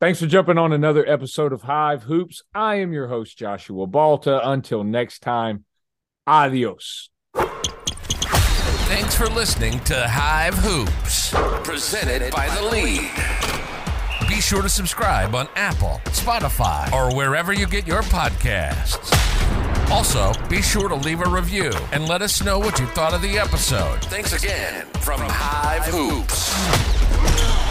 Thanks 0.00 0.20
for 0.20 0.26
jumping 0.26 0.58
on 0.58 0.72
another 0.72 1.08
episode 1.08 1.52
of 1.52 1.62
Hive 1.62 2.02
Hoops. 2.02 2.42
I 2.54 2.76
am 2.76 2.92
your 2.92 3.08
host, 3.08 3.38
Joshua 3.38 3.86
Balta. 3.86 4.46
Until 4.48 4.84
next 4.84 5.20
time, 5.20 5.64
adios. 6.26 7.10
Thanks 8.86 9.14
for 9.14 9.28
listening 9.28 9.80
to 9.80 10.06
Hive 10.06 10.54
Hoops, 10.54 11.30
presented 11.66 12.32
by 12.32 12.48
The 12.54 12.62
Lead. 12.62 13.10
Be 14.28 14.40
sure 14.40 14.62
to 14.62 14.68
subscribe 14.68 15.34
on 15.34 15.48
Apple, 15.56 16.00
Spotify, 16.06 16.92
or 16.92 17.14
wherever 17.16 17.52
you 17.52 17.66
get 17.66 17.86
your 17.86 18.02
podcasts. 18.02 19.12
Also, 19.90 20.32
be 20.48 20.60
sure 20.62 20.88
to 20.88 20.94
leave 20.94 21.20
a 21.20 21.28
review 21.28 21.72
and 21.92 22.08
let 22.08 22.22
us 22.22 22.42
know 22.42 22.58
what 22.58 22.78
you 22.78 22.86
thought 22.86 23.14
of 23.14 23.22
the 23.22 23.38
episode. 23.38 24.02
Thanks 24.04 24.32
again 24.32 24.86
from 25.00 25.20
Hive 25.22 25.84
Hoops. 25.86 27.63